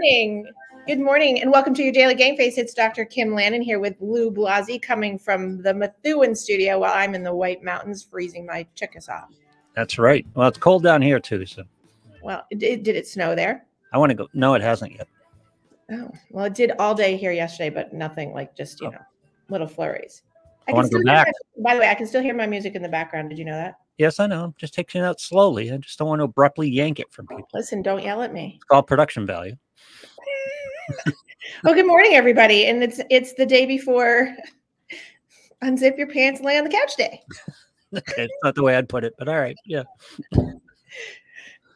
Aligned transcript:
Good 0.00 0.06
morning. 0.06 0.46
Good 0.86 0.98
morning, 1.00 1.42
and 1.42 1.52
welcome 1.52 1.74
to 1.74 1.82
your 1.82 1.92
daily 1.92 2.14
game 2.14 2.34
face. 2.34 2.56
It's 2.56 2.72
Dr. 2.72 3.04
Kim 3.04 3.34
Lannon 3.34 3.60
here 3.60 3.78
with 3.78 3.96
Lou 4.00 4.30
Blasi 4.30 4.80
coming 4.80 5.18
from 5.18 5.60
the 5.60 5.74
Methuen 5.74 6.34
studio 6.34 6.78
while 6.78 6.94
I'm 6.94 7.14
in 7.14 7.22
the 7.22 7.34
White 7.34 7.62
Mountains 7.62 8.02
freezing 8.02 8.46
my 8.46 8.66
chickas 8.74 9.10
off. 9.10 9.28
That's 9.76 9.98
right. 9.98 10.26
Well, 10.34 10.48
it's 10.48 10.56
cold 10.56 10.82
down 10.82 11.02
here 11.02 11.20
too. 11.20 11.44
So 11.44 11.64
Well, 12.22 12.46
did, 12.56 12.82
did 12.82 12.96
it 12.96 13.06
snow 13.08 13.34
there? 13.34 13.66
I 13.92 13.98
want 13.98 14.08
to 14.08 14.14
go. 14.16 14.26
No, 14.32 14.54
it 14.54 14.62
hasn't 14.62 14.92
yet. 14.92 15.06
Oh, 15.92 16.10
well, 16.30 16.46
it 16.46 16.54
did 16.54 16.72
all 16.78 16.94
day 16.94 17.18
here 17.18 17.32
yesterday, 17.32 17.68
but 17.68 17.92
nothing 17.92 18.32
like 18.32 18.56
just, 18.56 18.80
you 18.80 18.86
Oh. 18.86 18.90
know, 18.92 18.98
little 19.50 19.66
flurries. 19.68 20.22
I 20.66 20.72
wanna 20.72 20.86
still 20.86 21.02
go 21.02 21.10
hear 21.12 21.24
back. 21.24 21.32
my- 21.58 21.62
by 21.70 21.74
the 21.74 21.80
way, 21.80 21.90
I 21.90 21.94
can 21.94 22.06
still 22.06 22.22
hear 22.22 22.34
my 22.34 22.46
music 22.46 22.74
in 22.74 22.80
the 22.80 22.88
background. 22.88 23.28
Did 23.28 23.38
you 23.38 23.44
know 23.44 23.52
that? 23.56 23.74
Yes, 23.98 24.18
I 24.18 24.26
know. 24.26 24.44
I'm 24.44 24.54
just 24.56 24.72
taking 24.72 25.02
it 25.02 25.04
out 25.04 25.20
slowly. 25.20 25.70
I 25.70 25.76
just 25.76 25.98
don't 25.98 26.08
want 26.08 26.20
to 26.20 26.24
abruptly 26.24 26.70
yank 26.70 27.00
it 27.00 27.12
from 27.12 27.26
people. 27.26 27.46
Listen, 27.52 27.82
don't 27.82 28.02
yell 28.02 28.22
at 28.22 28.32
me. 28.32 28.54
It's 28.56 28.64
called 28.64 28.86
production 28.86 29.26
value. 29.26 29.56
Well, 31.64 31.74
good 31.74 31.86
morning, 31.86 32.14
everybody. 32.14 32.66
And 32.66 32.82
it's 32.82 33.00
it's 33.10 33.34
the 33.34 33.46
day 33.46 33.66
before 33.66 34.34
unzip 35.64 35.98
your 35.98 36.06
pants 36.06 36.40
and 36.40 36.46
lay 36.46 36.58
on 36.58 36.64
the 36.64 36.70
couch 36.70 36.96
day. 36.96 37.22
Okay, 37.94 38.12
it's 38.24 38.34
not 38.42 38.54
the 38.54 38.62
way 38.62 38.76
I'd 38.76 38.88
put 38.88 39.04
it, 39.04 39.14
but 39.18 39.28
all 39.28 39.38
right. 39.38 39.56
Yeah. 39.64 39.82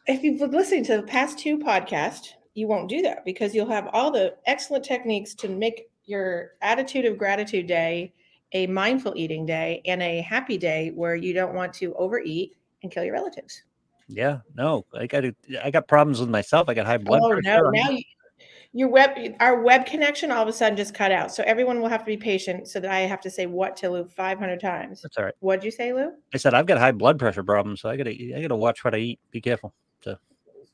If 0.07 0.23
you've 0.23 0.39
been 0.39 0.51
listening 0.51 0.85
to 0.85 0.97
the 0.97 1.03
past 1.03 1.39
two 1.39 1.57
podcasts, 1.57 2.29
you 2.53 2.67
won't 2.67 2.89
do 2.89 3.01
that 3.01 3.25
because 3.25 3.53
you'll 3.53 3.69
have 3.69 3.89
all 3.91 4.11
the 4.11 4.35
excellent 4.45 4.85
techniques 4.85 5.33
to 5.35 5.49
make 5.49 5.89
your 6.05 6.51
attitude 6.61 7.05
of 7.05 7.17
gratitude 7.17 7.67
day 7.67 8.13
a 8.53 8.67
mindful 8.67 9.13
eating 9.15 9.45
day 9.45 9.81
and 9.85 10.01
a 10.01 10.21
happy 10.21 10.57
day 10.57 10.91
where 10.95 11.15
you 11.15 11.33
don't 11.33 11.53
want 11.53 11.73
to 11.73 11.93
overeat 11.95 12.55
and 12.83 12.91
kill 12.91 13.03
your 13.03 13.13
relatives. 13.13 13.63
Yeah. 14.07 14.39
No, 14.55 14.85
I 14.93 15.07
got 15.07 15.23
I 15.63 15.71
got 15.71 15.87
problems 15.87 16.19
with 16.19 16.29
myself. 16.29 16.69
I 16.69 16.73
got 16.73 16.85
high 16.85 16.97
blood 16.97 17.21
oh 17.23 17.29
pressure. 17.29 17.41
no! 17.43 17.69
Now 17.71 17.89
you, 17.89 18.03
your 18.75 18.89
web, 18.89 19.11
our 19.39 19.61
web 19.61 19.85
connection 19.85 20.31
all 20.31 20.43
of 20.43 20.49
a 20.49 20.53
sudden 20.53 20.75
just 20.75 20.93
cut 20.93 21.11
out. 21.11 21.33
So 21.33 21.43
everyone 21.43 21.79
will 21.79 21.87
have 21.87 22.01
to 22.01 22.05
be 22.05 22.17
patient. 22.17 22.67
So 22.67 22.81
that 22.81 22.91
I 22.91 22.99
have 22.99 23.21
to 23.21 23.29
say 23.29 23.45
what 23.45 23.77
to 23.77 23.89
Lou 23.89 24.05
five 24.05 24.37
hundred 24.37 24.59
times. 24.59 25.01
That's 25.01 25.17
all 25.17 25.23
right. 25.23 25.33
What'd 25.39 25.63
you 25.63 25.71
say, 25.71 25.93
Lou? 25.93 26.11
I 26.33 26.37
said 26.37 26.53
I've 26.53 26.65
got 26.65 26.77
high 26.77 26.91
blood 26.91 27.17
pressure 27.17 27.43
problems, 27.43 27.81
so 27.81 27.89
I 27.89 27.95
got 27.95 28.03
to, 28.03 28.33
I 28.35 28.41
got 28.41 28.49
to 28.49 28.55
watch 28.55 28.83
what 28.83 28.93
I 28.93 28.97
eat. 28.97 29.19
Be 29.31 29.41
careful. 29.41 29.73
So. 30.03 30.17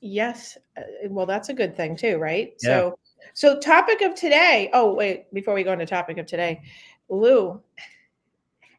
Yes. 0.02 0.58
Uh, 0.76 0.82
well, 1.10 1.28
that's 1.28 1.50
a 1.50 1.54
good 1.54 1.78
thing 1.78 1.96
too, 1.96 2.18
right? 2.18 2.54
Yeah. 2.64 2.70
So, 2.70 3.00
so 3.34 3.60
topic 3.60 4.02
of 4.02 4.16
today. 4.16 4.72
Oh, 4.74 4.94
wait, 4.94 5.32
before 5.32 5.54
we 5.54 5.64
go 5.64 5.72
into 5.72 5.86
topic 5.86 6.18
of 6.18 6.26
today, 6.26 6.62
Lou, 7.08 7.62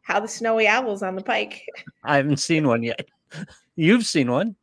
how 0.02 0.18
the 0.18 0.26
snowy 0.26 0.66
owls 0.66 1.04
on 1.04 1.14
the 1.14 1.22
pike. 1.22 1.64
I 2.02 2.16
haven't 2.16 2.38
seen 2.38 2.66
one 2.66 2.82
yet. 2.82 3.06
You've 3.76 4.06
seen 4.06 4.30
one. 4.30 4.56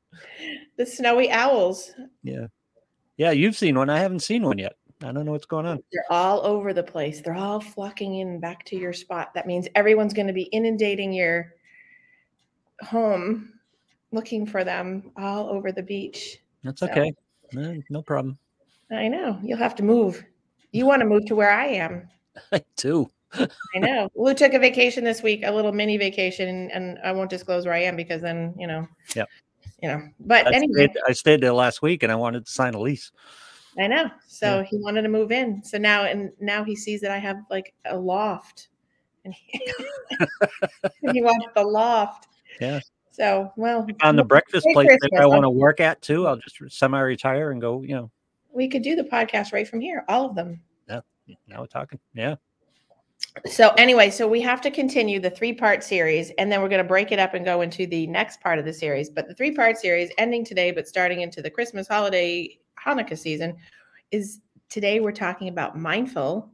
The 0.77 0.85
snowy 0.85 1.31
owls. 1.31 1.91
Yeah. 2.23 2.47
Yeah, 3.17 3.31
you've 3.31 3.57
seen 3.57 3.77
one. 3.77 3.89
I 3.89 3.99
haven't 3.99 4.21
seen 4.21 4.43
one 4.43 4.57
yet. 4.57 4.75
I 5.03 5.11
don't 5.11 5.25
know 5.25 5.31
what's 5.31 5.45
going 5.45 5.65
on. 5.65 5.79
They're 5.91 6.03
all 6.09 6.45
over 6.45 6.73
the 6.73 6.83
place. 6.83 7.21
They're 7.21 7.35
all 7.35 7.59
flocking 7.59 8.15
in 8.15 8.39
back 8.39 8.65
to 8.65 8.75
your 8.77 8.93
spot. 8.93 9.33
That 9.33 9.47
means 9.47 9.67
everyone's 9.75 10.13
going 10.13 10.27
to 10.27 10.33
be 10.33 10.43
inundating 10.43 11.13
your 11.13 11.53
home 12.81 13.53
looking 14.11 14.45
for 14.45 14.63
them 14.63 15.11
all 15.17 15.49
over 15.49 15.71
the 15.71 15.83
beach. 15.83 16.37
That's 16.63 16.79
So- 16.81 16.87
okay. 16.89 17.13
No, 17.53 17.81
no 17.89 18.01
problem. 18.01 18.37
I 18.91 19.07
know. 19.07 19.39
You'll 19.43 19.57
have 19.57 19.75
to 19.75 19.83
move. 19.83 20.23
You 20.71 20.85
want 20.85 21.01
to 21.01 21.05
move 21.07 21.25
to 21.27 21.35
where 21.35 21.51
I 21.51 21.65
am. 21.67 22.07
I 22.51 22.63
do. 22.75 23.09
I 23.33 23.79
know. 23.79 24.09
Lou 24.15 24.33
took 24.33 24.53
a 24.53 24.59
vacation 24.59 25.03
this 25.03 25.21
week, 25.21 25.41
a 25.43 25.51
little 25.51 25.71
mini 25.71 25.97
vacation, 25.97 26.69
and 26.71 26.97
I 27.03 27.11
won't 27.11 27.29
disclose 27.29 27.65
where 27.65 27.75
I 27.75 27.83
am 27.83 27.95
because 27.95 28.21
then, 28.21 28.53
you 28.57 28.67
know. 28.67 28.87
Yeah. 29.15 29.25
You 29.81 29.89
know. 29.89 30.01
But 30.19 30.47
I, 30.47 30.55
anyway, 30.55 30.87
stayed, 30.87 30.97
I 31.07 31.11
stayed 31.13 31.41
there 31.41 31.53
last 31.53 31.81
week 31.81 32.03
and 32.03 32.11
I 32.11 32.15
wanted 32.15 32.45
to 32.45 32.51
sign 32.51 32.73
a 32.73 32.79
lease. 32.79 33.11
I 33.77 33.87
know. 33.87 34.09
So 34.27 34.63
he 34.63 34.77
wanted 34.77 35.03
to 35.03 35.09
move 35.09 35.31
in. 35.31 35.63
So 35.63 35.77
now 35.77 36.03
and 36.03 36.31
now 36.39 36.63
he 36.63 36.75
sees 36.75 37.01
that 37.01 37.11
I 37.11 37.17
have 37.17 37.37
like 37.49 37.73
a 37.85 37.97
loft. 37.97 38.69
And 39.25 39.33
he, 39.33 39.61
he 41.13 41.21
wants 41.21 41.47
the 41.55 41.63
loft. 41.63 42.27
Yeah. 42.59 42.79
So 43.11 43.51
well 43.57 43.85
On 44.01 44.15
the 44.15 44.23
breakfast 44.23 44.65
place 44.73 44.97
that 45.01 45.21
I 45.21 45.25
want 45.25 45.43
to 45.43 45.49
work 45.49 45.79
at 45.79 46.01
too. 46.01 46.27
I'll 46.27 46.37
just 46.37 46.59
semi-retire 46.69 47.51
and 47.51 47.61
go. 47.61 47.83
You 47.83 47.95
know, 47.95 48.11
we 48.51 48.67
could 48.67 48.81
do 48.81 48.95
the 48.95 49.03
podcast 49.03 49.53
right 49.53 49.67
from 49.67 49.81
here, 49.81 50.03
all 50.07 50.25
of 50.25 50.35
them. 50.35 50.61
Yeah. 50.87 51.01
Now 51.47 51.61
we're 51.61 51.67
talking. 51.67 51.99
Yeah. 52.13 52.35
So 53.45 53.69
anyway, 53.77 54.09
so 54.09 54.27
we 54.27 54.41
have 54.41 54.61
to 54.61 54.71
continue 54.71 55.19
the 55.19 55.29
three-part 55.29 55.83
series, 55.83 56.31
and 56.37 56.51
then 56.51 56.61
we're 56.61 56.69
going 56.69 56.83
to 56.83 56.87
break 56.87 57.11
it 57.11 57.19
up 57.19 57.33
and 57.33 57.45
go 57.45 57.61
into 57.61 57.85
the 57.85 58.07
next 58.07 58.41
part 58.41 58.59
of 58.59 58.65
the 58.65 58.73
series. 58.73 59.09
But 59.09 59.27
the 59.27 59.35
three-part 59.35 59.77
series, 59.77 60.09
ending 60.17 60.43
today, 60.43 60.71
but 60.71 60.87
starting 60.87 61.21
into 61.21 61.41
the 61.41 61.49
Christmas 61.49 61.87
holiday 61.87 62.57
Hanukkah 62.83 63.17
season, 63.17 63.55
is 64.11 64.41
today 64.69 64.99
we're 64.99 65.11
talking 65.11 65.47
about 65.47 65.77
mindful 65.77 66.51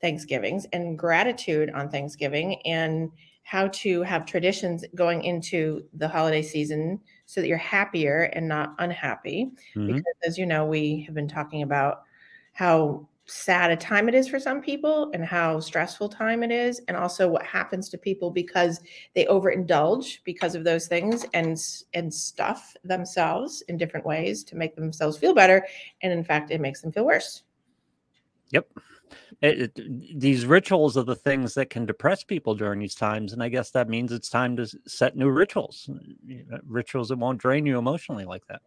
Thanksgivings 0.00 0.66
and 0.72 0.98
gratitude 0.98 1.70
on 1.70 1.88
Thanksgiving, 1.88 2.60
and 2.66 3.10
how 3.44 3.68
to 3.68 4.02
have 4.02 4.24
traditions 4.24 4.84
going 4.94 5.24
into 5.24 5.84
the 5.94 6.08
holiday 6.08 6.42
season 6.42 7.00
so 7.26 7.40
that 7.40 7.48
you're 7.48 7.56
happier 7.58 8.30
and 8.34 8.46
not 8.46 8.74
unhappy 8.78 9.50
Mhm. 9.76 9.86
because 9.88 10.14
as 10.24 10.38
you 10.38 10.46
know 10.46 10.64
we 10.64 11.02
have 11.06 11.14
been 11.14 11.28
talking 11.28 11.62
about 11.62 12.02
how 12.52 13.06
sad 13.26 13.70
a 13.70 13.76
time 13.76 14.08
it 14.08 14.14
is 14.14 14.28
for 14.28 14.40
some 14.40 14.60
people 14.60 15.10
and 15.14 15.24
how 15.24 15.60
stressful 15.60 16.08
time 16.08 16.42
it 16.42 16.50
is 16.50 16.80
and 16.88 16.96
also 16.96 17.28
what 17.28 17.44
happens 17.46 17.88
to 17.88 17.96
people 17.96 18.30
because 18.30 18.80
they 19.14 19.24
overindulge 19.26 20.18
because 20.24 20.54
of 20.54 20.64
those 20.64 20.88
things 20.88 21.24
and 21.32 21.56
and 21.94 22.12
stuff 22.12 22.74
themselves 22.84 23.62
in 23.68 23.76
different 23.76 24.04
ways 24.04 24.42
to 24.42 24.56
make 24.56 24.74
themselves 24.74 25.16
feel 25.16 25.34
better 25.34 25.64
and 26.02 26.12
in 26.12 26.24
fact 26.24 26.50
it 26.50 26.60
makes 26.60 26.80
them 26.82 26.90
feel 26.92 27.06
worse 27.06 27.44
Yep. 28.50 28.68
Eh, 29.42 29.46
eh, 29.48 29.48
it, 29.50 29.72
it- 29.78 30.20
these 30.20 30.46
rituals 30.46 30.96
are 30.96 31.02
the 31.04 31.16
things 31.16 31.54
that 31.54 31.70
can 31.70 31.86
depress 31.86 32.22
people 32.22 32.54
during 32.54 32.78
these 32.80 32.94
times, 32.94 33.32
and 33.32 33.42
I 33.42 33.48
guess 33.48 33.70
that 33.70 33.88
means 33.88 34.12
it's 34.12 34.28
time 34.28 34.56
to 34.56 34.66
set 34.86 35.16
new 35.16 35.30
rituals, 35.30 35.88
eh, 36.30 36.42
rituals 36.66 37.08
that 37.08 37.18
won't 37.18 37.38
drain 37.40 37.64
you 37.66 37.78
emotionally 37.78 38.24
like 38.24 38.46
that. 38.48 38.60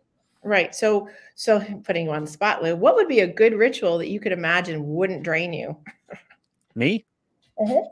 Right 0.46 0.74
so 0.74 1.10
so 1.34 1.60
putting 1.84 2.06
you 2.06 2.12
on 2.12 2.24
the 2.24 2.32
spot 2.32 2.64
lou 2.64 2.76
what 2.76 2.96
would 2.96 3.08
be 3.10 3.20
a 3.22 3.28
good 3.28 3.54
ritual 3.54 3.98
that 3.98 4.10
you 4.10 4.20
could 4.20 4.32
imagine 4.32 4.88
wouldn't 4.96 5.24
drain 5.24 5.52
you 5.52 5.76
Me? 6.76 7.06
Mhm. 7.60 7.84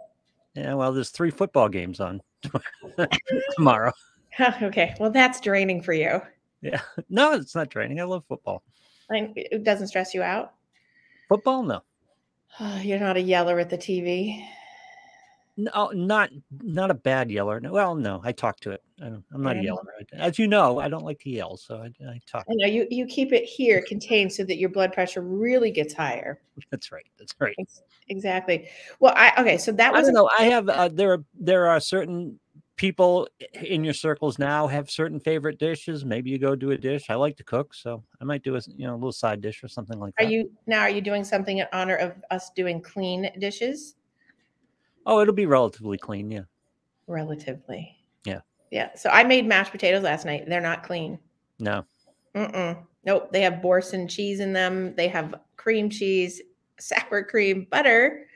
Yeah. 0.56 0.74
Well, 0.74 0.92
there's 0.94 1.10
three 1.10 1.32
football 1.32 1.68
games 1.70 2.00
on 2.00 2.22
tomorrow. 3.56 3.92
okay 4.62 4.96
well 5.00 5.10
that's 5.10 5.40
draining 5.42 5.82
for 5.82 5.94
you 5.94 6.22
Yeah. 6.62 6.82
No, 7.10 7.34
it's 7.34 7.56
not 7.56 7.70
draining. 7.70 8.00
I 8.00 8.04
love 8.04 8.24
football. 8.28 8.62
I, 9.12 9.32
it 9.36 9.64
doesn't 9.64 9.88
stress 9.88 10.14
you 10.14 10.22
out 10.24 10.54
Football, 11.28 11.64
no. 11.64 11.82
you're 12.82 13.00
not 13.00 13.18
a 13.18 13.22
yeller 13.22 13.60
at 13.60 13.70
the 13.70 13.78
tv 13.78 14.46
No, 15.56 15.92
not 15.94 16.32
not 16.62 16.90
a 16.90 16.96
bad 16.96 17.30
yeller. 17.30 17.60
No, 17.60 17.72
Well, 17.72 17.96
no, 17.96 18.22
I 18.24 18.32
talk 18.32 18.60
to 18.62 18.72
it. 18.72 18.82
I 19.00 19.06
don't, 19.06 19.24
I'm 19.32 19.44
not 19.44 19.58
a 19.58 19.62
yeller. 19.62 19.84
As 20.14 20.40
you 20.40 20.48
know, 20.48 20.80
I 20.80 20.88
don't 20.88 21.06
like 21.06 21.20
to 21.20 21.30
yell, 21.30 21.58
so 21.58 21.78
I, 21.78 21.92
I 22.08 22.20
talk. 22.26 22.46
I 22.50 22.54
know 22.56 22.66
you 22.66 22.88
you 22.90 23.06
keep 23.06 23.32
it 23.34 23.44
here 23.44 23.84
contained 23.88 24.34
so 24.34 24.44
that 24.46 24.58
your 24.58 24.70
blood 24.70 24.94
pressure 24.94 25.22
really 25.22 25.70
gets 25.70 25.94
higher. 25.94 26.42
That's 26.72 26.92
right. 26.92 27.06
That's 27.20 27.36
right. 27.40 27.56
Ex- 27.60 27.82
Exactly. 28.10 28.68
Well, 29.00 29.14
I 29.16 29.32
okay, 29.40 29.58
so 29.58 29.72
that 29.74 29.94
I 29.94 30.00
was 30.00 30.08
don't 30.08 30.16
know. 30.16 30.30
I 30.38 30.46
have 30.46 30.70
uh, 30.70 30.90
there 30.90 31.14
are 31.14 31.24
there 31.34 31.68
are 31.68 31.80
certain 31.80 32.40
people 32.76 33.28
in 33.54 33.84
your 33.84 33.94
circles 33.94 34.40
now 34.40 34.68
have 34.68 34.90
certain 34.90 35.20
favorite 35.20 35.60
dishes. 35.60 36.04
Maybe 36.04 36.32
you 36.32 36.40
go 36.40 36.56
do 36.56 36.72
a 36.72 36.78
dish. 36.78 37.10
I 37.10 37.16
like 37.16 37.38
to 37.38 37.44
cook, 37.44 37.74
so 37.74 38.04
I 38.20 38.24
might 38.24 38.44
do 38.44 38.56
a 38.56 38.62
you 38.76 38.88
know 38.88 38.94
a 38.94 38.96
little 38.96 39.12
side 39.12 39.42
dish 39.42 39.64
or 39.64 39.68
something 39.68 40.00
like 40.00 40.14
are 40.18 40.24
that. 40.24 40.30
Are 40.30 40.32
you 40.32 40.52
now 40.66 40.82
are 40.82 40.90
you 40.90 41.02
doing 41.02 41.24
something 41.24 41.60
in 41.60 41.68
honor 41.72 41.96
of 41.96 42.14
us 42.32 42.50
doing 42.56 42.82
clean 42.82 43.30
dishes? 43.40 43.96
Oh, 45.06 45.20
it'll 45.22 45.34
be 45.34 45.46
relatively 45.46 45.98
clean. 45.98 46.32
Yeah. 46.32 46.44
Relatively. 47.08 47.98
Yeah. 48.26 48.40
Yeah. 48.72 48.90
So 48.96 49.10
I 49.10 49.24
made 49.24 49.46
mashed 49.46 49.72
potatoes 49.72 50.04
last 50.04 50.26
night. 50.26 50.46
They're 50.48 50.62
not 50.62 50.84
clean. 50.84 51.20
No. 51.60 51.86
Mm-mm. 52.36 52.78
Nope. 53.06 53.32
They 53.32 53.42
have 53.42 53.62
Boursin 53.62 54.08
cheese 54.08 54.40
in 54.40 54.54
them. 54.54 54.96
They 54.96 55.08
have 55.10 55.36
cream 55.58 55.90
cheese, 55.90 56.42
sour 56.80 57.24
cream, 57.24 57.68
butter, 57.70 58.28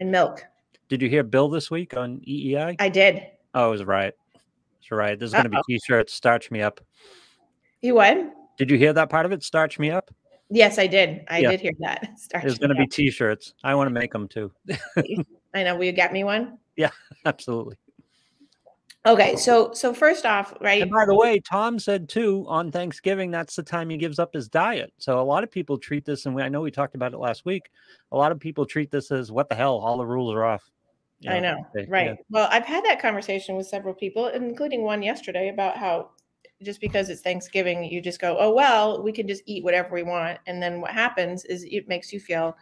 and 0.00 0.10
milk. 0.10 0.44
Did 0.88 1.02
you 1.02 1.08
hear 1.08 1.22
Bill 1.22 1.48
this 1.48 1.70
week 1.70 1.96
on 1.96 2.20
EEI? 2.20 2.76
I 2.78 2.88
did. 2.88 3.22
Oh, 3.54 3.68
it 3.68 3.70
was 3.70 3.84
right. 3.84 4.12
It's 4.80 4.90
right. 4.90 5.18
There's 5.18 5.32
going 5.32 5.44
to 5.44 5.50
be 5.50 5.60
t-shirts. 5.68 6.12
Starch 6.12 6.50
me 6.50 6.60
up. 6.60 6.80
You 7.80 7.94
what? 7.94 8.18
Did 8.58 8.70
you 8.70 8.76
hear 8.76 8.92
that 8.92 9.08
part 9.10 9.26
of 9.26 9.32
it? 9.32 9.42
Starch 9.42 9.78
me 9.78 9.90
up. 9.90 10.10
Yes, 10.50 10.78
I 10.78 10.86
did. 10.86 11.24
I 11.28 11.38
Yeah. 11.38 11.50
did 11.52 11.60
hear 11.60 11.72
that. 11.80 12.08
Starch 12.18 12.42
There's 12.42 12.58
going 12.58 12.68
to 12.70 12.74
be 12.76 12.86
t-shirts. 12.86 13.54
I 13.64 13.74
want 13.74 13.88
to 13.88 13.94
make 13.94 14.12
them 14.12 14.28
too. 14.28 14.52
I 15.54 15.62
know. 15.62 15.76
Will 15.76 15.84
you 15.84 15.92
get 15.92 16.12
me 16.12 16.24
one? 16.24 16.58
Yeah, 16.76 16.90
absolutely. 17.24 17.76
Okay, 19.06 19.36
so 19.36 19.70
so 19.74 19.92
first 19.92 20.24
off, 20.24 20.54
right? 20.62 20.80
And 20.80 20.90
by 20.90 21.04
the 21.04 21.14
way, 21.14 21.38
Tom 21.38 21.78
said 21.78 22.08
too 22.08 22.46
on 22.48 22.72
Thanksgiving 22.72 23.30
that's 23.30 23.54
the 23.54 23.62
time 23.62 23.90
he 23.90 23.98
gives 23.98 24.18
up 24.18 24.32
his 24.32 24.48
diet. 24.48 24.94
So 24.96 25.20
a 25.20 25.22
lot 25.22 25.44
of 25.44 25.50
people 25.50 25.76
treat 25.76 26.06
this, 26.06 26.24
and 26.24 26.34
we, 26.34 26.42
I 26.42 26.48
know 26.48 26.62
we 26.62 26.70
talked 26.70 26.94
about 26.94 27.12
it 27.12 27.18
last 27.18 27.44
week. 27.44 27.70
A 28.12 28.16
lot 28.16 28.32
of 28.32 28.40
people 28.40 28.64
treat 28.64 28.90
this 28.90 29.10
as 29.10 29.30
what 29.30 29.50
the 29.50 29.54
hell, 29.54 29.76
all 29.76 29.98
the 29.98 30.06
rules 30.06 30.34
are 30.34 30.44
off. 30.44 30.70
You 31.20 31.32
I 31.32 31.40
know, 31.40 31.66
they- 31.74 31.86
right? 31.86 32.06
yeah. 32.06 32.14
Well, 32.30 32.48
I've 32.50 32.64
had 32.64 32.82
that 32.86 33.00
conversation 33.00 33.56
with 33.56 33.66
several 33.66 33.92
people, 33.92 34.28
including 34.28 34.82
one 34.82 35.02
yesterday, 35.02 35.50
about 35.50 35.76
how 35.76 36.10
just 36.62 36.80
because 36.80 37.10
it's 37.10 37.20
Thanksgiving, 37.20 37.84
you 37.84 38.00
just 38.00 38.20
go, 38.20 38.38
oh, 38.38 38.54
well, 38.54 39.02
we 39.02 39.12
can 39.12 39.28
just 39.28 39.42
eat 39.44 39.64
whatever 39.64 39.90
we 39.92 40.02
want. 40.02 40.38
And 40.46 40.62
then 40.62 40.80
what 40.80 40.92
happens 40.92 41.44
is 41.44 41.64
it 41.64 41.88
makes 41.88 42.10
you 42.10 42.18
feel 42.20 42.56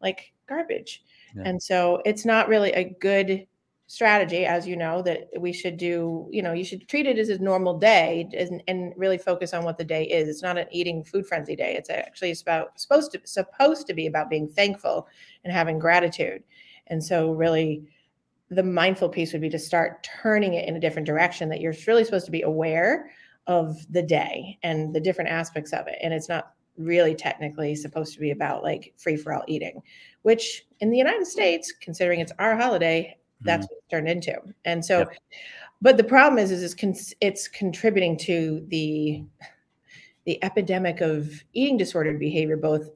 like 0.00 0.32
garbage. 0.48 1.02
And 1.44 1.62
so 1.62 2.02
it's 2.04 2.24
not 2.24 2.48
really 2.48 2.72
a 2.72 2.94
good 3.00 3.46
strategy, 3.86 4.46
as 4.46 4.66
you 4.66 4.74
know, 4.74 5.02
that 5.02 5.28
we 5.38 5.52
should 5.52 5.76
do, 5.76 6.26
you 6.30 6.42
know, 6.42 6.52
you 6.52 6.64
should 6.64 6.88
treat 6.88 7.06
it 7.06 7.18
as 7.18 7.28
a 7.28 7.38
normal 7.38 7.78
day 7.78 8.26
and, 8.38 8.62
and 8.66 8.94
really 8.96 9.18
focus 9.18 9.52
on 9.52 9.64
what 9.64 9.76
the 9.76 9.84
day 9.84 10.04
is. 10.04 10.28
It's 10.28 10.42
not 10.42 10.56
an 10.56 10.66
eating 10.70 11.04
food 11.04 11.26
frenzy 11.26 11.54
day. 11.54 11.74
It's 11.76 11.90
actually 11.90 12.34
about 12.40 12.80
supposed 12.80 13.12
to 13.12 13.20
supposed 13.24 13.86
to 13.88 13.94
be 13.94 14.06
about 14.06 14.30
being 14.30 14.48
thankful 14.48 15.08
and 15.44 15.52
having 15.52 15.78
gratitude. 15.78 16.42
And 16.86 17.04
so 17.04 17.32
really 17.32 17.84
the 18.48 18.62
mindful 18.62 19.08
piece 19.08 19.32
would 19.32 19.42
be 19.42 19.50
to 19.50 19.58
start 19.58 20.08
turning 20.22 20.54
it 20.54 20.68
in 20.68 20.76
a 20.76 20.80
different 20.80 21.06
direction 21.06 21.48
that 21.48 21.60
you're 21.60 21.74
really 21.86 22.04
supposed 22.04 22.26
to 22.26 22.32
be 22.32 22.42
aware 22.42 23.10
of 23.46 23.76
the 23.90 24.02
day 24.02 24.58
and 24.62 24.94
the 24.94 25.00
different 25.00 25.30
aspects 25.30 25.72
of 25.72 25.86
it. 25.86 25.98
And 26.02 26.14
it's 26.14 26.28
not 26.28 26.52
really 26.76 27.14
technically 27.14 27.74
supposed 27.74 28.14
to 28.14 28.20
be 28.20 28.30
about 28.30 28.62
like 28.62 28.92
free 28.96 29.16
for 29.16 29.32
all 29.32 29.44
eating, 29.46 29.82
which 30.22 30.66
in 30.80 30.90
the 30.90 30.98
United 30.98 31.26
States, 31.26 31.72
considering 31.80 32.20
it's 32.20 32.32
our 32.38 32.56
holiday, 32.56 33.16
that's 33.42 33.66
mm-hmm. 33.66 33.74
what 33.74 33.78
it's 33.78 33.90
turned 33.90 34.08
into. 34.08 34.40
And 34.64 34.84
so, 34.84 35.00
yep. 35.00 35.12
but 35.80 35.96
the 35.96 36.04
problem 36.04 36.38
is, 36.38 36.50
is 36.50 36.62
it's, 36.62 36.74
con- 36.74 37.16
it's 37.20 37.48
contributing 37.48 38.16
to 38.18 38.64
the 38.68 39.24
the 40.24 40.42
epidemic 40.44 41.00
of 41.00 41.42
eating 41.52 41.76
disordered 41.76 42.18
behavior, 42.18 42.56
both 42.56 42.90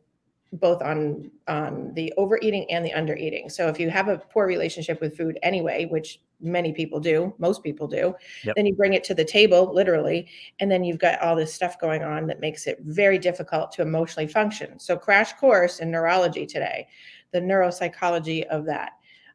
both 0.52 0.80
on 0.82 1.30
on 1.48 1.92
the 1.94 2.12
overeating 2.16 2.70
and 2.70 2.84
the 2.84 2.92
undereating. 2.92 3.50
So 3.50 3.68
if 3.68 3.80
you 3.80 3.90
have 3.90 4.08
a 4.08 4.18
poor 4.18 4.46
relationship 4.46 5.00
with 5.00 5.16
food 5.16 5.38
anyway, 5.42 5.86
which 5.86 6.20
many 6.40 6.72
people 6.72 7.00
do, 7.00 7.34
most 7.38 7.62
people 7.62 7.86
do, 7.86 8.14
yep. 8.44 8.54
then 8.56 8.66
you 8.66 8.74
bring 8.74 8.92
it 8.92 9.04
to 9.04 9.14
the 9.14 9.24
table 9.24 9.72
literally, 9.72 10.28
and 10.60 10.70
then 10.70 10.84
you've 10.84 10.98
got 10.98 11.20
all 11.20 11.36
this 11.36 11.52
stuff 11.52 11.78
going 11.80 12.02
on 12.02 12.26
that 12.26 12.40
makes 12.40 12.66
it 12.66 12.78
very 12.82 13.18
difficult 13.18 13.72
to 13.72 13.82
emotionally 13.82 14.26
function. 14.26 14.78
So 14.78 14.96
crash 14.96 15.32
course 15.34 15.80
in 15.80 15.90
neurology 15.90 16.46
today, 16.46 16.88
the 17.32 17.40
neuropsychology 17.40 18.44
of 18.46 18.64
that. 18.66 18.92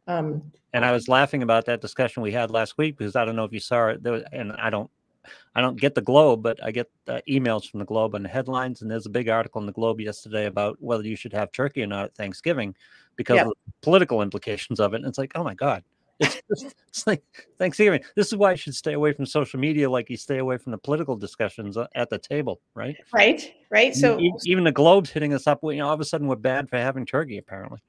Um, 0.07 0.43
and 0.73 0.85
I 0.85 0.91
was 0.91 1.07
laughing 1.07 1.43
about 1.43 1.65
that 1.65 1.81
discussion 1.81 2.23
we 2.23 2.31
had 2.31 2.49
last 2.49 2.77
week 2.77 2.97
because 2.97 3.15
I 3.15 3.25
don't 3.25 3.35
know 3.35 3.43
if 3.43 3.53
you 3.53 3.59
saw 3.59 3.87
it, 3.87 4.03
was, 4.03 4.23
and 4.31 4.53
I 4.53 4.69
don't 4.69 4.89
I 5.53 5.61
don't 5.61 5.79
get 5.79 5.95
the 5.95 6.01
Globe, 6.01 6.41
but 6.41 6.63
I 6.63 6.71
get 6.71 6.89
uh, 7.07 7.19
emails 7.29 7.69
from 7.69 7.79
the 7.79 7.85
Globe 7.85 8.15
and 8.15 8.25
the 8.25 8.29
headlines. 8.29 8.81
And 8.81 8.89
there's 8.89 9.05
a 9.05 9.09
big 9.11 9.29
article 9.29 9.61
in 9.61 9.67
the 9.67 9.73
Globe 9.73 9.99
yesterday 9.99 10.45
about 10.45 10.77
whether 10.81 11.03
you 11.03 11.15
should 11.15 11.33
have 11.33 11.51
turkey 11.51 11.83
or 11.83 11.87
not 11.87 12.05
at 12.05 12.15
Thanksgiving 12.15 12.75
because 13.15 13.35
yep. 13.35 13.47
of 13.47 13.53
the 13.65 13.73
political 13.81 14.21
implications 14.21 14.79
of 14.79 14.93
it. 14.93 14.97
And 14.97 15.05
it's 15.05 15.17
like, 15.17 15.33
oh 15.35 15.43
my 15.43 15.53
God, 15.53 15.83
it's, 16.21 16.41
just, 16.49 16.75
it's 16.87 17.07
like 17.07 17.23
Thanksgiving. 17.57 18.01
This 18.15 18.27
is 18.27 18.35
why 18.35 18.51
you 18.51 18.57
should 18.57 18.75
stay 18.75 18.93
away 18.93 19.13
from 19.13 19.25
social 19.25 19.59
media, 19.59 19.89
like 19.89 20.09
you 20.09 20.17
stay 20.17 20.37
away 20.37 20.57
from 20.57 20.71
the 20.71 20.77
political 20.77 21.15
discussions 21.15 21.77
uh, 21.77 21.87
at 21.95 22.09
the 22.09 22.17
table, 22.17 22.61
right? 22.75 22.95
Right, 23.13 23.53
right. 23.69 23.95
So 23.95 24.19
even 24.45 24.63
the 24.63 24.71
Globe's 24.71 25.09
hitting 25.09 25.33
us 25.33 25.47
up. 25.47 25.59
You 25.63 25.77
know, 25.77 25.87
all 25.87 25.93
of 25.93 25.99
a 25.99 26.05
sudden 26.05 26.27
we're 26.27 26.35
bad 26.35 26.69
for 26.69 26.77
having 26.77 27.05
turkey, 27.05 27.37
apparently. 27.37 27.79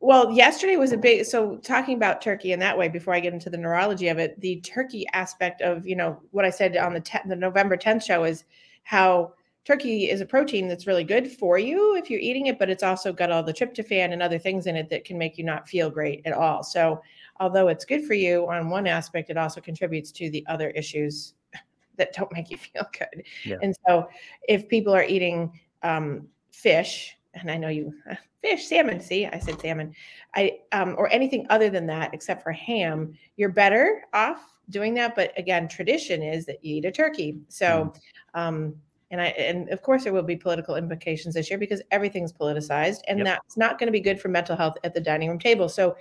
Well, 0.00 0.32
yesterday 0.32 0.76
was 0.76 0.92
a 0.92 0.98
big 0.98 1.24
so 1.24 1.56
talking 1.58 1.96
about 1.96 2.20
turkey 2.20 2.52
in 2.52 2.60
that 2.60 2.76
way 2.76 2.88
before 2.88 3.14
I 3.14 3.20
get 3.20 3.32
into 3.32 3.48
the 3.48 3.56
neurology 3.56 4.08
of 4.08 4.18
it, 4.18 4.38
the 4.40 4.60
turkey 4.60 5.06
aspect 5.14 5.62
of, 5.62 5.86
you 5.86 5.96
know, 5.96 6.20
what 6.30 6.44
I 6.44 6.50
said 6.50 6.76
on 6.76 6.92
the 6.92 7.20
the 7.26 7.36
November 7.36 7.76
10th 7.76 8.04
show 8.04 8.24
is 8.24 8.44
how 8.82 9.32
turkey 9.64 10.10
is 10.10 10.20
a 10.20 10.26
protein 10.26 10.68
that's 10.68 10.86
really 10.86 11.04
good 11.04 11.30
for 11.30 11.58
you 11.58 11.96
if 11.96 12.10
you're 12.10 12.20
eating 12.20 12.46
it, 12.46 12.58
but 12.58 12.68
it's 12.68 12.82
also 12.82 13.12
got 13.12 13.30
all 13.30 13.42
the 13.42 13.52
tryptophan 13.52 14.12
and 14.12 14.22
other 14.22 14.38
things 14.38 14.66
in 14.66 14.76
it 14.76 14.90
that 14.90 15.04
can 15.04 15.16
make 15.16 15.38
you 15.38 15.44
not 15.44 15.68
feel 15.68 15.90
great 15.90 16.20
at 16.26 16.34
all. 16.34 16.62
So, 16.62 17.00
although 17.40 17.68
it's 17.68 17.84
good 17.84 18.04
for 18.04 18.14
you 18.14 18.48
on 18.48 18.70
one 18.70 18.86
aspect, 18.86 19.30
it 19.30 19.36
also 19.36 19.60
contributes 19.60 20.12
to 20.12 20.30
the 20.30 20.44
other 20.46 20.70
issues 20.70 21.34
that 21.96 22.12
don't 22.12 22.32
make 22.32 22.50
you 22.50 22.56
feel 22.72 22.86
good. 22.98 23.24
Yeah. 23.44 23.56
And 23.62 23.74
so, 23.86 24.08
if 24.48 24.68
people 24.68 24.94
are 24.94 25.04
eating 25.04 25.58
um, 25.82 26.28
fish, 26.50 27.16
and 27.34 27.50
I 27.50 27.56
know 27.56 27.68
you 27.68 27.94
fish, 28.42 28.66
salmon. 28.66 29.00
See, 29.00 29.26
I 29.26 29.38
said 29.38 29.60
salmon. 29.60 29.94
I 30.34 30.58
um, 30.72 30.94
or 30.98 31.12
anything 31.12 31.46
other 31.50 31.70
than 31.70 31.86
that, 31.86 32.12
except 32.12 32.42
for 32.42 32.52
ham, 32.52 33.14
you're 33.36 33.48
better 33.48 34.02
off 34.12 34.54
doing 34.70 34.94
that. 34.94 35.14
But 35.14 35.32
again, 35.38 35.68
tradition 35.68 36.22
is 36.22 36.46
that 36.46 36.64
you 36.64 36.76
eat 36.76 36.84
a 36.84 36.92
turkey. 36.92 37.40
So, 37.48 37.92
mm. 38.34 38.40
um, 38.40 38.74
and 39.10 39.20
I 39.20 39.26
and 39.26 39.68
of 39.70 39.82
course 39.82 40.04
there 40.04 40.12
will 40.12 40.22
be 40.22 40.36
political 40.36 40.76
implications 40.76 41.34
this 41.34 41.50
year 41.50 41.58
because 41.58 41.80
everything's 41.90 42.32
politicized, 42.32 43.00
and 43.08 43.18
yep. 43.18 43.26
that's 43.26 43.56
not 43.56 43.78
going 43.78 43.86
to 43.86 43.92
be 43.92 44.00
good 44.00 44.20
for 44.20 44.28
mental 44.28 44.56
health 44.56 44.76
at 44.84 44.94
the 44.94 45.00
dining 45.00 45.28
room 45.28 45.38
table. 45.38 45.68
So, 45.68 45.96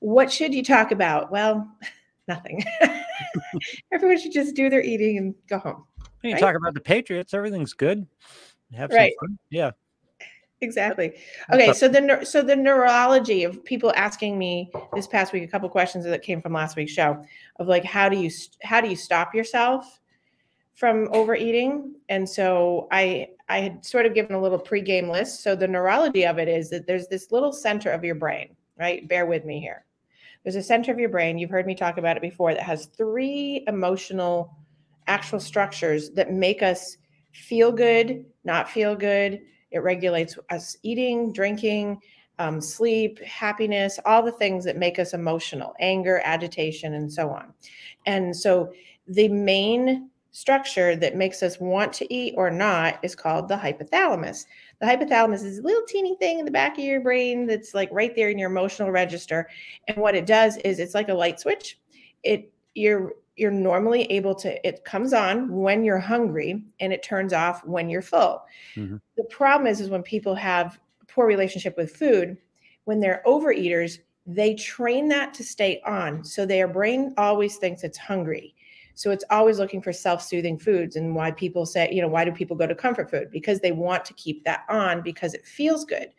what 0.00 0.30
should 0.30 0.52
you 0.52 0.62
talk 0.62 0.90
about? 0.90 1.30
Well, 1.30 1.70
nothing. 2.28 2.62
Everyone 3.92 4.18
should 4.18 4.32
just 4.32 4.54
do 4.54 4.68
their 4.68 4.82
eating 4.82 5.18
and 5.18 5.34
go 5.48 5.58
home. 5.58 5.84
You 6.22 6.32
right? 6.32 6.40
talk 6.40 6.56
about 6.56 6.74
the 6.74 6.80
Patriots. 6.80 7.32
Everything's 7.32 7.72
good. 7.72 8.06
Have 8.74 8.90
right. 8.90 9.12
fun. 9.20 9.38
Yeah 9.48 9.70
exactly 10.60 11.14
okay 11.52 11.72
so 11.72 11.88
the 11.88 12.20
so 12.24 12.42
the 12.42 12.54
neurology 12.54 13.44
of 13.44 13.64
people 13.64 13.92
asking 13.96 14.38
me 14.38 14.70
this 14.94 15.06
past 15.06 15.32
week 15.32 15.42
a 15.42 15.46
couple 15.46 15.68
questions 15.68 16.04
that 16.04 16.22
came 16.22 16.40
from 16.40 16.52
last 16.52 16.76
week's 16.76 16.92
show 16.92 17.22
of 17.56 17.66
like 17.66 17.84
how 17.84 18.08
do 18.08 18.18
you 18.18 18.30
how 18.62 18.80
do 18.80 18.88
you 18.88 18.96
stop 18.96 19.34
yourself 19.34 20.00
from 20.74 21.08
overeating 21.12 21.94
and 22.10 22.28
so 22.28 22.86
i 22.90 23.26
i 23.48 23.58
had 23.58 23.84
sort 23.84 24.04
of 24.04 24.14
given 24.14 24.34
a 24.34 24.40
little 24.40 24.58
pre-game 24.58 25.08
list 25.08 25.42
so 25.42 25.56
the 25.56 25.66
neurology 25.66 26.26
of 26.26 26.38
it 26.38 26.48
is 26.48 26.68
that 26.68 26.86
there's 26.86 27.08
this 27.08 27.32
little 27.32 27.52
center 27.52 27.90
of 27.90 28.04
your 28.04 28.14
brain 28.14 28.54
right 28.78 29.08
bear 29.08 29.24
with 29.24 29.44
me 29.44 29.60
here 29.60 29.84
there's 30.42 30.56
a 30.56 30.62
center 30.62 30.92
of 30.92 30.98
your 30.98 31.08
brain 31.08 31.38
you've 31.38 31.50
heard 31.50 31.66
me 31.66 31.74
talk 31.74 31.98
about 31.98 32.16
it 32.16 32.22
before 32.22 32.54
that 32.54 32.62
has 32.62 32.86
three 32.86 33.64
emotional 33.66 34.56
actual 35.06 35.40
structures 35.40 36.10
that 36.10 36.32
make 36.32 36.62
us 36.62 36.96
feel 37.32 37.70
good 37.72 38.24
not 38.44 38.68
feel 38.68 38.94
good 38.94 39.40
it 39.70 39.80
regulates 39.80 40.38
us 40.50 40.76
eating, 40.82 41.32
drinking, 41.32 42.00
um, 42.38 42.60
sleep, 42.60 43.22
happiness, 43.22 43.98
all 44.04 44.22
the 44.22 44.32
things 44.32 44.64
that 44.64 44.76
make 44.76 44.98
us 44.98 45.14
emotional, 45.14 45.74
anger, 45.78 46.20
agitation, 46.24 46.94
and 46.94 47.12
so 47.12 47.30
on. 47.30 47.52
And 48.06 48.34
so 48.34 48.72
the 49.06 49.28
main 49.28 50.10
structure 50.32 50.96
that 50.96 51.16
makes 51.16 51.42
us 51.42 51.58
want 51.60 51.92
to 51.92 52.12
eat 52.12 52.34
or 52.36 52.50
not 52.50 52.98
is 53.02 53.14
called 53.14 53.48
the 53.48 53.56
hypothalamus. 53.56 54.46
The 54.80 54.86
hypothalamus 54.86 55.44
is 55.44 55.58
a 55.58 55.62
little 55.62 55.82
teeny 55.86 56.16
thing 56.16 56.38
in 56.38 56.44
the 56.44 56.50
back 56.50 56.78
of 56.78 56.84
your 56.84 57.00
brain 57.00 57.46
that's 57.46 57.74
like 57.74 57.90
right 57.92 58.14
there 58.16 58.30
in 58.30 58.38
your 58.38 58.50
emotional 58.50 58.90
register. 58.90 59.48
And 59.88 59.98
what 59.98 60.14
it 60.14 60.26
does 60.26 60.56
is 60.58 60.78
it's 60.78 60.94
like 60.94 61.08
a 61.08 61.14
light 61.14 61.38
switch. 61.38 61.78
It 62.22 62.52
you're 62.74 63.14
you're 63.36 63.50
normally 63.50 64.02
able 64.04 64.34
to 64.34 64.66
it 64.66 64.84
comes 64.84 65.12
on 65.12 65.50
when 65.50 65.82
you're 65.82 65.98
hungry 65.98 66.62
and 66.78 66.92
it 66.92 67.02
turns 67.02 67.32
off 67.32 67.64
when 67.64 67.88
you're 67.88 68.02
full 68.02 68.44
mm-hmm. 68.76 68.96
the 69.16 69.24
problem 69.24 69.66
is 69.66 69.80
is 69.80 69.88
when 69.88 70.02
people 70.02 70.34
have 70.34 70.78
poor 71.08 71.26
relationship 71.26 71.76
with 71.76 71.90
food 71.96 72.36
when 72.84 73.00
they're 73.00 73.22
overeaters 73.26 73.98
they 74.26 74.54
train 74.54 75.08
that 75.08 75.32
to 75.32 75.42
stay 75.42 75.80
on 75.86 76.22
so 76.22 76.44
their 76.44 76.68
brain 76.68 77.14
always 77.16 77.56
thinks 77.56 77.82
it's 77.82 77.98
hungry 77.98 78.54
so 79.00 79.10
it's 79.10 79.24
always 79.30 79.58
looking 79.58 79.80
for 79.80 79.94
self-soothing 79.94 80.58
foods 80.58 80.96
and 80.96 81.14
why 81.14 81.30
people 81.30 81.64
say 81.64 81.88
you 81.90 82.02
know 82.02 82.08
why 82.08 82.22
do 82.22 82.30
people 82.30 82.54
go 82.54 82.66
to 82.66 82.74
comfort 82.74 83.10
food 83.10 83.30
because 83.30 83.58
they 83.60 83.72
want 83.72 84.04
to 84.04 84.12
keep 84.14 84.44
that 84.44 84.64
on 84.68 85.00
because 85.00 85.32
it 85.32 85.46
feels 85.46 85.86
good 85.86 86.10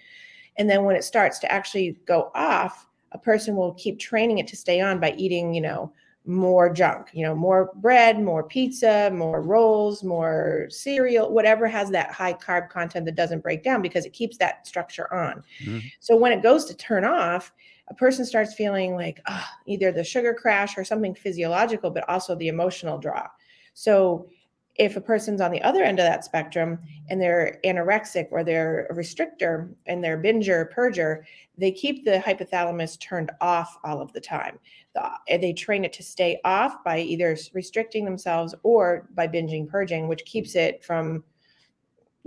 and 0.58 0.68
then 0.68 0.84
when 0.84 0.96
it 0.96 1.04
starts 1.04 1.38
to 1.38 1.52
actually 1.52 1.96
go 2.08 2.32
off 2.34 2.88
a 3.12 3.20
person 3.20 3.56
will 3.56 3.76
keep 3.76 4.00
training 4.00 4.40
it 4.40 4.48
to 4.48 4.58
stay 4.58 4.82
on 4.82 5.00
by 5.00 5.12
eating 5.12 5.54
you 5.54 5.62
know 5.62 5.94
more 6.26 6.72
junk, 6.72 7.08
you 7.14 7.26
know, 7.26 7.34
more 7.34 7.72
bread, 7.76 8.22
more 8.22 8.44
pizza, 8.44 9.10
more 9.12 9.42
rolls, 9.42 10.04
more 10.04 10.68
cereal, 10.70 11.34
whatever 11.34 11.68
has 11.68 11.90
that 11.90 12.12
high 12.12 12.34
carb 12.34 12.70
content 12.70 13.06
that 13.06 13.16
doesn't 13.16 13.42
break 13.42 13.64
down 13.64 13.82
because 13.82 14.06
it 14.06 14.14
keeps 14.14 14.38
that 14.38 14.68
structure 14.68 15.12
on. 15.12 15.44
Mm-hmm. 15.64 15.80
So 16.00 16.16
when 16.16 16.32
it 16.32 16.44
goes 16.44 16.66
to 16.66 16.76
turn 16.76 17.06
off, 17.06 17.52
a 17.90 17.94
person 17.94 18.26
starts 18.26 18.54
feeling 18.54 18.96
like 18.96 19.20
oh, 19.28 19.46
either 19.66 19.92
the 19.92 20.04
sugar 20.04 20.34
crash 20.34 20.78
or 20.78 20.84
something 20.84 21.14
physiological, 21.16 21.92
but 21.92 22.08
also 22.10 22.36
the 22.36 22.48
emotional 22.48 22.98
draw. 22.98 23.28
So 23.74 24.28
if 24.76 24.96
a 24.96 25.02
person's 25.02 25.42
on 25.42 25.52
the 25.52 25.62
other 25.64 25.84
end 25.84 26.00
of 26.00 26.06
that 26.06 26.24
spectrum 26.24 26.80
and 27.10 27.22
they're 27.22 27.60
anorexic 27.66 28.28
or 28.32 28.44
they're 28.44 28.86
a 28.86 28.96
restrictor 28.96 29.70
and 29.86 30.02
they're 30.02 30.18
binger, 30.18 30.74
purger, 30.74 31.24
they 31.58 31.72
keep 31.72 32.06
the 32.06 32.24
hypothalamus 32.26 32.98
turned 33.00 33.32
off 33.42 33.78
all 33.84 34.02
of 34.02 34.14
the 34.14 34.22
time. 34.22 34.58
They 35.28 35.52
train 35.54 35.84
it 35.84 35.92
to 35.94 36.04
stay 36.04 36.40
off 36.46 36.84
by 36.86 37.00
either 37.00 37.38
restricting 37.54 38.06
themselves 38.06 38.56
or 38.64 39.10
by 39.14 39.28
binging, 39.28 39.68
purging, 39.68 40.08
which 40.08 40.24
keeps 40.26 40.56
it 40.56 40.84
from 40.84 41.24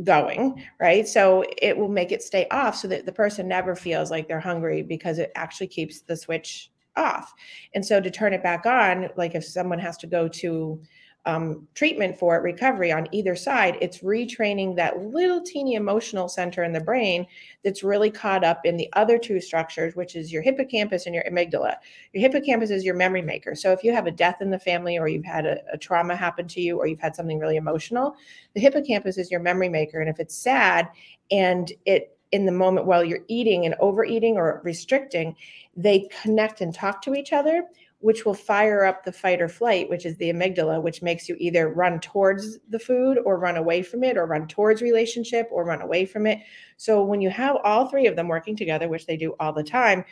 going, 0.02 0.62
right? 0.80 1.06
So 1.06 1.44
it 1.62 1.76
will 1.76 1.88
make 1.88 2.10
it 2.10 2.22
stay 2.22 2.46
off 2.50 2.76
so 2.76 2.88
that 2.88 3.06
the 3.06 3.12
person 3.12 3.46
never 3.46 3.76
feels 3.76 4.10
like 4.10 4.26
they're 4.26 4.40
hungry 4.40 4.82
because 4.82 5.18
it 5.18 5.30
actually 5.36 5.68
keeps 5.68 6.00
the 6.00 6.16
switch 6.16 6.70
off. 6.96 7.32
And 7.74 7.84
so 7.84 8.00
to 8.00 8.10
turn 8.10 8.32
it 8.32 8.42
back 8.42 8.66
on, 8.66 9.08
like 9.16 9.34
if 9.34 9.44
someone 9.44 9.78
has 9.78 9.96
to 9.98 10.06
go 10.06 10.28
to 10.28 10.80
um, 11.26 11.66
treatment 11.74 12.18
for 12.18 12.36
it, 12.36 12.42
recovery 12.42 12.92
on 12.92 13.08
either 13.12 13.34
side, 13.34 13.78
it's 13.80 14.00
retraining 14.00 14.76
that 14.76 14.98
little 14.98 15.40
teeny 15.40 15.74
emotional 15.74 16.28
center 16.28 16.62
in 16.62 16.72
the 16.72 16.80
brain 16.80 17.26
that's 17.62 17.82
really 17.82 18.10
caught 18.10 18.44
up 18.44 18.60
in 18.64 18.76
the 18.76 18.88
other 18.92 19.18
two 19.18 19.40
structures, 19.40 19.96
which 19.96 20.16
is 20.16 20.32
your 20.32 20.42
hippocampus 20.42 21.06
and 21.06 21.14
your 21.14 21.24
amygdala. 21.24 21.76
Your 22.12 22.20
hippocampus 22.20 22.70
is 22.70 22.84
your 22.84 22.94
memory 22.94 23.22
maker. 23.22 23.54
So 23.54 23.72
if 23.72 23.82
you 23.82 23.92
have 23.92 24.06
a 24.06 24.10
death 24.10 24.42
in 24.42 24.50
the 24.50 24.58
family, 24.58 24.98
or 24.98 25.08
you've 25.08 25.24
had 25.24 25.46
a, 25.46 25.58
a 25.72 25.78
trauma 25.78 26.14
happen 26.14 26.46
to 26.48 26.60
you, 26.60 26.78
or 26.78 26.86
you've 26.86 27.00
had 27.00 27.16
something 27.16 27.38
really 27.38 27.56
emotional, 27.56 28.16
the 28.54 28.60
hippocampus 28.60 29.16
is 29.16 29.30
your 29.30 29.40
memory 29.40 29.70
maker. 29.70 30.00
And 30.00 30.10
if 30.10 30.20
it's 30.20 30.36
sad 30.36 30.88
and 31.30 31.72
it 31.86 32.10
in 32.32 32.46
the 32.46 32.52
moment 32.52 32.86
while 32.86 33.04
you're 33.04 33.24
eating 33.28 33.64
and 33.64 33.76
overeating 33.78 34.36
or 34.36 34.60
restricting, 34.64 35.36
they 35.76 36.08
connect 36.20 36.60
and 36.60 36.74
talk 36.74 37.00
to 37.00 37.14
each 37.14 37.32
other 37.32 37.62
which 38.04 38.26
will 38.26 38.34
fire 38.34 38.84
up 38.84 39.02
the 39.02 39.10
fight 39.10 39.40
or 39.40 39.48
flight, 39.48 39.88
which 39.88 40.04
is 40.04 40.14
the 40.18 40.30
amygdala, 40.30 40.82
which 40.82 41.00
makes 41.00 41.26
you 41.26 41.34
either 41.38 41.70
run 41.70 41.98
towards 41.98 42.58
the 42.68 42.78
food 42.78 43.16
or 43.24 43.38
run 43.38 43.56
away 43.56 43.80
from 43.80 44.04
it, 44.04 44.18
or 44.18 44.26
run 44.26 44.46
towards 44.46 44.82
relationship 44.82 45.48
or 45.50 45.64
run 45.64 45.80
away 45.80 46.04
from 46.04 46.26
it. 46.26 46.38
So 46.76 47.02
when 47.02 47.22
you 47.22 47.30
have 47.30 47.56
all 47.64 47.86
three 47.86 48.06
of 48.06 48.14
them 48.14 48.28
working 48.28 48.56
together, 48.56 48.88
which 48.88 49.06
they 49.06 49.16
do 49.16 49.34
all 49.40 49.54
the 49.54 49.64
time, 49.64 50.04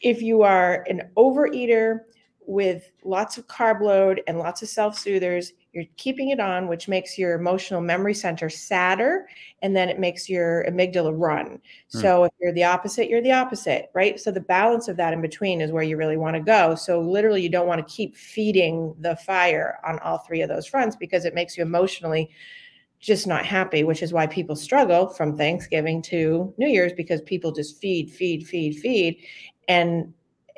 if 0.00 0.22
you 0.22 0.42
are 0.42 0.84
an 0.88 1.02
overeater 1.16 2.00
with 2.46 2.90
lots 3.04 3.38
of 3.38 3.46
carb 3.46 3.80
load 3.80 4.22
and 4.26 4.38
lots 4.38 4.62
of 4.62 4.68
self 4.68 4.98
soothers, 4.98 5.52
you're 5.72 5.84
keeping 5.96 6.30
it 6.30 6.38
on, 6.38 6.68
which 6.68 6.88
makes 6.88 7.18
your 7.18 7.34
emotional 7.34 7.80
memory 7.80 8.14
center 8.14 8.48
sadder, 8.48 9.26
and 9.62 9.74
then 9.74 9.88
it 9.88 9.98
makes 9.98 10.28
your 10.28 10.64
amygdala 10.68 11.12
run. 11.16 11.60
Hmm. 11.92 11.98
So 11.98 12.24
if 12.24 12.32
you're 12.40 12.52
the 12.52 12.64
opposite, 12.64 13.08
you're 13.08 13.22
the 13.22 13.32
opposite, 13.32 13.90
right? 13.94 14.20
So 14.20 14.30
the 14.30 14.40
balance 14.40 14.88
of 14.88 14.96
that 14.98 15.12
in 15.12 15.20
between 15.20 15.60
is 15.60 15.72
where 15.72 15.82
you 15.82 15.96
really 15.96 16.16
want 16.16 16.34
to 16.36 16.40
go. 16.40 16.74
So 16.74 17.00
literally, 17.00 17.42
you 17.42 17.48
don't 17.48 17.66
want 17.66 17.86
to 17.86 17.94
keep 17.94 18.16
feeding 18.16 18.94
the 19.00 19.16
fire 19.16 19.78
on 19.84 19.98
all 20.00 20.18
three 20.18 20.42
of 20.42 20.48
those 20.48 20.66
fronts 20.66 20.96
because 20.96 21.24
it 21.24 21.34
makes 21.34 21.56
you 21.56 21.62
emotionally 21.62 22.30
just 23.00 23.26
not 23.26 23.44
happy, 23.44 23.84
which 23.84 24.02
is 24.02 24.12
why 24.12 24.26
people 24.26 24.56
struggle 24.56 25.08
from 25.08 25.36
Thanksgiving 25.36 26.00
to 26.02 26.54
New 26.56 26.68
Year's 26.68 26.92
because 26.92 27.20
people 27.22 27.52
just 27.52 27.78
feed, 27.80 28.10
feed, 28.10 28.46
feed, 28.46 28.78
feed. 28.78 29.18
And 29.68 30.14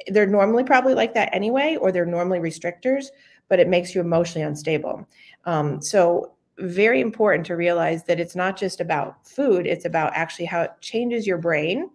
they're 0.08 0.26
normally 0.26 0.64
probably 0.64 0.94
like 0.94 1.14
that 1.14 1.28
anyway, 1.32 1.76
or 1.80 1.90
they're 1.92 2.06
normally 2.06 2.38
restrictors 2.38 3.06
but 3.48 3.60
it 3.60 3.68
makes 3.68 3.94
you 3.94 4.00
emotionally 4.00 4.46
unstable. 4.46 5.06
Um, 5.44 5.80
so, 5.80 6.32
very 6.58 7.02
important 7.02 7.44
to 7.46 7.54
realize 7.54 8.04
that 8.04 8.18
it's 8.18 8.34
not 8.34 8.56
just 8.56 8.80
about 8.80 9.28
food, 9.28 9.66
it's 9.66 9.84
about 9.84 10.12
actually 10.14 10.46
how 10.46 10.62
it 10.62 10.72
changes 10.80 11.26
your 11.26 11.36
brain 11.36 11.90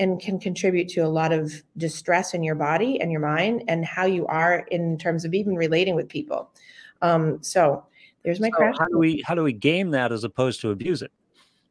and 0.00 0.20
can 0.20 0.40
contribute 0.40 0.88
to 0.88 1.00
a 1.00 1.06
lot 1.06 1.32
of 1.32 1.52
distress 1.76 2.34
in 2.34 2.42
your 2.42 2.56
body 2.56 3.00
and 3.00 3.12
your 3.12 3.20
mind 3.20 3.62
and 3.68 3.84
how 3.84 4.04
you 4.04 4.26
are 4.26 4.66
in 4.70 4.98
terms 4.98 5.24
of 5.24 5.32
even 5.32 5.54
relating 5.54 5.94
with 5.94 6.08
people. 6.08 6.50
Um, 7.02 7.42
so, 7.42 7.84
there's 8.24 8.40
my 8.40 8.50
so 8.50 8.56
crash. 8.56 8.74
How 8.78 8.86
do 8.86 8.98
we 8.98 9.22
how 9.24 9.34
do 9.34 9.42
we 9.42 9.52
game 9.52 9.90
that 9.90 10.12
as 10.12 10.24
opposed 10.24 10.60
to 10.62 10.70
abuse 10.70 11.02
it? 11.02 11.12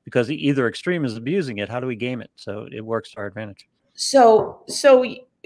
Because 0.05 0.31
either 0.31 0.67
extreme 0.67 1.05
is 1.05 1.17
abusing 1.17 1.59
it. 1.59 1.69
How 1.69 1.79
do 1.79 1.85
we 1.85 1.95
game 1.95 2.21
it 2.21 2.31
so 2.35 2.67
it 2.71 2.83
works 2.83 3.11
to 3.11 3.17
our 3.17 3.25
advantage? 3.27 3.67
So 3.93 4.63
so 4.67 5.05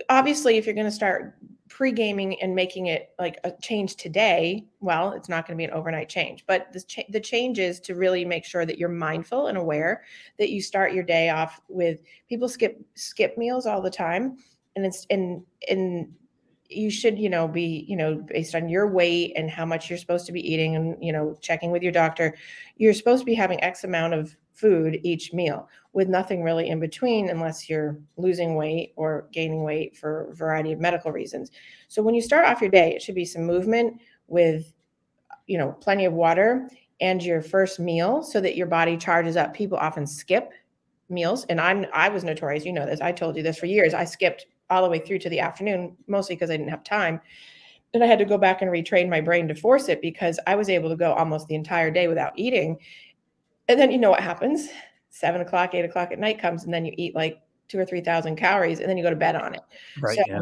obviously, 0.10 0.58
if 0.58 0.66
you're 0.66 0.76
going 0.76 0.86
to 0.86 0.92
start 0.92 1.36
pre-gaming 1.74 2.40
and 2.40 2.54
making 2.54 2.86
it 2.86 3.14
like 3.18 3.40
a 3.46 3.52
change 3.60 3.96
today 3.96 4.64
well 4.80 5.12
it's 5.14 5.28
not 5.28 5.48
going 5.48 5.58
to 5.58 5.60
be 5.60 5.64
an 5.64 5.72
overnight 5.72 6.08
change 6.08 6.46
but 6.46 6.72
the, 6.72 6.80
cha- 6.82 7.02
the 7.10 7.20
change 7.20 7.58
is 7.58 7.80
to 7.80 7.96
really 7.96 8.24
make 8.24 8.46
sure 8.46 8.64
that 8.64 8.78
you're 8.78 8.88
mindful 8.88 9.48
and 9.48 9.58
aware 9.58 10.04
that 10.38 10.52
you 10.52 10.62
start 10.62 10.94
your 10.94 11.04
day 11.04 11.32
off 11.32 11.60
with 11.70 12.02
people 12.30 12.48
skip 12.48 12.80
skip 12.94 13.36
meals 13.40 13.66
all 13.66 13.82
the 13.82 13.90
time 13.90 14.38
and 14.76 14.86
it's 14.86 15.08
and 15.10 15.42
and 15.68 16.14
you 16.70 16.92
should 16.92 17.18
you 17.18 17.30
know 17.30 17.48
be 17.48 17.84
you 17.88 17.96
know 17.96 18.16
based 18.16 18.54
on 18.54 18.70
your 18.70 18.88
weight 18.88 19.34
and 19.36 19.50
how 19.50 19.66
much 19.66 19.90
you're 19.90 19.98
supposed 19.98 20.28
to 20.28 20.32
be 20.32 20.48
eating 20.48 20.76
and 20.76 21.04
you 21.04 21.12
know 21.12 21.36
checking 21.42 21.72
with 21.72 21.82
your 21.82 21.92
doctor 21.92 22.36
you're 22.78 22.94
supposed 22.94 23.22
to 23.22 23.26
be 23.26 23.34
having 23.34 23.62
x 23.64 23.84
amount 23.84 24.14
of 24.14 24.36
food 24.54 25.00
each 25.04 25.34
meal 25.34 25.68
with 25.94 26.08
nothing 26.08 26.44
really 26.44 26.70
in 26.70 26.80
between 26.80 27.30
unless 27.30 27.70
you're 27.70 27.98
losing 28.18 28.56
weight 28.56 28.94
or 28.96 29.28
gaining 29.32 29.64
weight 29.64 29.96
for 29.96 30.30
a 30.30 30.36
variety 30.36 30.72
of 30.72 30.80
medical 30.80 31.12
reasons. 31.12 31.52
So 31.88 32.02
when 32.02 32.16
you 32.16 32.22
start 32.22 32.46
off 32.46 32.62
your 32.62 32.70
day, 32.72 32.94
it 32.94 33.02
should 33.02 33.16
be 33.16 33.26
some 33.26 33.44
movement 33.44 34.02
with 34.28 34.74
you 35.48 35.58
know 35.58 35.74
plenty 35.74 36.06
of 36.06 36.14
water 36.14 36.70
and 37.02 37.22
your 37.22 37.42
first 37.42 37.80
meal 37.80 38.24
so 38.24 38.40
that 38.40 38.56
your 38.56 38.68
body 38.68 38.98
charges 38.98 39.36
up. 39.36 39.54
People 39.54 39.78
often 39.78 40.08
skip 40.08 40.52
meals 41.10 41.46
and 41.46 41.60
I'm 41.60 41.86
I 41.94 42.10
was 42.10 42.24
notorious, 42.24 42.66
you 42.66 42.74
know 42.74 42.86
this. 42.86 43.02
I 43.02 43.12
told 43.12 43.36
you 43.36 43.44
this 43.44 43.58
for 43.58 43.66
years. 43.66 43.94
I 43.94 44.06
skipped 44.06 44.48
all 44.70 44.84
the 44.84 44.90
way 44.90 45.00
through 45.00 45.20
to 45.20 45.30
the 45.30 45.40
afternoon 45.40 45.96
mostly 46.08 46.36
because 46.36 46.50
I 46.50 46.58
didn't 46.58 46.70
have 46.70 46.84
time. 46.84 47.20
And 47.94 48.04
I 48.04 48.08
had 48.08 48.18
to 48.20 48.26
go 48.26 48.40
back 48.40 48.64
and 48.64 48.72
retrain 48.72 49.08
my 49.08 49.22
brain 49.22 49.48
to 49.50 49.56
force 49.56 49.88
it 49.88 50.02
because 50.02 50.40
I 50.48 50.56
was 50.56 50.68
able 50.68 50.90
to 50.90 50.96
go 50.96 51.14
almost 51.14 51.48
the 51.48 51.56
entire 51.56 51.92
day 51.92 52.08
without 52.08 52.34
eating 52.36 52.80
and 53.68 53.80
then 53.80 53.92
you 53.92 53.98
know 53.98 54.12
what 54.12 54.22
happens? 54.22 54.70
Seven 55.10 55.42
o'clock 55.42 55.74
eight 55.74 55.86
o'clock 55.86 56.12
at 56.12 56.20
night 56.20 56.42
comes 56.42 56.66
and 56.66 56.74
then 56.74 56.86
you 56.86 56.94
eat 56.98 57.16
like 57.16 57.42
two 57.68 57.80
or 57.80 57.86
three 57.86 58.02
thousand 58.02 58.36
calories 58.36 58.80
and 58.80 58.90
then 58.90 58.98
you 58.98 59.04
go 59.04 59.10
to 59.10 59.16
bed 59.16 59.36
on 59.36 59.56
it. 59.56 59.62
Right 60.02 60.18
so, 60.18 60.24
yeah. 60.28 60.42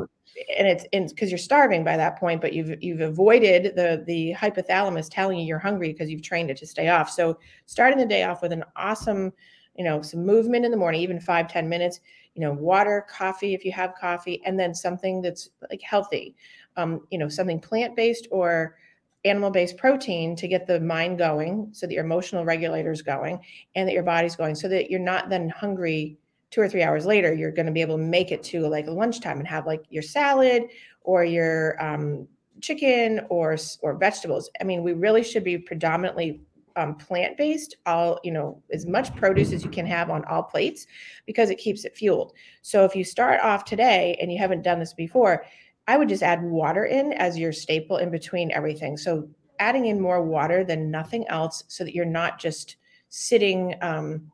and 0.57 0.67
it's 0.67 1.13
because 1.13 1.29
you're 1.29 1.37
starving 1.37 1.83
by 1.83 1.97
that 1.97 2.17
point 2.17 2.41
but 2.41 2.53
you've 2.53 2.81
you've 2.81 3.01
avoided 3.01 3.75
the 3.75 4.03
the 4.07 4.33
hypothalamus 4.37 5.07
telling 5.09 5.37
you 5.37 5.45
you're 5.45 5.59
hungry 5.59 5.91
because 5.91 6.09
you've 6.09 6.23
trained 6.23 6.49
it 6.49 6.57
to 6.57 6.67
stay 6.67 6.89
off. 6.89 7.09
So 7.09 7.37
starting 7.65 7.99
the 7.99 8.05
day 8.05 8.23
off 8.23 8.41
with 8.41 8.53
an 8.53 8.63
awesome 8.75 9.33
you 9.75 9.83
know 9.83 10.01
some 10.01 10.25
movement 10.25 10.65
in 10.65 10.71
the 10.71 10.77
morning 10.77 11.01
even 11.01 11.19
five 11.19 11.47
ten 11.47 11.69
minutes 11.69 11.99
you 12.33 12.41
know 12.41 12.53
water 12.53 13.05
coffee 13.09 13.53
if 13.53 13.63
you 13.63 13.71
have 13.71 13.93
coffee 13.99 14.41
and 14.45 14.59
then 14.59 14.73
something 14.73 15.21
that's 15.21 15.49
like 15.69 15.81
healthy. 15.81 16.35
Um, 16.77 17.01
you 17.11 17.17
know 17.17 17.27
something 17.27 17.59
plant-based 17.59 18.29
or 18.31 18.77
animal 19.23 19.51
based 19.51 19.77
protein 19.77 20.35
to 20.35 20.47
get 20.47 20.65
the 20.65 20.79
mind 20.79 21.17
going 21.17 21.69
so 21.71 21.85
that 21.85 21.93
your 21.93 22.03
emotional 22.03 22.43
regulators 22.43 23.01
going 23.01 23.39
and 23.75 23.87
that 23.87 23.93
your 23.93 24.03
body's 24.03 24.35
going 24.35 24.55
so 24.55 24.67
that 24.67 24.89
you're 24.89 24.99
not 24.99 25.29
then 25.29 25.49
hungry 25.49 26.17
two 26.49 26.59
or 26.59 26.67
three 26.67 26.81
hours 26.81 27.05
later 27.05 27.33
you're 27.33 27.51
going 27.51 27.65
to 27.65 27.71
be 27.71 27.81
able 27.81 27.97
to 27.97 28.03
make 28.03 28.31
it 28.31 28.41
to 28.41 28.67
like 28.67 28.87
lunchtime 28.87 29.37
and 29.37 29.47
have 29.47 29.67
like 29.67 29.83
your 29.89 30.01
salad 30.01 30.63
or 31.03 31.23
your 31.23 31.81
um, 31.83 32.27
chicken 32.61 33.21
or 33.29 33.57
or 33.81 33.95
vegetables. 33.95 34.49
I 34.59 34.63
mean 34.63 34.83
we 34.83 34.93
really 34.93 35.23
should 35.23 35.43
be 35.43 35.57
predominantly 35.57 36.41
um, 36.77 36.95
plant 36.95 37.37
based 37.37 37.75
all 37.85 38.19
you 38.23 38.31
know 38.31 38.61
as 38.71 38.85
much 38.85 39.13
produce 39.15 39.51
as 39.51 39.63
you 39.63 39.69
can 39.69 39.85
have 39.85 40.09
on 40.09 40.23
all 40.25 40.43
plates 40.43 40.87
because 41.27 41.49
it 41.49 41.57
keeps 41.57 41.85
it 41.85 41.95
fueled. 41.95 42.33
So 42.61 42.85
if 42.85 42.95
you 42.95 43.03
start 43.03 43.39
off 43.41 43.65
today 43.65 44.17
and 44.19 44.31
you 44.31 44.39
haven't 44.39 44.63
done 44.63 44.79
this 44.79 44.93
before 44.93 45.45
I 45.87 45.97
would 45.97 46.09
just 46.09 46.23
add 46.23 46.43
water 46.43 46.85
in 46.85 47.13
as 47.13 47.37
your 47.37 47.51
staple 47.51 47.97
in 47.97 48.11
between 48.11 48.51
everything. 48.51 48.97
So 48.97 49.27
adding 49.59 49.85
in 49.85 49.99
more 49.99 50.23
water 50.23 50.63
than 50.63 50.91
nothing 50.91 51.27
else 51.27 51.63
so 51.67 51.83
that 51.83 51.93
you're 51.93 52.05
not 52.05 52.39
just 52.39 52.77
sitting 53.09 53.75
um, 53.81 54.31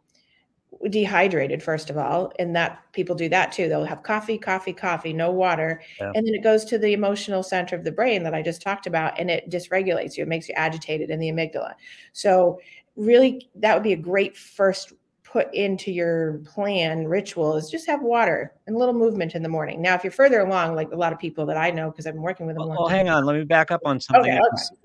dehydrated 0.89 1.61
first 1.63 1.89
of 1.89 1.97
all 1.97 2.31
and 2.39 2.55
that 2.55 2.79
people 2.93 3.15
do 3.15 3.27
that 3.27 3.51
too 3.51 3.67
they'll 3.67 3.83
have 3.83 4.03
coffee 4.03 4.37
coffee 4.37 4.73
coffee 4.73 5.11
no 5.11 5.31
water 5.31 5.81
yeah. 5.99 6.11
and 6.13 6.27
then 6.27 6.35
it 6.35 6.43
goes 6.43 6.63
to 6.63 6.77
the 6.77 6.93
emotional 6.93 7.41
center 7.41 7.75
of 7.75 7.83
the 7.83 7.91
brain 7.91 8.21
that 8.21 8.35
i 8.35 8.41
just 8.41 8.61
talked 8.61 8.85
about 8.85 9.17
and 9.19 9.31
it 9.31 9.49
dysregulates 9.49 10.15
you 10.15 10.23
it 10.23 10.29
makes 10.29 10.47
you 10.47 10.53
agitated 10.55 11.09
in 11.09 11.19
the 11.19 11.31
amygdala 11.31 11.73
so 12.13 12.59
really 12.95 13.49
that 13.55 13.73
would 13.73 13.83
be 13.83 13.93
a 13.93 13.97
great 13.97 14.37
first 14.37 14.93
put 15.31 15.53
into 15.53 15.91
your 15.91 16.39
plan 16.45 17.05
ritual 17.05 17.57
is 17.57 17.69
just 17.69 17.85
have 17.85 18.01
water 18.01 18.53
and 18.65 18.75
a 18.75 18.79
little 18.79 18.93
movement 18.93 19.35
in 19.35 19.43
the 19.43 19.49
morning. 19.49 19.81
Now, 19.81 19.93
if 19.95 20.03
you're 20.03 20.11
further 20.11 20.39
along, 20.39 20.75
like 20.75 20.91
a 20.91 20.95
lot 20.95 21.11
of 21.11 21.19
people 21.19 21.45
that 21.47 21.57
I 21.57 21.69
know, 21.69 21.91
because 21.91 22.07
I've 22.07 22.13
been 22.13 22.23
working 22.23 22.47
with 22.47 22.55
them. 22.55 22.67
Well, 22.67 22.77
well 22.79 22.87
hang 22.87 23.09
on, 23.09 23.25
let 23.25 23.35
me 23.35 23.43
back 23.43 23.69
up 23.69 23.81
on 23.85 23.99
something 23.99 24.31
okay, 24.31 24.39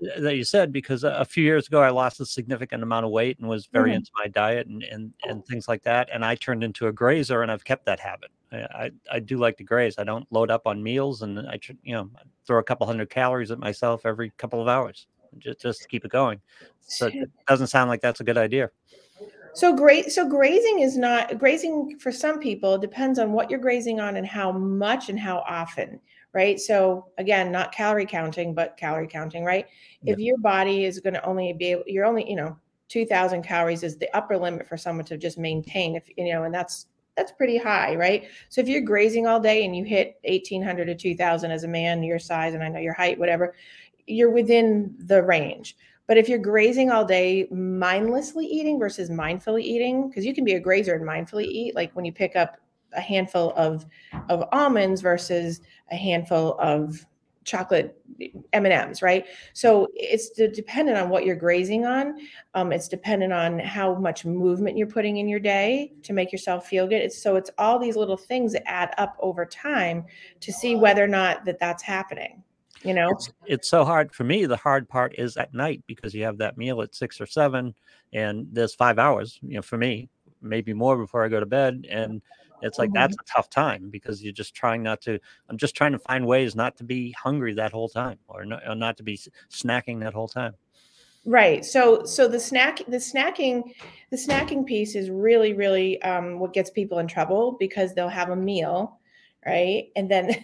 okay. 0.09 0.21
that 0.21 0.35
you 0.35 0.43
said 0.43 0.73
because 0.73 1.03
a 1.03 1.25
few 1.25 1.43
years 1.43 1.67
ago 1.67 1.81
I 1.81 1.89
lost 1.89 2.19
a 2.19 2.25
significant 2.25 2.83
amount 2.83 3.05
of 3.05 3.11
weight 3.11 3.39
and 3.39 3.47
was 3.47 3.67
very 3.67 3.89
mm-hmm. 3.89 3.97
into 3.97 4.11
my 4.17 4.27
diet 4.27 4.67
and, 4.67 4.83
and 4.83 5.13
and 5.23 5.45
things 5.45 5.67
like 5.67 5.83
that, 5.83 6.09
and 6.13 6.25
I 6.25 6.35
turned 6.35 6.63
into 6.63 6.87
a 6.87 6.91
grazer, 6.91 7.41
and 7.41 7.51
I've 7.51 7.63
kept 7.63 7.85
that 7.85 7.99
habit. 7.99 8.29
I, 8.51 8.91
I 9.11 9.19
do 9.19 9.37
like 9.37 9.57
to 9.57 9.63
graze. 9.63 9.95
I 9.97 10.03
don't 10.03 10.31
load 10.31 10.51
up 10.51 10.67
on 10.67 10.83
meals, 10.83 11.21
and 11.21 11.39
I 11.39 11.59
you 11.83 11.95
know 11.95 12.09
throw 12.45 12.59
a 12.59 12.63
couple 12.63 12.85
hundred 12.85 13.09
calories 13.09 13.49
at 13.49 13.59
myself 13.59 14.05
every 14.05 14.31
couple 14.37 14.61
of 14.61 14.67
hours 14.67 15.07
just 15.39 15.61
just 15.61 15.89
keep 15.89 16.05
it 16.05 16.11
going. 16.11 16.41
So 16.81 17.07
it 17.07 17.29
doesn't 17.47 17.67
sound 17.67 17.89
like 17.89 18.01
that's 18.01 18.19
a 18.19 18.23
good 18.23 18.37
idea. 18.37 18.69
So 19.55 19.75
great. 19.75 20.11
So 20.11 20.27
grazing 20.27 20.79
is 20.79 20.97
not 20.97 21.37
grazing 21.37 21.99
for 21.99 22.11
some 22.11 22.39
people 22.39 22.77
depends 22.77 23.19
on 23.19 23.33
what 23.33 23.49
you're 23.49 23.59
grazing 23.59 23.99
on 23.99 24.17
and 24.17 24.25
how 24.25 24.51
much 24.51 25.09
and 25.09 25.19
how 25.19 25.43
often, 25.47 25.99
right? 26.33 26.59
So 26.59 27.07
again, 27.17 27.51
not 27.51 27.71
calorie 27.71 28.05
counting, 28.05 28.55
but 28.55 28.77
calorie 28.77 29.07
counting, 29.07 29.43
right? 29.43 29.67
If 30.05 30.19
your 30.19 30.37
body 30.39 30.85
is 30.85 30.99
going 30.99 31.13
to 31.13 31.25
only 31.25 31.53
be 31.53 31.71
able, 31.71 31.83
you're 31.85 32.05
only, 32.05 32.27
you 32.27 32.35
know, 32.35 32.57
2000 32.89 33.43
calories 33.43 33.81
is 33.81 33.97
the 33.97 34.15
upper 34.15 34.37
limit 34.37 34.67
for 34.67 34.77
someone 34.77 35.05
to 35.05 35.17
just 35.17 35.39
maintain 35.39 35.95
if 35.95 36.03
you 36.15 36.31
know 36.31 36.43
and 36.43 36.53
that's 36.53 36.87
that's 37.17 37.31
pretty 37.31 37.57
high 37.57 37.95
right 37.95 38.25
so 38.49 38.61
if 38.61 38.67
you're 38.67 38.81
grazing 38.81 39.25
all 39.25 39.39
day 39.39 39.65
and 39.65 39.75
you 39.75 39.83
hit 39.83 40.19
1800 40.25 40.85
to 40.85 40.95
2000 40.95 41.49
as 41.49 41.63
a 41.63 41.67
man 41.67 42.03
your 42.03 42.19
size 42.19 42.53
and 42.53 42.61
i 42.61 42.67
know 42.67 42.79
your 42.79 42.93
height 42.93 43.17
whatever 43.17 43.55
you're 44.05 44.29
within 44.29 44.93
the 44.99 45.23
range 45.23 45.75
but 46.07 46.17
if 46.17 46.27
you're 46.27 46.39
grazing 46.39 46.91
all 46.91 47.05
day, 47.05 47.47
mindlessly 47.51 48.45
eating 48.45 48.79
versus 48.79 49.09
mindfully 49.09 49.61
eating, 49.61 50.09
because 50.09 50.25
you 50.25 50.33
can 50.33 50.43
be 50.43 50.53
a 50.53 50.59
grazer 50.59 50.95
and 50.95 51.07
mindfully 51.07 51.45
eat, 51.45 51.75
like 51.75 51.95
when 51.95 52.05
you 52.05 52.11
pick 52.11 52.35
up 52.35 52.57
a 52.95 53.01
handful 53.01 53.53
of 53.55 53.85
of 54.29 54.43
almonds 54.51 55.01
versus 55.01 55.61
a 55.91 55.95
handful 55.95 56.57
of 56.59 57.05
chocolate 57.43 57.99
m&ms 58.53 59.01
right? 59.01 59.25
So 59.53 59.89
it's 59.95 60.29
dependent 60.29 60.97
on 60.97 61.09
what 61.09 61.25
you're 61.25 61.35
grazing 61.35 61.85
on. 61.85 62.19
Um, 62.53 62.71
it's 62.71 62.87
dependent 62.87 63.33
on 63.33 63.59
how 63.59 63.95
much 63.95 64.23
movement 64.23 64.77
you're 64.77 64.87
putting 64.87 65.17
in 65.17 65.27
your 65.27 65.39
day 65.39 65.91
to 66.03 66.13
make 66.13 66.31
yourself 66.31 66.67
feel 66.67 66.87
good. 66.87 67.01
It's 67.01 67.21
so 67.21 67.35
it's 67.35 67.49
all 67.57 67.79
these 67.79 67.95
little 67.95 68.15
things 68.17 68.53
that 68.53 68.65
add 68.65 68.93
up 68.97 69.17
over 69.19 69.45
time 69.45 70.05
to 70.39 70.53
see 70.53 70.75
whether 70.75 71.03
or 71.03 71.07
not 71.07 71.43
that 71.45 71.59
that's 71.59 71.83
happening 71.83 72.43
you 72.83 72.93
know 72.93 73.09
it's, 73.09 73.31
it's 73.45 73.69
so 73.69 73.83
hard 73.85 74.13
for 74.13 74.23
me 74.23 74.45
the 74.45 74.57
hard 74.57 74.87
part 74.87 75.13
is 75.17 75.37
at 75.37 75.53
night 75.53 75.83
because 75.87 76.13
you 76.13 76.23
have 76.23 76.37
that 76.37 76.57
meal 76.57 76.81
at 76.81 76.95
six 76.95 77.19
or 77.21 77.25
seven 77.25 77.73
and 78.13 78.47
there's 78.51 78.73
five 78.75 78.99
hours 78.99 79.39
you 79.41 79.55
know 79.55 79.61
for 79.61 79.77
me 79.77 80.09
maybe 80.41 80.73
more 80.73 80.97
before 80.97 81.23
i 81.23 81.27
go 81.27 81.39
to 81.39 81.45
bed 81.45 81.85
and 81.89 82.21
it's 82.63 82.79
like 82.79 82.89
mm-hmm. 82.89 82.95
that's 82.95 83.15
a 83.15 83.23
tough 83.31 83.49
time 83.49 83.89
because 83.89 84.23
you're 84.23 84.33
just 84.33 84.55
trying 84.55 84.81
not 84.81 85.01
to. 85.01 85.19
I'm 85.49 85.57
just 85.57 85.75
trying 85.75 85.91
to 85.91 85.99
find 85.99 86.25
ways 86.25 86.55
not 86.55 86.77
to 86.77 86.83
be 86.83 87.11
hungry 87.11 87.53
that 87.55 87.71
whole 87.71 87.89
time, 87.89 88.17
or 88.27 88.45
not, 88.45 88.63
or 88.67 88.73
not 88.73 88.97
to 88.97 89.03
be 89.03 89.19
snacking 89.51 89.99
that 89.99 90.13
whole 90.13 90.29
time. 90.29 90.53
Right. 91.25 91.63
So 91.63 92.05
so 92.05 92.27
the 92.27 92.39
snack 92.39 92.79
the 92.87 92.97
snacking 92.97 93.73
the 94.09 94.17
snacking 94.17 94.65
piece 94.65 94.95
is 94.95 95.09
really 95.09 95.53
really 95.53 96.01
um, 96.01 96.39
what 96.39 96.53
gets 96.53 96.69
people 96.69 96.99
in 96.99 97.07
trouble 97.07 97.57
because 97.59 97.93
they'll 97.93 98.07
have 98.07 98.29
a 98.29 98.35
meal, 98.35 98.99
right, 99.45 99.89
and 99.95 100.09
then 100.09 100.43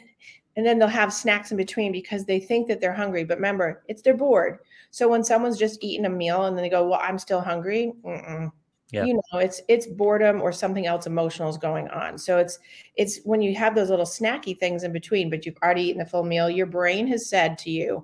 and 0.56 0.66
then 0.66 0.80
they'll 0.80 0.88
have 0.88 1.14
snacks 1.14 1.52
in 1.52 1.58
between 1.58 1.92
because 1.92 2.26
they 2.26 2.40
think 2.40 2.68
that 2.68 2.82
they're 2.82 2.94
hungry. 2.94 3.24
But 3.24 3.38
remember, 3.38 3.84
it's 3.88 4.02
they're 4.02 4.16
bored. 4.16 4.60
So 4.92 5.08
when 5.08 5.24
someone's 5.24 5.58
just 5.58 5.84
eaten 5.84 6.06
a 6.06 6.10
meal 6.10 6.46
and 6.46 6.58
then 6.58 6.64
they 6.64 6.70
go, 6.70 6.88
"Well, 6.88 7.00
I'm 7.02 7.20
still 7.20 7.42
hungry," 7.42 7.94
Mm-mm 8.04 8.52
yeah. 8.92 9.06
you 9.06 9.14
know 9.14 9.40
it's 9.40 9.62
it's 9.68 9.86
boredom 9.86 10.42
or 10.42 10.52
something 10.52 10.88
else 10.88 11.06
emotional 11.06 11.50
is 11.50 11.58
going 11.58 11.88
on 11.90 12.18
so 12.18 12.38
it's 12.38 12.60
it's 12.96 13.20
when 13.24 13.42
you 13.42 13.56
have 13.56 13.76
those 13.76 13.90
little 13.90 14.06
snacky 14.06 14.58
things 14.58 14.84
in 14.84 14.92
between 14.92 15.30
but 15.30 15.46
you've 15.46 15.58
already 15.62 15.84
eaten 15.84 16.00
the 16.00 16.06
full 16.06 16.24
meal 16.24 16.50
your 16.50 16.66
brain 16.66 17.06
has 17.06 17.30
said 17.30 17.58
to 17.58 17.70
you 17.70 18.04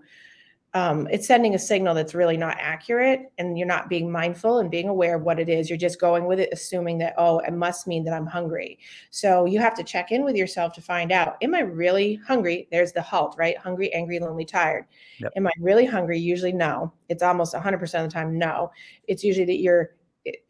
um, 0.75 1.07
it's 1.09 1.25
sending 1.25 1.55
a 1.55 1.59
signal 1.59 1.95
that's 1.95 2.13
really 2.13 2.35
not 2.35 2.57
accurate 2.59 3.31
and 3.37 3.57
you're 3.57 3.65
not 3.65 3.87
being 3.87 4.11
mindful 4.11 4.59
and 4.59 4.69
being 4.69 4.89
aware 4.89 5.15
of 5.15 5.21
what 5.21 5.39
it 5.39 5.47
is. 5.47 5.69
You're 5.69 5.77
just 5.77 6.01
going 6.01 6.25
with 6.25 6.37
it 6.37 6.49
assuming 6.51 6.97
that 6.97 7.15
oh 7.17 7.39
it 7.39 7.53
must 7.53 7.87
mean 7.87 8.03
that 8.03 8.13
i'm 8.13 8.25
hungry. 8.25 8.77
So 9.09 9.45
you 9.45 9.57
have 9.59 9.73
to 9.75 9.83
check 9.83 10.11
in 10.11 10.25
with 10.25 10.35
yourself 10.35 10.73
to 10.73 10.81
find 10.81 11.13
out 11.13 11.37
am 11.41 11.55
i 11.55 11.61
really 11.61 12.15
hungry? 12.27 12.67
There's 12.71 12.91
the 12.91 13.01
halt 13.01 13.35
right? 13.37 13.57
Hungry 13.57 13.91
angry 13.93 14.19
lonely 14.19 14.43
tired. 14.43 14.85
Yep. 15.19 15.31
am 15.37 15.47
i 15.47 15.51
really 15.59 15.85
hungry? 15.85 16.19
Usually 16.19 16.51
no. 16.51 16.91
It's 17.07 17.23
almost 17.23 17.55
100% 17.55 17.81
of 17.81 17.89
the 17.89 18.13
time 18.13 18.37
no. 18.37 18.69
It's 19.07 19.23
usually 19.23 19.45
that 19.45 19.59
you're 19.59 19.91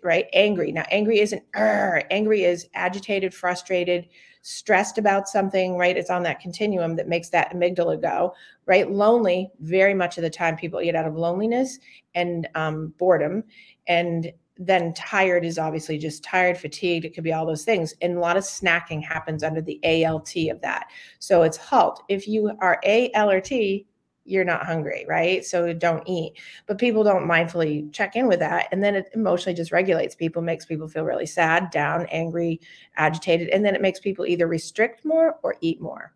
right? 0.03 0.27
Angry. 0.33 0.71
Now, 0.71 0.85
angry 0.89 1.19
isn't 1.19 1.43
angry 1.53 2.45
is 2.45 2.69
agitated, 2.73 3.33
frustrated, 3.33 4.07
stressed 4.47 4.99
about 4.99 5.27
something, 5.27 5.75
right? 5.75 5.97
It's 5.97 6.11
on 6.11 6.21
that 6.21 6.39
continuum 6.39 6.95
that 6.97 7.07
makes 7.07 7.29
that 7.29 7.51
amygdala 7.51 7.99
go, 7.99 8.35
right? 8.67 8.89
Lonely, 8.91 9.49
very 9.59 9.95
much 9.95 10.19
of 10.19 10.21
the 10.21 10.29
time, 10.29 10.55
people 10.55 10.79
get 10.83 10.95
out 10.95 11.07
of 11.07 11.15
loneliness 11.15 11.79
and 12.13 12.47
um, 12.53 12.93
boredom. 12.99 13.43
And 13.87 14.31
then 14.57 14.93
tired 14.93 15.45
is 15.45 15.57
obviously 15.57 15.97
just 15.97 16.23
tired, 16.23 16.59
fatigued. 16.59 17.05
It 17.05 17.15
could 17.15 17.23
be 17.23 17.33
all 17.33 17.47
those 17.47 17.65
things. 17.65 17.95
And 18.03 18.17
a 18.17 18.19
lot 18.19 18.37
of 18.37 18.43
snacking 18.43 19.03
happens 19.03 19.41
under 19.41 19.61
the 19.61 19.79
ALT 19.83 20.35
of 20.51 20.61
that. 20.61 20.89
So 21.17 21.41
it's 21.41 21.57
halt. 21.57 22.03
If 22.07 22.27
you 22.27 22.51
are 22.61 22.79
A, 22.85 23.11
L, 23.15 23.31
or 23.31 23.41
T, 23.41 23.87
you're 24.25 24.43
not 24.43 24.65
hungry, 24.65 25.05
right? 25.07 25.45
So 25.45 25.71
don't 25.71 26.03
eat. 26.07 26.33
But 26.65 26.79
people 26.79 27.03
don't 27.03 27.27
mindfully 27.27 27.91
check 27.93 28.15
in 28.15 28.27
with 28.27 28.39
that. 28.39 28.67
And 28.71 28.83
then 28.83 28.95
it 28.95 29.09
emotionally 29.13 29.55
just 29.55 29.71
regulates 29.71 30.15
people, 30.15 30.41
makes 30.41 30.65
people 30.65 30.87
feel 30.87 31.03
really 31.03 31.27
sad, 31.27 31.69
down, 31.69 32.07
angry, 32.07 32.59
agitated. 32.97 33.49
And 33.49 33.63
then 33.63 33.75
it 33.75 33.81
makes 33.81 33.99
people 33.99 34.25
either 34.25 34.47
restrict 34.47 35.05
more 35.05 35.37
or 35.43 35.55
eat 35.61 35.79
more. 35.79 36.13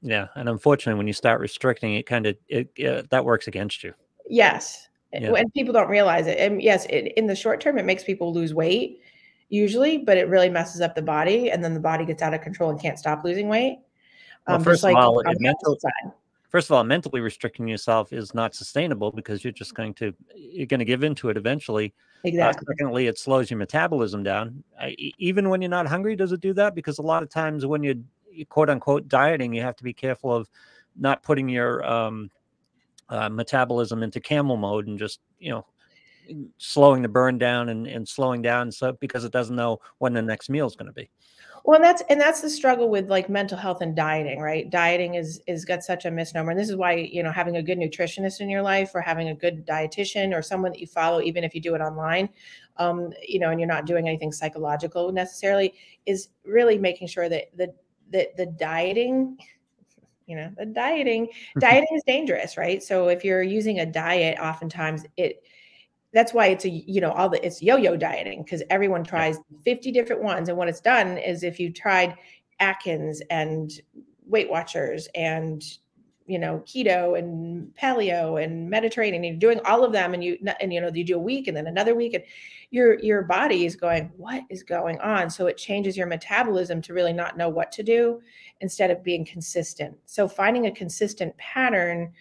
Yeah. 0.00 0.28
And 0.34 0.48
unfortunately, 0.48 0.98
when 0.98 1.06
you 1.06 1.12
start 1.12 1.40
restricting, 1.40 1.94
it 1.94 2.06
kind 2.06 2.26
of, 2.26 2.36
it, 2.48 2.70
it 2.76 3.10
that 3.10 3.24
works 3.24 3.46
against 3.46 3.84
you. 3.84 3.94
Yes. 4.26 4.88
Yeah. 5.12 5.34
And 5.34 5.52
people 5.52 5.74
don't 5.74 5.90
realize 5.90 6.26
it. 6.26 6.38
And 6.38 6.62
yes, 6.62 6.86
it, 6.86 7.12
in 7.16 7.26
the 7.26 7.36
short 7.36 7.60
term, 7.60 7.78
it 7.78 7.84
makes 7.84 8.02
people 8.02 8.32
lose 8.32 8.54
weight 8.54 9.00
usually, 9.50 9.98
but 9.98 10.16
it 10.16 10.28
really 10.28 10.48
messes 10.48 10.80
up 10.80 10.94
the 10.94 11.02
body. 11.02 11.50
And 11.50 11.62
then 11.62 11.74
the 11.74 11.80
body 11.80 12.06
gets 12.06 12.22
out 12.22 12.32
of 12.32 12.40
control 12.40 12.70
and 12.70 12.80
can't 12.80 12.98
stop 12.98 13.22
losing 13.22 13.48
weight. 13.48 13.80
Well, 14.48 14.56
um, 14.56 14.64
first 14.64 14.82
of 14.82 14.94
all, 14.96 15.22
mental, 15.38 15.78
first 16.52 16.70
of 16.70 16.76
all, 16.76 16.84
mentally 16.84 17.20
restricting 17.20 17.66
yourself 17.66 18.12
is 18.12 18.34
not 18.34 18.54
sustainable 18.54 19.10
because 19.10 19.42
you're 19.42 19.52
just 19.52 19.74
going 19.74 19.94
to 19.94 20.14
you're 20.36 20.66
going 20.66 20.78
to 20.78 20.84
give 20.84 21.02
into 21.02 21.30
it 21.30 21.36
eventually. 21.36 21.92
Uh, 22.24 22.28
exactly. 22.28 22.66
Uh, 22.68 22.72
secondly, 22.72 23.06
it 23.08 23.18
slows 23.18 23.50
your 23.50 23.58
metabolism 23.58 24.22
down. 24.22 24.62
I, 24.78 24.94
even 25.18 25.48
when 25.48 25.60
you're 25.60 25.70
not 25.70 25.88
hungry, 25.88 26.14
does 26.14 26.30
it 26.30 26.40
do 26.40 26.52
that? 26.54 26.74
Because 26.74 26.98
a 26.98 27.02
lot 27.02 27.22
of 27.22 27.30
times 27.30 27.66
when 27.66 27.82
you're 27.82 27.96
quote 28.48 28.70
unquote 28.70 29.08
dieting, 29.08 29.52
you 29.52 29.62
have 29.62 29.76
to 29.76 29.84
be 29.84 29.92
careful 29.92 30.32
of 30.32 30.48
not 30.96 31.22
putting 31.22 31.48
your 31.48 31.84
um, 31.84 32.30
uh, 33.08 33.28
metabolism 33.28 34.02
into 34.02 34.20
camel 34.20 34.56
mode 34.56 34.86
and 34.86 34.98
just 34.98 35.20
you 35.40 35.50
know 35.50 35.66
slowing 36.58 37.02
the 37.02 37.08
burn 37.08 37.38
down 37.38 37.68
and, 37.68 37.86
and 37.86 38.08
slowing 38.08 38.42
down 38.42 38.70
so 38.70 38.92
because 39.00 39.24
it 39.24 39.32
doesn't 39.32 39.56
know 39.56 39.78
when 39.98 40.12
the 40.12 40.22
next 40.22 40.48
meal 40.48 40.66
is 40.66 40.76
going 40.76 40.86
to 40.86 40.92
be 40.92 41.10
well, 41.64 41.76
and 41.76 41.84
that's 41.84 42.02
and 42.08 42.20
that's 42.20 42.40
the 42.40 42.50
struggle 42.50 42.88
with 42.88 43.08
like 43.08 43.28
mental 43.28 43.56
health 43.56 43.82
and 43.82 43.94
dieting, 43.94 44.40
right? 44.40 44.68
Dieting 44.68 45.14
is 45.14 45.40
is 45.46 45.64
got 45.64 45.84
such 45.84 46.04
a 46.06 46.10
misnomer, 46.10 46.50
and 46.50 46.58
this 46.58 46.68
is 46.68 46.74
why 46.74 46.94
you 46.94 47.22
know 47.22 47.30
having 47.30 47.56
a 47.56 47.62
good 47.62 47.78
nutritionist 47.78 48.40
in 48.40 48.48
your 48.48 48.62
life, 48.62 48.90
or 48.94 49.00
having 49.00 49.28
a 49.28 49.34
good 49.34 49.64
dietitian, 49.64 50.36
or 50.36 50.42
someone 50.42 50.72
that 50.72 50.80
you 50.80 50.88
follow, 50.88 51.20
even 51.20 51.44
if 51.44 51.54
you 51.54 51.60
do 51.60 51.76
it 51.76 51.80
online, 51.80 52.28
um, 52.78 53.12
you 53.26 53.38
know, 53.38 53.50
and 53.50 53.60
you're 53.60 53.68
not 53.68 53.86
doing 53.86 54.08
anything 54.08 54.32
psychological 54.32 55.12
necessarily, 55.12 55.74
is 56.04 56.30
really 56.44 56.78
making 56.78 57.06
sure 57.06 57.28
that 57.28 57.56
the 57.56 57.72
that 58.10 58.36
the 58.36 58.46
dieting 58.46 59.36
you 60.26 60.34
know 60.34 60.50
the 60.56 60.66
dieting 60.66 61.28
dieting 61.60 61.88
is 61.94 62.02
dangerous 62.06 62.56
right 62.56 62.82
so 62.82 63.08
if 63.08 63.24
you're 63.24 63.42
using 63.42 63.80
a 63.80 63.86
diet 63.86 64.38
oftentimes 64.38 65.04
it 65.16 65.42
that's 66.12 66.34
why 66.34 66.48
it's 66.48 66.64
a 66.64 66.68
you 66.68 67.00
know 67.00 67.10
all 67.12 67.28
the 67.28 67.44
it's 67.44 67.62
yo-yo 67.62 67.96
dieting 67.96 68.42
because 68.42 68.62
everyone 68.70 69.04
tries 69.04 69.38
50 69.64 69.92
different 69.92 70.22
ones 70.22 70.48
and 70.48 70.58
what 70.58 70.68
it's 70.68 70.80
done 70.80 71.18
is 71.18 71.42
if 71.42 71.58
you 71.58 71.72
tried 71.72 72.14
atkins 72.60 73.22
and 73.30 73.80
weight 74.26 74.50
watchers 74.50 75.08
and 75.14 75.78
you 76.26 76.38
know 76.38 76.62
keto 76.66 77.18
and 77.18 77.72
paleo 77.74 78.42
and 78.42 78.68
mediterranean 78.68 79.24
and 79.24 79.34
you're 79.34 79.52
doing 79.52 79.64
all 79.66 79.84
of 79.84 79.92
them 79.92 80.14
and 80.14 80.22
you 80.22 80.38
and 80.60 80.72
you 80.72 80.80
know 80.80 80.90
you 80.92 81.04
do 81.04 81.16
a 81.16 81.18
week 81.18 81.48
and 81.48 81.56
then 81.56 81.66
another 81.66 81.94
week 81.94 82.14
and 82.14 82.24
your 82.72 82.98
your 83.00 83.22
body 83.22 83.66
is 83.66 83.76
going 83.76 84.10
what 84.16 84.42
is 84.48 84.64
going 84.64 84.98
on? 85.00 85.30
So 85.30 85.46
it 85.46 85.58
changes 85.58 85.96
your 85.96 86.06
metabolism 86.06 86.80
to 86.82 86.94
really 86.94 87.12
not 87.12 87.36
know 87.36 87.50
what 87.50 87.70
to 87.72 87.82
do 87.82 88.20
instead 88.60 88.90
of 88.90 89.04
being 89.04 89.24
consistent. 89.24 89.94
So 90.06 90.26
finding 90.26 90.66
a 90.66 90.72
consistent 90.72 91.36
pattern 91.36 92.12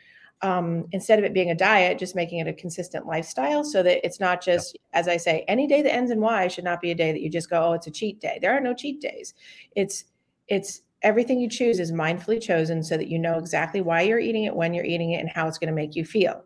um, 0.42 0.88
instead 0.92 1.20
of 1.20 1.26
it 1.26 1.34
being 1.34 1.52
a 1.52 1.56
diet, 1.56 2.00
just 2.00 2.16
making 2.16 2.40
it 2.40 2.48
a 2.48 2.54
consistent 2.54 3.06
lifestyle 3.06 3.64
so 3.64 3.84
that 3.84 4.04
it's 4.06 4.20
not 4.20 4.42
just, 4.42 4.78
as 4.94 5.08
I 5.08 5.18
say, 5.18 5.46
any 5.48 5.68
day 5.68 5.82
that 5.82 5.94
ends 5.94 6.12
in 6.12 6.20
Y 6.20 6.48
should 6.48 6.64
not 6.64 6.82
be 6.82 6.92
a 6.92 6.96
day 6.96 7.12
that 7.12 7.22
you 7.22 7.30
just 7.30 7.50
go, 7.50 7.64
oh, 7.64 7.74
it's 7.74 7.88
a 7.88 7.92
cheat 7.92 8.20
day. 8.20 8.40
There 8.42 8.56
are 8.56 8.62
no 8.62 8.74
cheat 8.74 9.02
days. 9.02 9.34
It's, 9.76 10.06
it's 10.48 10.82
everything 11.04 11.40
you 11.40 11.50
choose 11.50 11.80
is 11.80 11.92
mindfully 11.92 12.42
chosen 12.42 12.84
so 12.84 12.98
that 12.98 13.08
you 13.08 13.20
know 13.20 13.38
exactly 13.38 13.82
why 13.82 14.02
you're 14.02 14.20
eating 14.20 14.46
it, 14.46 14.56
when 14.56 14.74
you're 14.74 14.86
eating 14.86 15.12
it, 15.12 15.20
and 15.20 15.30
how 15.30 15.48
it's 15.48 15.60
going 15.60 15.70
to 15.70 15.76
make 15.76 15.96
you 15.96 16.06
feel. 16.06 16.44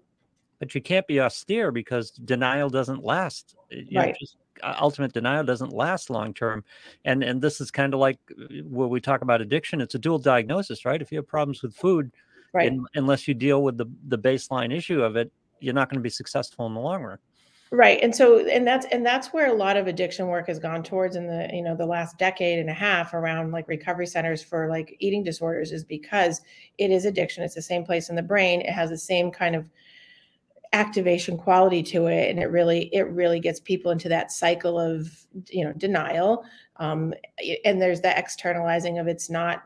But 0.60 0.76
you 0.76 0.82
can't 0.82 1.08
be 1.08 1.22
austere 1.22 1.72
because 1.72 2.12
denial 2.12 2.70
doesn't 2.70 3.04
last. 3.04 3.56
You 3.70 4.00
right. 4.00 4.08
Know, 4.10 4.16
just, 4.20 4.38
uh, 4.64 4.76
ultimate 4.80 5.12
denial 5.12 5.44
doesn't 5.44 5.74
last 5.74 6.10
long 6.10 6.34
term 6.34 6.64
and 7.04 7.26
and 7.26 7.42
this 7.42 7.60
is 7.60 7.70
kind 7.70 7.94
of 7.94 8.00
like 8.00 8.18
uh, 8.32 8.64
when 8.64 8.88
we 8.88 9.02
talk 9.02 9.22
about 9.22 9.42
addiction 9.42 9.82
it's 9.82 9.96
a 9.96 10.00
dual 10.00 10.18
diagnosis 10.18 10.86
right 10.86 11.02
if 11.02 11.12
you 11.12 11.18
have 11.18 11.28
problems 11.28 11.62
with 11.62 11.76
food 11.76 12.10
right. 12.56 12.68
In, 12.68 12.86
unless 12.96 13.28
you 13.28 13.34
deal 13.34 13.64
with 13.64 13.78
the 13.78 13.86
the 14.08 14.18
baseline 14.18 14.76
issue 14.76 15.02
of 15.02 15.16
it 15.16 15.32
you're 15.60 15.74
not 15.74 15.90
going 15.90 16.00
to 16.00 16.04
be 16.04 16.10
successful 16.10 16.66
in 16.68 16.74
the 16.74 16.80
long 16.80 17.04
run. 17.04 17.18
Right 17.72 18.00
and 18.02 18.16
so 18.16 18.48
and 18.48 18.66
that's 18.66 18.86
and 18.92 19.06
that's 19.06 19.34
where 19.34 19.48
a 19.48 19.54
lot 19.54 19.76
of 19.76 19.88
addiction 19.88 20.28
work 20.28 20.48
has 20.48 20.60
gone 20.60 20.84
towards 20.84 21.16
in 21.16 21.26
the 21.28 21.50
you 21.52 21.64
know 21.64 21.76
the 21.76 21.86
last 21.86 22.18
decade 22.18 22.60
and 22.60 22.70
a 22.70 22.74
half 22.74 23.14
around 23.14 23.52
like 23.52 23.68
recovery 23.68 24.06
centers 24.06 24.44
for 24.44 24.70
like 24.70 24.96
eating 25.00 25.24
disorders 25.24 25.72
is 25.72 25.84
because 25.84 26.42
it 26.78 26.92
is 26.92 27.06
addiction. 27.06 27.44
It's 27.44 27.56
the 27.56 27.62
same 27.62 27.84
place 27.84 28.10
in 28.10 28.16
the 28.16 28.22
brain. 28.22 28.62
It 28.62 28.70
has 28.70 28.92
the 28.92 28.98
same 28.98 29.32
kind 29.32 29.56
of 29.56 29.70
activation 30.74 31.38
quality 31.38 31.82
to 31.82 32.08
it 32.08 32.30
and 32.30 32.38
it 32.38 32.48
really 32.48 32.90
it 32.94 33.10
really 33.10 33.40
gets 33.40 33.62
people 33.62 33.92
into 33.92 34.10
that 34.10 34.32
cycle 34.32 34.78
of 34.78 35.10
you 35.50 35.64
know 35.64 35.72
denial 35.74 36.44
um, 36.78 37.14
and 37.64 37.82
there's 37.82 38.02
the 38.02 38.18
externalizing 38.18 39.00
of 39.00 39.08
it's 39.08 39.30
not 39.30 39.64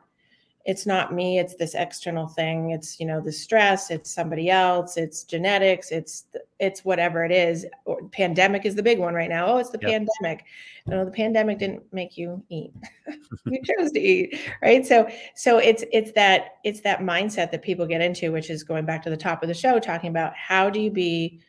it's 0.65 0.85
not 0.85 1.13
me 1.13 1.39
it's 1.39 1.55
this 1.55 1.73
external 1.73 2.27
thing 2.27 2.71
it's 2.71 2.99
you 2.99 3.05
know 3.05 3.21
the 3.21 3.31
stress 3.31 3.89
it's 3.89 4.11
somebody 4.11 4.49
else 4.49 4.97
it's 4.97 5.23
genetics 5.23 5.91
it's 5.91 6.25
it's 6.59 6.83
whatever 6.83 7.23
it 7.23 7.31
is 7.31 7.65
or 7.85 8.03
pandemic 8.09 8.65
is 8.65 8.75
the 8.75 8.83
big 8.83 8.99
one 8.99 9.13
right 9.13 9.29
now 9.29 9.47
oh 9.47 9.57
it's 9.57 9.69
the 9.69 9.79
yep. 9.81 10.05
pandemic. 10.21 10.45
No 10.85 11.05
the 11.05 11.11
pandemic 11.11 11.59
didn't 11.59 11.83
make 11.93 12.17
you 12.17 12.43
eat. 12.49 12.73
You 13.45 13.61
chose 13.63 13.91
to 13.93 13.99
eat 13.99 14.39
right? 14.61 14.85
So 14.85 15.09
so 15.35 15.57
it's 15.57 15.83
it's 15.91 16.11
that 16.11 16.57
it's 16.63 16.81
that 16.81 16.99
mindset 16.99 17.51
that 17.51 17.61
people 17.61 17.87
get 17.87 18.01
into 18.01 18.31
which 18.31 18.49
is 18.49 18.63
going 18.63 18.85
back 18.85 19.01
to 19.03 19.09
the 19.09 19.17
top 19.17 19.41
of 19.41 19.47
the 19.47 19.55
show 19.55 19.79
talking 19.79 20.09
about 20.09 20.35
how 20.35 20.69
do 20.69 20.79
you 20.79 20.91
be 20.91 21.39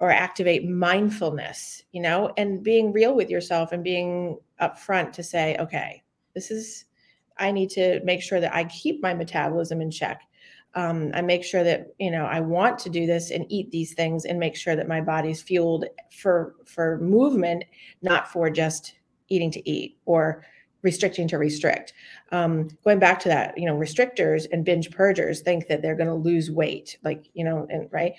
or 0.00 0.10
activate 0.10 0.68
mindfulness 0.68 1.84
you 1.92 2.00
know 2.00 2.32
and 2.36 2.64
being 2.64 2.92
real 2.92 3.14
with 3.14 3.30
yourself 3.30 3.70
and 3.70 3.84
being 3.84 4.38
upfront 4.60 5.12
to 5.12 5.22
say 5.22 5.56
okay 5.60 6.02
this 6.34 6.50
is 6.50 6.86
I 7.40 7.50
need 7.50 7.70
to 7.70 8.00
make 8.04 8.22
sure 8.22 8.40
that 8.40 8.54
I 8.54 8.64
keep 8.64 9.02
my 9.02 9.14
metabolism 9.14 9.80
in 9.80 9.90
check. 9.90 10.22
Um, 10.74 11.10
I 11.14 11.22
make 11.22 11.42
sure 11.42 11.64
that 11.64 11.94
you 11.98 12.12
know 12.12 12.26
I 12.26 12.40
want 12.40 12.78
to 12.80 12.90
do 12.90 13.06
this 13.06 13.32
and 13.32 13.44
eat 13.48 13.72
these 13.72 13.94
things 13.94 14.24
and 14.24 14.38
make 14.38 14.54
sure 14.54 14.76
that 14.76 14.86
my 14.86 15.00
body's 15.00 15.42
fueled 15.42 15.86
for 16.16 16.54
for 16.64 16.98
movement, 16.98 17.64
not 18.02 18.30
for 18.30 18.50
just 18.50 18.94
eating 19.28 19.50
to 19.52 19.68
eat 19.68 19.98
or 20.04 20.44
restricting 20.82 21.28
to 21.28 21.38
restrict. 21.38 21.92
Um, 22.32 22.68
going 22.84 22.98
back 22.98 23.20
to 23.20 23.28
that, 23.28 23.56
you 23.58 23.66
know, 23.66 23.76
restrictors 23.76 24.46
and 24.50 24.64
binge 24.64 24.90
purgers 24.90 25.40
think 25.40 25.66
that 25.68 25.82
they're 25.82 25.96
going 25.96 26.08
to 26.08 26.14
lose 26.14 26.50
weight, 26.50 26.98
like 27.04 27.28
you 27.34 27.44
know, 27.44 27.66
and 27.70 27.88
right. 27.90 28.14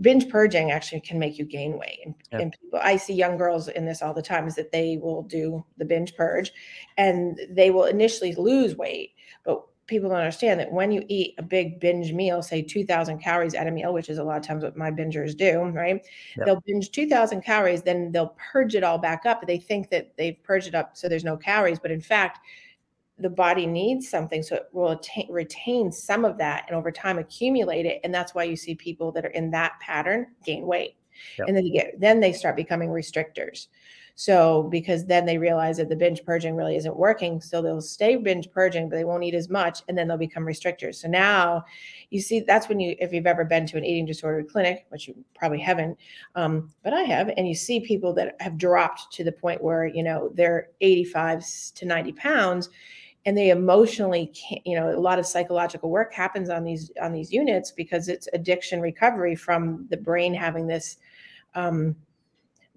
Binge 0.00 0.28
purging 0.28 0.70
actually 0.70 1.00
can 1.00 1.18
make 1.18 1.38
you 1.38 1.44
gain 1.44 1.78
weight, 1.78 2.00
and, 2.04 2.14
and 2.32 2.52
people. 2.60 2.80
I 2.82 2.96
see 2.96 3.14
young 3.14 3.36
girls 3.36 3.68
in 3.68 3.84
this 3.84 4.02
all 4.02 4.14
the 4.14 4.22
time. 4.22 4.46
Is 4.46 4.54
that 4.56 4.72
they 4.72 4.98
will 5.00 5.22
do 5.22 5.64
the 5.76 5.84
binge 5.84 6.14
purge, 6.14 6.52
and 6.96 7.38
they 7.50 7.70
will 7.70 7.84
initially 7.84 8.34
lose 8.34 8.76
weight, 8.76 9.10
but 9.44 9.62
people 9.86 10.08
don't 10.08 10.18
understand 10.18 10.58
that 10.60 10.72
when 10.72 10.90
you 10.90 11.04
eat 11.08 11.34
a 11.38 11.42
big 11.42 11.80
binge 11.80 12.12
meal, 12.12 12.42
say 12.42 12.62
2,000 12.62 13.18
calories 13.18 13.54
at 13.54 13.66
a 13.66 13.70
meal, 13.70 13.92
which 13.92 14.08
is 14.08 14.18
a 14.18 14.24
lot 14.24 14.38
of 14.38 14.42
times 14.42 14.62
what 14.62 14.76
my 14.76 14.90
bingers 14.90 15.36
do, 15.36 15.60
right? 15.64 16.04
Yep. 16.36 16.46
They'll 16.46 16.62
binge 16.66 16.90
2,000 16.92 17.42
calories, 17.42 17.82
then 17.82 18.12
they'll 18.12 18.34
purge 18.52 18.74
it 18.74 18.84
all 18.84 18.98
back 18.98 19.26
up. 19.26 19.46
They 19.46 19.58
think 19.58 19.90
that 19.90 20.16
they've 20.16 20.42
purged 20.42 20.68
it 20.68 20.74
up 20.74 20.96
so 20.96 21.08
there's 21.08 21.24
no 21.24 21.36
calories, 21.36 21.78
but 21.78 21.90
in 21.90 22.00
fact, 22.00 22.38
the 23.22 23.30
body 23.30 23.66
needs 23.66 24.08
something 24.08 24.42
so 24.42 24.56
it 24.56 24.68
will 24.72 24.90
attain, 24.90 25.26
retain 25.30 25.90
some 25.90 26.24
of 26.24 26.36
that 26.38 26.64
and 26.66 26.76
over 26.76 26.90
time 26.90 27.18
accumulate 27.18 27.86
it 27.86 28.00
and 28.04 28.14
that's 28.14 28.34
why 28.34 28.44
you 28.44 28.56
see 28.56 28.74
people 28.74 29.12
that 29.12 29.24
are 29.24 29.30
in 29.30 29.50
that 29.50 29.78
pattern 29.80 30.26
gain 30.44 30.66
weight. 30.66 30.96
Yep. 31.38 31.48
and 31.48 31.56
then 31.56 31.66
you 31.66 31.72
get 31.72 32.00
then 32.00 32.20
they 32.20 32.32
start 32.32 32.56
becoming 32.56 32.88
restrictors. 32.88 33.68
So 34.14 34.64
because 34.64 35.06
then 35.06 35.24
they 35.24 35.38
realize 35.38 35.78
that 35.78 35.88
the 35.88 35.96
binge 35.96 36.24
purging 36.24 36.54
really 36.54 36.76
isn't 36.76 36.96
working 36.96 37.40
so 37.40 37.62
they'll 37.62 37.80
stay 37.80 38.16
binge 38.16 38.50
purging 38.50 38.88
but 38.88 38.96
they 38.96 39.04
won't 39.04 39.24
eat 39.24 39.34
as 39.34 39.48
much 39.48 39.82
and 39.88 39.96
then 39.96 40.08
they'll 40.08 40.16
become 40.16 40.44
restrictors. 40.44 40.96
So 40.96 41.08
now 41.08 41.64
you 42.12 42.20
see 42.20 42.40
that's 42.40 42.68
when 42.68 42.78
you 42.78 42.94
if 42.98 43.12
you've 43.12 43.26
ever 43.26 43.44
been 43.44 43.66
to 43.66 43.78
an 43.78 43.84
eating 43.84 44.04
disorder 44.04 44.44
clinic 44.44 44.84
which 44.90 45.08
you 45.08 45.14
probably 45.34 45.60
haven't 45.60 45.96
um, 46.34 46.70
but 46.84 46.92
i 46.92 47.02
have 47.02 47.30
and 47.36 47.48
you 47.48 47.54
see 47.54 47.80
people 47.80 48.12
that 48.12 48.36
have 48.40 48.58
dropped 48.58 49.12
to 49.14 49.24
the 49.24 49.32
point 49.32 49.62
where 49.62 49.86
you 49.86 50.02
know 50.02 50.30
they're 50.34 50.68
85 50.82 51.44
to 51.76 51.86
90 51.86 52.12
pounds 52.12 52.68
and 53.24 53.36
they 53.36 53.50
emotionally 53.50 54.26
can't 54.26 54.66
you 54.66 54.74
know 54.78 54.90
a 54.90 54.98
lot 54.98 55.18
of 55.18 55.26
psychological 55.26 55.90
work 55.90 56.12
happens 56.12 56.50
on 56.50 56.64
these 56.64 56.90
on 57.00 57.12
these 57.12 57.32
units 57.32 57.70
because 57.70 58.08
it's 58.08 58.28
addiction 58.32 58.80
recovery 58.80 59.34
from 59.34 59.86
the 59.90 59.96
brain 59.96 60.34
having 60.34 60.66
this 60.66 60.98
um, 61.54 61.94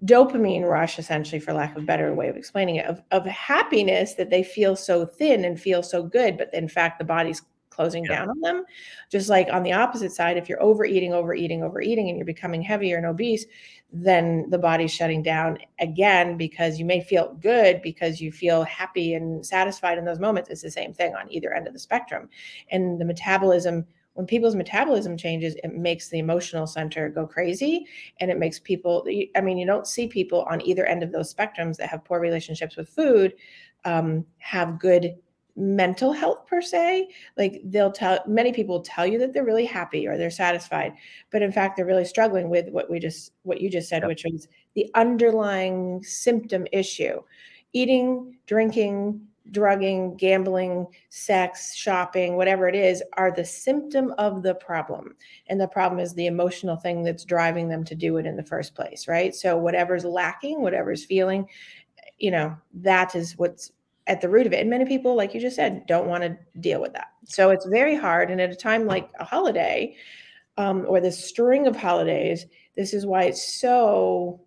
dopamine 0.04 0.68
rush 0.68 0.98
essentially 0.98 1.40
for 1.40 1.52
lack 1.52 1.74
of 1.74 1.82
a 1.82 1.86
better 1.86 2.14
way 2.14 2.28
of 2.28 2.36
explaining 2.36 2.76
it 2.76 2.86
of, 2.86 3.02
of 3.10 3.24
happiness 3.24 4.14
that 4.14 4.30
they 4.30 4.42
feel 4.42 4.76
so 4.76 5.06
thin 5.06 5.44
and 5.44 5.60
feel 5.60 5.82
so 5.82 6.02
good 6.02 6.36
but 6.36 6.52
in 6.52 6.68
fact 6.68 6.98
the 6.98 7.04
body's 7.04 7.42
closing 7.76 8.04
Yeah. 8.04 8.16
down 8.16 8.30
on 8.30 8.40
them. 8.40 8.64
Just 9.10 9.28
like 9.28 9.48
on 9.52 9.62
the 9.62 9.72
opposite 9.72 10.12
side 10.12 10.36
if 10.36 10.48
you're 10.48 10.62
overeating 10.62 11.12
overeating 11.12 11.62
overeating 11.62 12.08
and 12.08 12.16
you're 12.18 12.26
becoming 12.26 12.62
heavier 12.62 12.96
and 12.96 13.06
obese 13.06 13.46
then 13.92 14.50
the 14.50 14.58
body's 14.58 14.92
shutting 14.92 15.22
down 15.22 15.58
again 15.78 16.36
because 16.36 16.78
you 16.78 16.84
may 16.84 17.00
feel 17.00 17.34
good 17.40 17.80
because 17.82 18.20
you 18.20 18.32
feel 18.32 18.64
happy 18.64 19.14
and 19.14 19.46
satisfied 19.46 19.96
in 19.96 20.04
those 20.04 20.18
moments. 20.18 20.50
It's 20.50 20.62
the 20.62 20.70
same 20.70 20.92
thing 20.92 21.14
on 21.14 21.30
either 21.30 21.54
end 21.54 21.68
of 21.68 21.72
the 21.72 21.78
spectrum. 21.78 22.28
And 22.70 23.00
the 23.00 23.04
metabolism 23.04 23.86
when 24.14 24.26
people's 24.26 24.54
metabolism 24.56 25.14
changes 25.16 25.54
it 25.62 25.74
makes 25.74 26.08
the 26.08 26.18
emotional 26.18 26.66
center 26.66 27.10
go 27.10 27.26
crazy 27.26 27.86
and 28.18 28.30
it 28.30 28.38
makes 28.38 28.58
people 28.58 29.06
i 29.36 29.40
mean 29.42 29.58
you 29.58 29.66
don't 29.66 29.86
see 29.86 30.08
people 30.08 30.40
on 30.50 30.60
either 30.62 30.86
end 30.86 31.02
of 31.02 31.12
those 31.12 31.32
spectrums 31.32 31.76
that 31.76 31.90
have 31.90 32.02
poor 32.02 32.18
relationships 32.18 32.76
with 32.76 32.88
food 32.88 33.34
um, 33.84 34.24
have 34.38 34.78
good 34.78 35.16
mental 35.56 36.12
health 36.12 36.46
per 36.46 36.60
se 36.60 37.08
like 37.38 37.60
they'll 37.64 37.90
tell 37.90 38.18
many 38.26 38.52
people 38.52 38.80
tell 38.80 39.06
you 39.06 39.18
that 39.18 39.32
they're 39.32 39.44
really 39.44 39.64
happy 39.64 40.06
or 40.06 40.18
they're 40.18 40.30
satisfied 40.30 40.92
but 41.32 41.40
in 41.42 41.50
fact 41.50 41.76
they're 41.76 41.86
really 41.86 42.04
struggling 42.04 42.50
with 42.50 42.68
what 42.68 42.90
we 42.90 42.98
just 42.98 43.32
what 43.42 43.60
you 43.60 43.70
just 43.70 43.88
said 43.88 44.02
Yep. 44.02 44.08
which 44.08 44.24
was 44.24 44.48
the 44.74 44.90
underlying 44.94 46.02
symptom 46.04 46.66
issue. 46.70 47.20
Eating 47.72 48.36
drinking 48.46 49.20
drugging 49.52 50.16
gambling 50.16 50.86
sex 51.08 51.72
shopping 51.74 52.36
whatever 52.36 52.68
it 52.68 52.74
is 52.74 53.02
are 53.16 53.30
the 53.30 53.44
symptom 53.44 54.12
of 54.18 54.42
the 54.42 54.54
problem. 54.56 55.14
And 55.46 55.60
the 55.60 55.68
problem 55.68 56.00
is 56.00 56.14
the 56.14 56.26
emotional 56.26 56.76
thing 56.76 57.02
that's 57.04 57.24
driving 57.24 57.68
them 57.68 57.84
to 57.84 57.94
do 57.94 58.16
it 58.18 58.26
in 58.26 58.36
the 58.36 58.42
first 58.44 58.74
place 58.74 59.08
right? 59.08 59.34
So 59.34 59.56
whatever's 59.56 60.04
lacking 60.04 60.60
whatever's 60.62 61.04
feeling 61.04 61.48
you 62.18 62.30
know 62.30 62.56
that 62.74 63.14
is 63.14 63.36
what's 63.36 63.72
at 64.06 64.20
the 64.20 64.28
root 64.28 64.46
of 64.46 64.52
it. 64.52 64.60
And 64.60 64.70
many 64.70 64.84
people 64.84 65.14
like 65.14 65.34
you 65.34 65.40
just 65.40 65.56
said 65.56 65.86
don't 65.86 66.06
want 66.06 66.22
to 66.22 66.36
deal 66.60 66.80
with 66.80 66.92
that. 66.92 67.08
So 67.24 67.50
it's 67.50 67.66
very 67.66 67.96
hard 67.96 68.30
and 68.30 68.40
at 68.40 68.50
a 68.50 68.56
time 68.56 68.86
like 68.86 69.10
a 69.18 69.24
holiday 69.24 69.96
um, 70.58 70.84
or 70.88 71.00
this 71.00 71.22
string 71.22 71.66
of 71.66 71.76
holidays 71.76 72.46
this 72.76 72.92
is 72.92 73.06
why 73.06 73.24
it's 73.24 73.60
so 73.60 74.40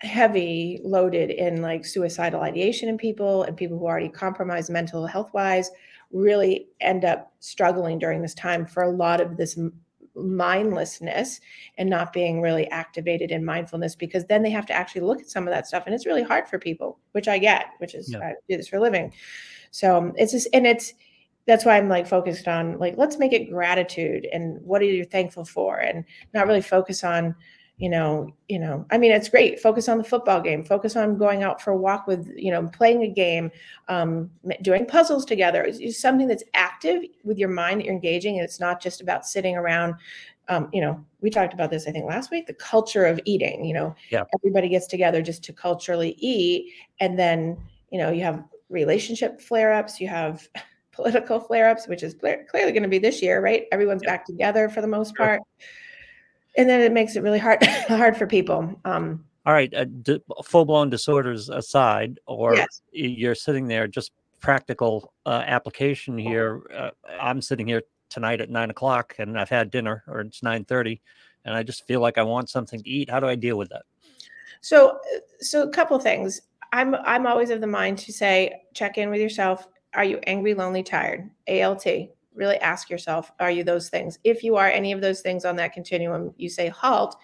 heavy 0.00 0.80
loaded 0.84 1.30
in 1.30 1.60
like 1.60 1.84
suicidal 1.84 2.40
ideation 2.40 2.88
in 2.88 2.96
people 2.96 3.42
and 3.42 3.56
people 3.56 3.76
who 3.76 3.84
already 3.84 4.08
compromised 4.08 4.70
mental 4.70 5.06
health 5.06 5.30
wise 5.34 5.70
really 6.12 6.68
end 6.80 7.04
up 7.04 7.32
struggling 7.40 7.98
during 7.98 8.22
this 8.22 8.34
time 8.34 8.64
for 8.64 8.84
a 8.84 8.90
lot 8.90 9.20
of 9.20 9.36
this 9.36 9.58
mindlessness 10.18 11.40
and 11.76 11.88
not 11.88 12.12
being 12.12 12.40
really 12.40 12.68
activated 12.70 13.30
in 13.30 13.44
mindfulness 13.44 13.94
because 13.94 14.24
then 14.26 14.42
they 14.42 14.50
have 14.50 14.66
to 14.66 14.72
actually 14.72 15.00
look 15.02 15.20
at 15.20 15.30
some 15.30 15.46
of 15.46 15.52
that 15.52 15.66
stuff 15.66 15.84
and 15.86 15.94
it's 15.94 16.06
really 16.06 16.22
hard 16.22 16.48
for 16.48 16.58
people 16.58 16.98
which 17.12 17.28
i 17.28 17.38
get 17.38 17.66
which 17.78 17.94
is 17.94 18.12
Yeah. 18.12 18.18
i 18.20 18.34
do 18.48 18.56
this 18.56 18.68
for 18.68 18.76
a 18.76 18.80
living 18.80 19.12
so 19.70 19.96
um, 19.96 20.12
it's 20.16 20.32
just 20.32 20.48
and 20.52 20.66
it's 20.66 20.94
that's 21.46 21.64
why 21.64 21.76
i'm 21.76 21.88
like 21.88 22.06
focused 22.06 22.48
on 22.48 22.78
like 22.78 22.96
let's 22.96 23.18
make 23.18 23.32
it 23.32 23.50
gratitude 23.50 24.26
and 24.32 24.60
what 24.62 24.82
are 24.82 24.86
you 24.86 25.04
thankful 25.04 25.44
for 25.44 25.78
and 25.78 26.04
not 26.34 26.46
really 26.46 26.62
focus 26.62 27.04
on 27.04 27.34
you 27.78 27.88
know 27.88 28.28
you 28.48 28.58
know 28.58 28.84
i 28.90 28.98
mean 28.98 29.12
it's 29.12 29.28
great 29.28 29.60
focus 29.60 29.88
on 29.88 29.98
the 29.98 30.04
football 30.04 30.40
game 30.40 30.64
focus 30.64 30.96
on 30.96 31.16
going 31.16 31.44
out 31.44 31.62
for 31.62 31.70
a 31.70 31.76
walk 31.76 32.06
with 32.08 32.28
you 32.36 32.50
know 32.50 32.66
playing 32.68 33.02
a 33.04 33.08
game 33.08 33.50
um, 33.88 34.28
doing 34.62 34.84
puzzles 34.84 35.24
together 35.24 35.62
it's, 35.62 35.78
it's 35.78 36.00
something 36.00 36.26
that's 36.26 36.42
active 36.54 37.02
with 37.24 37.38
your 37.38 37.48
mind 37.48 37.80
that 37.80 37.84
you're 37.84 37.94
engaging 37.94 38.34
and 38.36 38.44
it's 38.44 38.58
not 38.60 38.82
just 38.82 39.00
about 39.00 39.24
sitting 39.26 39.56
around 39.56 39.94
um, 40.48 40.68
you 40.72 40.80
know 40.80 41.02
we 41.20 41.30
talked 41.30 41.54
about 41.54 41.70
this 41.70 41.86
i 41.86 41.92
think 41.92 42.04
last 42.04 42.30
week 42.32 42.46
the 42.48 42.54
culture 42.54 43.04
of 43.06 43.20
eating 43.24 43.64
you 43.64 43.74
know 43.74 43.94
Yeah. 44.10 44.24
everybody 44.38 44.68
gets 44.68 44.88
together 44.88 45.22
just 45.22 45.44
to 45.44 45.52
culturally 45.52 46.16
eat 46.18 46.72
and 46.98 47.16
then 47.16 47.56
you 47.90 47.98
know 47.98 48.10
you 48.10 48.22
have 48.24 48.42
relationship 48.70 49.40
flare-ups 49.40 50.00
you 50.00 50.08
have 50.08 50.48
political 50.90 51.38
flare-ups 51.38 51.86
which 51.86 52.02
is 52.02 52.14
clear, 52.14 52.44
clearly 52.50 52.72
going 52.72 52.82
to 52.82 52.88
be 52.88 52.98
this 52.98 53.22
year 53.22 53.40
right 53.40 53.66
everyone's 53.70 54.02
Yeah. 54.02 54.10
back 54.16 54.26
together 54.26 54.68
for 54.68 54.80
the 54.80 54.88
most 54.88 55.14
Sure. 55.16 55.38
And 56.56 56.68
then 56.68 56.80
it 56.80 56.92
makes 56.92 57.16
it 57.16 57.22
really 57.22 57.38
hard 57.38 57.62
hard 57.88 58.16
for 58.16 58.26
people 58.26 58.78
um 58.84 59.24
All 59.46 59.52
right, 59.54 59.72
uh, 59.74 59.84
d- 60.02 60.20
full 60.44 60.64
blown 60.64 60.90
disorders 60.90 61.48
aside, 61.48 62.18
or 62.26 62.54
Yes. 62.56 62.82
you're 62.92 63.34
sitting 63.34 63.66
there 63.68 63.86
just 63.88 64.12
practical 64.40 65.12
uh, 65.26 65.42
application 65.46 66.16
here. 66.18 66.62
Uh, 66.74 66.90
I'm 67.20 67.40
sitting 67.42 67.66
here 67.66 67.82
tonight 68.10 68.40
at 68.40 68.50
nine 68.50 68.70
o'clock, 68.70 69.14
and 69.18 69.38
I've 69.40 69.48
had 69.48 69.70
dinner, 69.70 70.04
or 70.06 70.20
it's 70.20 70.42
nine 70.42 70.64
thirty, 70.64 71.00
and 71.44 71.54
I 71.54 71.62
just 71.62 71.86
feel 71.86 72.00
like 72.00 72.18
I 72.18 72.22
want 72.22 72.50
something 72.50 72.82
to 72.82 72.88
eat. 72.88 73.08
How 73.10 73.20
do 73.20 73.26
I 73.26 73.36
deal 73.36 73.56
with 73.56 73.70
that? 73.70 73.84
So, 74.60 74.90
uh, 74.90 75.20
so 75.40 75.62
a 75.62 75.70
couple 75.70 75.98
things. 75.98 76.42
I'm 76.72 76.94
I'm 76.96 77.26
always 77.26 77.50
of 77.50 77.60
the 77.60 77.66
mind 77.66 77.98
to 77.98 78.12
say 78.12 78.62
check 78.74 78.98
in 78.98 79.08
with 79.10 79.20
yourself. 79.20 79.66
Are 79.94 80.04
you 80.04 80.18
angry, 80.26 80.52
lonely, 80.54 80.82
tired? 80.82 81.30
ALT. 81.48 81.86
Really 82.38 82.56
ask 82.58 82.88
yourself, 82.88 83.32
are 83.40 83.50
you 83.50 83.64
those 83.64 83.88
things? 83.88 84.18
If 84.22 84.44
you 84.44 84.54
are 84.54 84.68
any 84.68 84.92
of 84.92 85.00
those 85.00 85.20
things 85.20 85.44
on 85.44 85.56
that 85.56 85.72
continuum, 85.72 86.32
you 86.38 86.48
say 86.48 86.68
halt. 86.68 87.16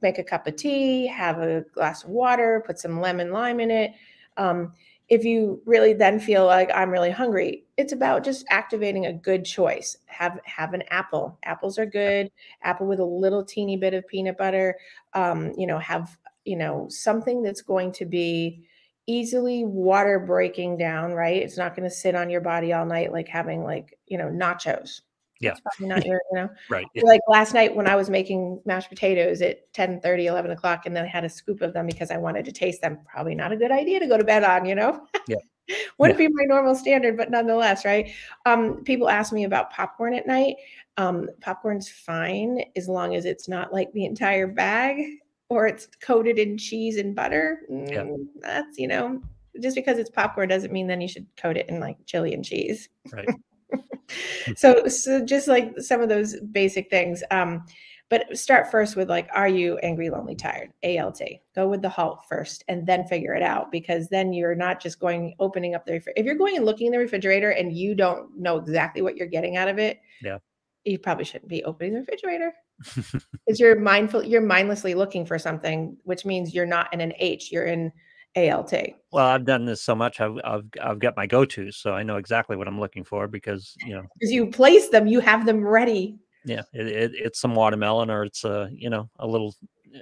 Make 0.00 0.18
a 0.18 0.24
cup 0.24 0.46
of 0.46 0.56
tea, 0.56 1.06
have 1.06 1.38
a 1.38 1.64
glass 1.72 2.02
of 2.02 2.10
water, 2.10 2.62
put 2.66 2.78
some 2.78 3.00
lemon 3.00 3.30
lime 3.30 3.60
in 3.60 3.70
it. 3.70 3.92
Um, 4.36 4.72
if 5.08 5.24
you 5.24 5.62
really 5.64 5.92
then 5.92 6.18
feel 6.18 6.46
like 6.46 6.70
I'm 6.74 6.90
really 6.90 7.10
hungry, 7.10 7.64
it's 7.76 7.92
about 7.92 8.24
just 8.24 8.44
activating 8.50 9.06
a 9.06 9.12
good 9.12 9.44
choice. 9.44 9.98
Have 10.06 10.40
have 10.44 10.74
an 10.74 10.82
apple. 10.90 11.38
Apples 11.44 11.78
are 11.78 11.86
good. 11.86 12.32
Apple 12.62 12.86
with 12.86 12.98
a 12.98 13.04
little 13.04 13.44
teeny 13.44 13.76
bit 13.76 13.94
of 13.94 14.08
peanut 14.08 14.38
butter. 14.38 14.76
Um, 15.12 15.52
you 15.56 15.66
know, 15.66 15.78
have 15.78 16.16
you 16.44 16.56
know 16.56 16.86
something 16.88 17.42
that's 17.42 17.62
going 17.62 17.92
to 17.92 18.06
be 18.06 18.64
easily 19.06 19.64
water 19.64 20.18
breaking 20.18 20.76
down 20.78 21.12
right? 21.12 21.42
It's 21.42 21.58
not 21.58 21.74
going 21.74 21.88
to 21.88 21.94
sit 21.94 22.14
on 22.14 22.30
your 22.30 22.40
body 22.40 22.72
all 22.72 22.86
night 22.86 23.12
like 23.12 23.28
having 23.28 23.64
like 23.64 23.98
you 24.06 24.18
know 24.18 24.28
nachos. 24.28 25.00
Yeah. 25.40 25.50
it's 25.50 25.60
probably 25.60 25.88
not 25.88 26.06
your 26.06 26.20
you 26.30 26.38
know? 26.38 26.48
Right. 26.70 26.86
like 27.02 27.20
last 27.26 27.52
night 27.52 27.74
when 27.74 27.88
i 27.88 27.96
was 27.96 28.08
making 28.08 28.60
mashed 28.64 28.88
potatoes 28.88 29.42
at 29.42 29.72
10 29.72 30.00
30 30.00 30.26
11 30.26 30.52
o'clock 30.52 30.86
and 30.86 30.94
then 30.94 31.04
i 31.04 31.08
had 31.08 31.24
a 31.24 31.28
scoop 31.28 31.62
of 31.62 31.72
them 31.72 31.86
because 31.86 32.12
i 32.12 32.16
wanted 32.16 32.44
to 32.44 32.52
taste 32.52 32.80
them 32.80 33.00
probably 33.04 33.34
not 33.34 33.50
a 33.50 33.56
good 33.56 33.72
idea 33.72 33.98
to 33.98 34.06
go 34.06 34.16
to 34.16 34.22
bed 34.22 34.44
on 34.44 34.64
you 34.64 34.76
know? 34.76 35.04
Yeah. 35.26 35.36
wouldn't 35.98 36.18
be 36.18 36.28
my 36.28 36.44
normal 36.44 36.76
standard 36.76 37.16
but 37.16 37.30
nonetheless 37.30 37.84
right? 37.84 38.12
Um 38.46 38.84
people 38.84 39.08
ask 39.08 39.32
me 39.32 39.44
about 39.44 39.72
popcorn 39.72 40.14
at 40.14 40.28
night. 40.28 40.56
Um 40.96 41.28
popcorn's 41.40 41.88
fine 41.88 42.62
as 42.76 42.88
long 42.88 43.16
as 43.16 43.24
it's 43.24 43.48
not 43.48 43.72
like 43.72 43.92
the 43.92 44.04
entire 44.04 44.46
bag 44.46 45.18
or 45.52 45.66
it's 45.66 45.86
coated 46.02 46.38
in 46.38 46.56
cheese 46.56 46.96
and 46.96 47.14
butter 47.14 47.60
Yeah. 47.68 48.04
Mm, 48.04 48.26
that's 48.40 48.78
you 48.78 48.88
know 48.88 49.20
just 49.60 49.76
because 49.76 49.98
it's 49.98 50.10
popcorn 50.10 50.48
doesn't 50.48 50.72
mean 50.72 50.86
then 50.86 51.00
you 51.00 51.08
should 51.08 51.26
coat 51.36 51.56
it 51.58 51.68
in 51.68 51.78
like 51.78 51.96
chili 52.06 52.32
and 52.32 52.44
cheese. 52.44 52.88
Right. 53.12 53.28
so 54.56 54.86
so 54.88 55.24
just 55.24 55.46
like 55.48 55.78
some 55.78 56.00
of 56.00 56.08
those 56.08 56.40
basic 56.52 56.88
things. 56.90 57.22
Um, 57.30 57.64
but 58.08 58.36
start 58.36 58.70
first 58.70 58.94
with 58.94 59.08
like, 59.08 59.28
are 59.34 59.48
you 59.48 59.78
angry, 59.78 60.10
lonely, 60.10 60.34
tired? 60.34 60.70
ALT. 60.84 61.20
Go 61.54 61.66
with 61.68 61.80
the 61.80 61.88
halt 61.88 62.26
first 62.28 62.62
and 62.68 62.86
then 62.86 63.06
figure 63.06 63.34
it 63.34 63.42
out 63.42 63.72
because 63.72 64.08
then 64.08 64.34
you're 64.34 64.54
not 64.54 64.80
just 64.82 65.00
going 65.00 65.34
opening 65.38 65.74
up 65.74 65.86
the 65.86 65.92
refrigerator. 65.92 66.20
If 66.20 66.26
you're 66.26 66.34
going 66.34 66.56
and 66.56 66.66
looking 66.66 66.88
in 66.88 66.92
the 66.92 66.98
refrigerator 66.98 67.50
and 67.50 67.72
you 67.72 67.94
don't 67.94 68.38
know 68.38 68.58
exactly 68.58 69.00
what 69.00 69.16
you're 69.16 69.28
getting 69.28 69.56
out 69.56 69.68
of 69.68 69.78
it, 69.78 69.98
Yeah. 70.22 70.38
you 70.84 70.98
probably 70.98 71.24
shouldn't 71.24 71.48
be 71.48 71.64
opening 71.64 71.94
the 71.94 72.00
refrigerator. 72.00 72.52
Because 73.46 73.58
you're 73.60 73.78
mindful, 73.78 74.22
you're 74.22 74.40
mindlessly 74.40 74.94
looking 74.94 75.26
for 75.26 75.38
something, 75.38 75.96
which 76.04 76.24
means 76.24 76.54
you're 76.54 76.66
not 76.66 76.92
in 76.94 77.00
an 77.00 77.12
H, 77.18 77.50
you're 77.50 77.64
in 77.66 77.92
ALT. 78.36 78.72
well, 79.12 79.26
I've 79.26 79.44
done 79.44 79.64
this 79.66 79.82
so 79.82 79.94
much. 79.94 80.20
I've 80.20 80.38
I've 80.44 80.64
I've 80.82 80.98
got 80.98 81.16
my 81.16 81.26
go-tos, 81.26 81.76
so 81.76 81.92
I 81.92 82.02
know 82.02 82.16
exactly 82.16 82.56
what 82.56 82.66
I'm 82.68 82.80
looking 82.80 83.04
for 83.04 83.28
because 83.28 83.74
you 83.84 83.94
know, 83.94 84.02
Because 84.18 84.32
you 84.32 84.50
place 84.50 84.88
them, 84.88 85.06
you 85.06 85.20
have 85.20 85.44
them 85.44 85.66
ready. 85.66 86.18
yeah, 86.44 86.62
it, 86.72 86.86
it, 86.86 87.12
it's 87.14 87.40
some 87.40 87.54
watermelon 87.54 88.10
or 88.10 88.24
it's 88.24 88.44
a 88.44 88.70
you 88.72 88.88
know 88.90 89.10
a 89.18 89.26
little 89.26 89.54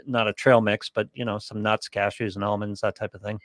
not 0.07 0.29
a 0.29 0.33
trail 0.33 0.61
mix, 0.61 0.89
but 0.89 1.09
you 1.15 1.25
know 1.25 1.39
some 1.39 1.63
nuts, 1.63 1.89
cashews, 1.89 2.35
and 2.35 2.45
almonds, 2.45 2.81
that 2.81 2.97
type 2.97 3.15
of 3.15 3.23
thing. 3.23 3.41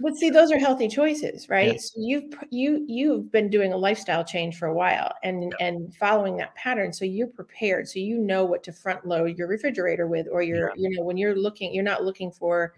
But 0.00 0.16
see, 0.16 0.30
those 0.30 0.52
are 0.52 0.58
healthy 0.58 0.88
choices, 0.88 1.48
right? 1.48 1.72
Yeah. 1.72 1.78
So 1.78 1.94
you've 1.96 2.34
you 2.50 2.84
you've 2.86 3.32
been 3.32 3.50
doing 3.50 3.72
a 3.72 3.76
lifestyle 3.76 4.24
change 4.24 4.56
for 4.56 4.68
a 4.68 4.74
while 4.74 5.12
and 5.22 5.54
and 5.60 5.94
following 5.94 6.36
that 6.36 6.54
pattern. 6.54 6.92
So 6.92 7.04
you're 7.04 7.26
prepared. 7.26 7.88
So 7.88 7.98
you 7.98 8.18
know 8.18 8.44
what 8.44 8.62
to 8.64 8.72
front 8.72 9.06
load 9.06 9.36
your 9.36 9.48
refrigerator 9.48 10.06
with, 10.06 10.28
or 10.30 10.42
you're 10.42 10.72
you 10.76 10.90
know 10.90 11.02
when 11.02 11.16
you're 11.16 11.36
looking, 11.36 11.74
you're 11.74 11.84
not 11.84 12.04
looking 12.04 12.30
for 12.30 12.74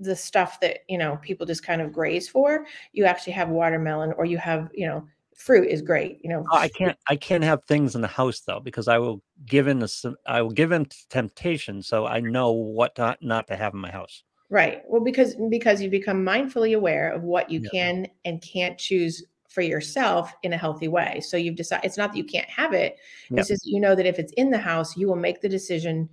the 0.00 0.16
stuff 0.16 0.60
that 0.60 0.80
you 0.88 0.98
know 0.98 1.18
people 1.22 1.46
just 1.46 1.64
kind 1.64 1.80
of 1.80 1.92
graze 1.92 2.28
for. 2.28 2.66
You 2.92 3.06
actually 3.06 3.32
have 3.34 3.48
watermelon, 3.48 4.12
or 4.18 4.26
you 4.26 4.38
have 4.38 4.70
you 4.74 4.86
know 4.86 5.08
fruit 5.36 5.68
is 5.68 5.82
great. 5.82 6.18
You 6.22 6.30
know, 6.30 6.44
Oh, 6.50 6.56
I 6.58 6.68
can't 6.68 6.96
I 7.08 7.16
can't 7.16 7.44
have 7.44 7.64
things 7.64 7.94
in 7.94 8.00
the 8.00 8.08
house 8.08 8.40
though 8.40 8.60
because 8.60 8.88
I 8.88 8.98
will 8.98 9.22
give 9.46 9.66
in 9.68 9.78
the 9.78 10.14
i 10.26 10.40
will 10.42 10.50
give 10.50 10.72
in 10.72 10.86
to 10.86 11.08
temptation, 11.08 11.82
so 11.82 12.06
I 12.06 12.20
know 12.20 12.52
what 12.52 12.96
not 12.98 13.18
not 13.22 13.46
to 13.48 13.56
have 13.56 13.74
in 13.74 13.80
my 13.80 13.90
house. 13.90 14.22
Right. 14.50 14.82
Well, 14.88 15.02
because 15.02 15.36
because 15.50 15.80
you 15.82 15.90
become 15.90 16.24
mindfully 16.24 16.76
aware 16.76 17.10
of 17.10 17.22
what 17.22 17.50
you 17.50 17.60
Yeah. 17.62 17.70
can 17.70 18.06
and 18.24 18.40
can't 18.42 18.78
choose 18.78 19.24
for 19.48 19.62
yourself 19.62 20.32
in 20.42 20.52
a 20.52 20.56
healthy 20.56 20.88
way. 20.88 21.20
So 21.20 21.36
you've 21.36 21.56
decided 21.56 21.84
it's 21.86 21.96
not 21.96 22.12
that 22.12 22.18
you 22.18 22.24
can't 22.24 22.48
have 22.48 22.72
it. 22.72 22.96
Yeah. 23.30 23.40
It's 23.40 23.48
just 23.48 23.66
you 23.66 23.80
know 23.80 23.94
that 23.94 24.06
if 24.06 24.18
it's 24.18 24.32
in 24.34 24.50
the 24.50 24.58
house, 24.58 24.96
you 24.96 25.08
will 25.08 25.16
make 25.16 25.40
the 25.40 25.48
decision 25.48 26.08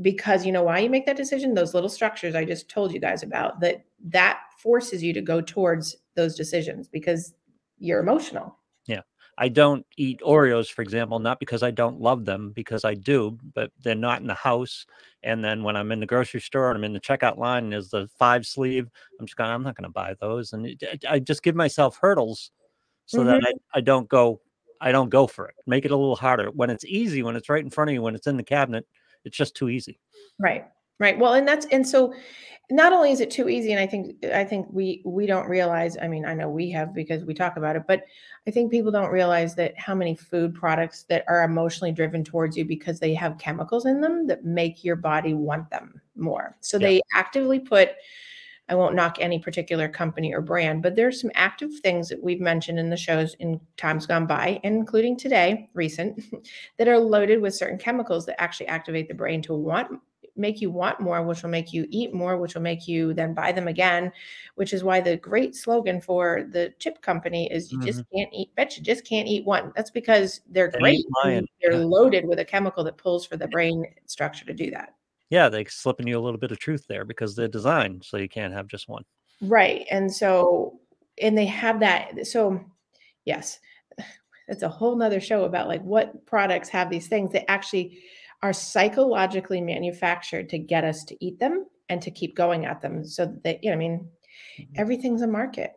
because 0.00 0.46
you 0.46 0.52
know 0.52 0.62
why 0.62 0.78
you 0.78 0.88
make 0.90 1.06
that 1.06 1.16
decision. 1.16 1.54
Those 1.54 1.74
little 1.74 1.88
structures 1.90 2.34
I 2.34 2.44
just 2.44 2.68
told 2.68 2.92
you 2.92 3.00
guys 3.00 3.22
about 3.22 3.60
that 3.60 3.84
that 4.04 4.40
forces 4.58 5.02
you 5.02 5.12
to 5.12 5.20
go 5.20 5.40
towards 5.40 5.96
those 6.14 6.34
decisions 6.36 6.88
because 6.88 7.34
you're 7.78 8.00
emotional. 8.00 8.56
I 9.38 9.48
don't 9.48 9.86
eat 9.96 10.20
Oreos, 10.20 10.70
for 10.70 10.82
example, 10.82 11.18
not 11.18 11.40
because 11.40 11.62
I 11.62 11.70
don't 11.70 12.00
love 12.00 12.24
them, 12.24 12.52
because 12.54 12.84
I 12.84 12.94
do, 12.94 13.38
but 13.54 13.70
they're 13.82 13.94
not 13.94 14.20
in 14.20 14.26
the 14.26 14.34
house. 14.34 14.86
And 15.22 15.42
then 15.42 15.62
when 15.62 15.76
I'm 15.76 15.90
in 15.90 16.00
the 16.00 16.06
grocery 16.06 16.40
store 16.40 16.68
and 16.70 16.76
I'm 16.76 16.84
in 16.84 16.92
the 16.92 17.00
checkout 17.00 17.38
line, 17.38 17.64
and 17.64 17.72
there's 17.72 17.88
the 17.88 18.08
five 18.18 18.46
sleeve. 18.46 18.90
I'm 19.18 19.26
just 19.26 19.36
going, 19.36 19.50
I'm 19.50 19.62
not 19.62 19.76
going 19.76 19.84
to 19.84 19.90
buy 19.90 20.14
those, 20.20 20.52
and 20.52 20.66
it, 20.66 21.04
I 21.08 21.18
just 21.18 21.42
give 21.42 21.54
myself 21.54 21.98
hurdles 22.00 22.50
so 23.06 23.24
that 23.24 23.40
mm-hmm. 23.40 23.56
I, 23.74 23.78
I 23.78 23.80
don't 23.80 24.08
go, 24.08 24.40
I 24.80 24.92
don't 24.92 25.08
go 25.08 25.26
for 25.26 25.48
it. 25.48 25.54
Make 25.66 25.84
it 25.84 25.90
a 25.90 25.96
little 25.96 26.16
harder 26.16 26.50
when 26.50 26.70
it's 26.70 26.84
easy, 26.84 27.22
when 27.22 27.36
it's 27.36 27.48
right 27.48 27.64
in 27.64 27.70
front 27.70 27.90
of 27.90 27.94
you, 27.94 28.02
when 28.02 28.14
it's 28.14 28.26
in 28.26 28.36
the 28.36 28.42
cabinet. 28.42 28.86
It's 29.24 29.36
just 29.36 29.54
too 29.54 29.68
easy. 29.68 30.00
Right. 30.38 30.66
Right. 31.02 31.18
Well, 31.18 31.34
and 31.34 31.48
that's 31.48 31.66
and 31.72 31.84
so 31.86 32.14
not 32.70 32.92
only 32.92 33.10
is 33.10 33.20
it 33.20 33.28
too 33.28 33.48
easy, 33.48 33.72
and 33.72 33.80
I 33.80 33.88
think 33.88 34.24
I 34.26 34.44
think 34.44 34.68
we 34.70 35.02
we 35.04 35.26
don't 35.26 35.48
realize, 35.48 35.96
I 36.00 36.06
mean, 36.06 36.24
I 36.24 36.32
know 36.32 36.48
we 36.48 36.70
have 36.70 36.94
because 36.94 37.24
we 37.24 37.34
talk 37.34 37.56
about 37.56 37.74
it, 37.74 37.82
but 37.88 38.04
I 38.46 38.52
think 38.52 38.70
people 38.70 38.92
don't 38.92 39.10
realize 39.10 39.56
that 39.56 39.76
how 39.76 39.96
many 39.96 40.14
food 40.14 40.54
products 40.54 41.02
that 41.08 41.24
are 41.26 41.42
emotionally 41.42 41.90
driven 41.90 42.22
towards 42.22 42.56
you 42.56 42.64
because 42.64 43.00
they 43.00 43.14
have 43.14 43.36
chemicals 43.36 43.84
in 43.84 44.00
them 44.00 44.28
that 44.28 44.44
make 44.44 44.84
your 44.84 44.94
body 44.94 45.34
want 45.34 45.68
them 45.70 46.00
more. 46.14 46.56
So 46.60 46.76
Yeah. 46.78 46.86
they 46.86 47.00
actively 47.16 47.58
put 47.58 47.90
I 48.68 48.76
won't 48.76 48.94
knock 48.94 49.16
any 49.20 49.40
particular 49.40 49.88
company 49.88 50.32
or 50.32 50.40
brand, 50.40 50.82
but 50.84 50.94
there's 50.94 51.20
some 51.20 51.32
active 51.34 51.72
things 51.82 52.08
that 52.10 52.22
we've 52.22 52.40
mentioned 52.40 52.78
in 52.78 52.90
the 52.90 52.96
shows 52.96 53.34
in 53.40 53.60
times 53.76 54.06
gone 54.06 54.26
by, 54.26 54.60
including 54.62 55.16
today, 55.16 55.68
recent, 55.74 56.22
that 56.78 56.86
are 56.88 56.98
loaded 56.98 57.42
with 57.42 57.56
certain 57.56 57.76
chemicals 57.78 58.24
that 58.26 58.40
actually 58.40 58.68
activate 58.68 59.08
the 59.08 59.14
brain 59.14 59.42
to 59.42 59.54
want 59.54 60.00
make 60.36 60.60
you 60.60 60.70
want 60.70 61.00
more, 61.00 61.22
which 61.22 61.42
will 61.42 61.50
make 61.50 61.72
you 61.72 61.86
eat 61.90 62.14
more, 62.14 62.38
which 62.38 62.54
will 62.54 62.62
make 62.62 62.88
you 62.88 63.12
then 63.12 63.34
buy 63.34 63.52
them 63.52 63.68
again, 63.68 64.10
which 64.54 64.72
is 64.72 64.82
why 64.82 65.00
the 65.00 65.16
great 65.18 65.54
slogan 65.54 66.00
for 66.00 66.46
the 66.52 66.72
chip 66.78 67.02
company 67.02 67.50
is 67.52 67.70
you 67.70 67.80
just 67.82 68.00
mm-hmm. 68.00 68.16
can't 68.16 68.30
eat, 68.32 68.54
bet 68.54 68.76
you 68.76 68.82
just 68.82 69.06
can't 69.06 69.28
eat 69.28 69.44
one. 69.44 69.72
That's 69.76 69.90
because 69.90 70.40
they're 70.48 70.70
They 70.70 70.78
great. 70.78 70.94
ain't 70.94 71.04
and 71.06 71.14
lying. 71.24 71.48
They're 71.60 71.72
Yeah. 71.72 71.84
loaded 71.84 72.26
with 72.26 72.38
a 72.38 72.44
chemical 72.44 72.82
that 72.84 72.96
pulls 72.96 73.26
for 73.26 73.36
the 73.36 73.48
brain 73.48 73.84
structure 74.06 74.46
to 74.46 74.54
do 74.54 74.70
that. 74.70 74.94
Yeah, 75.30 75.48
they're 75.48 75.66
slipping 75.68 76.06
you 76.06 76.18
a 76.18 76.20
little 76.20 76.38
bit 76.38 76.52
of 76.52 76.58
truth 76.58 76.86
there 76.88 77.04
because 77.04 77.34
they're 77.34 77.48
designed 77.48 78.04
so 78.04 78.16
you 78.16 78.28
can't 78.28 78.52
have 78.52 78.66
just 78.68 78.88
one. 78.88 79.04
Right. 79.40 79.86
And 79.90 80.12
so, 80.12 80.80
and 81.20 81.36
they 81.36 81.46
have 81.46 81.80
that. 81.80 82.26
So, 82.26 82.64
yes, 83.24 83.58
it's 84.48 84.62
a 84.62 84.68
whole 84.68 84.96
nother 84.96 85.20
show 85.20 85.44
about 85.44 85.68
like 85.68 85.82
what 85.82 86.24
products 86.26 86.68
have 86.70 86.90
these 86.90 87.08
things 87.08 87.32
that 87.32 87.50
actually 87.50 87.98
are 88.42 88.52
psychologically 88.52 89.60
manufactured 89.60 90.48
to 90.50 90.58
get 90.58 90.84
us 90.84 91.04
to 91.04 91.24
eat 91.24 91.38
them 91.38 91.66
and 91.88 92.02
to 92.02 92.10
keep 92.10 92.34
going 92.36 92.64
at 92.66 92.80
them. 92.80 93.04
So 93.04 93.26
that, 93.44 93.62
you 93.62 93.70
know, 93.70 93.74
I 93.76 93.78
mean, 93.78 94.10
Mhm. 94.58 94.66
everything's 94.76 95.22
a 95.22 95.26
market, 95.28 95.74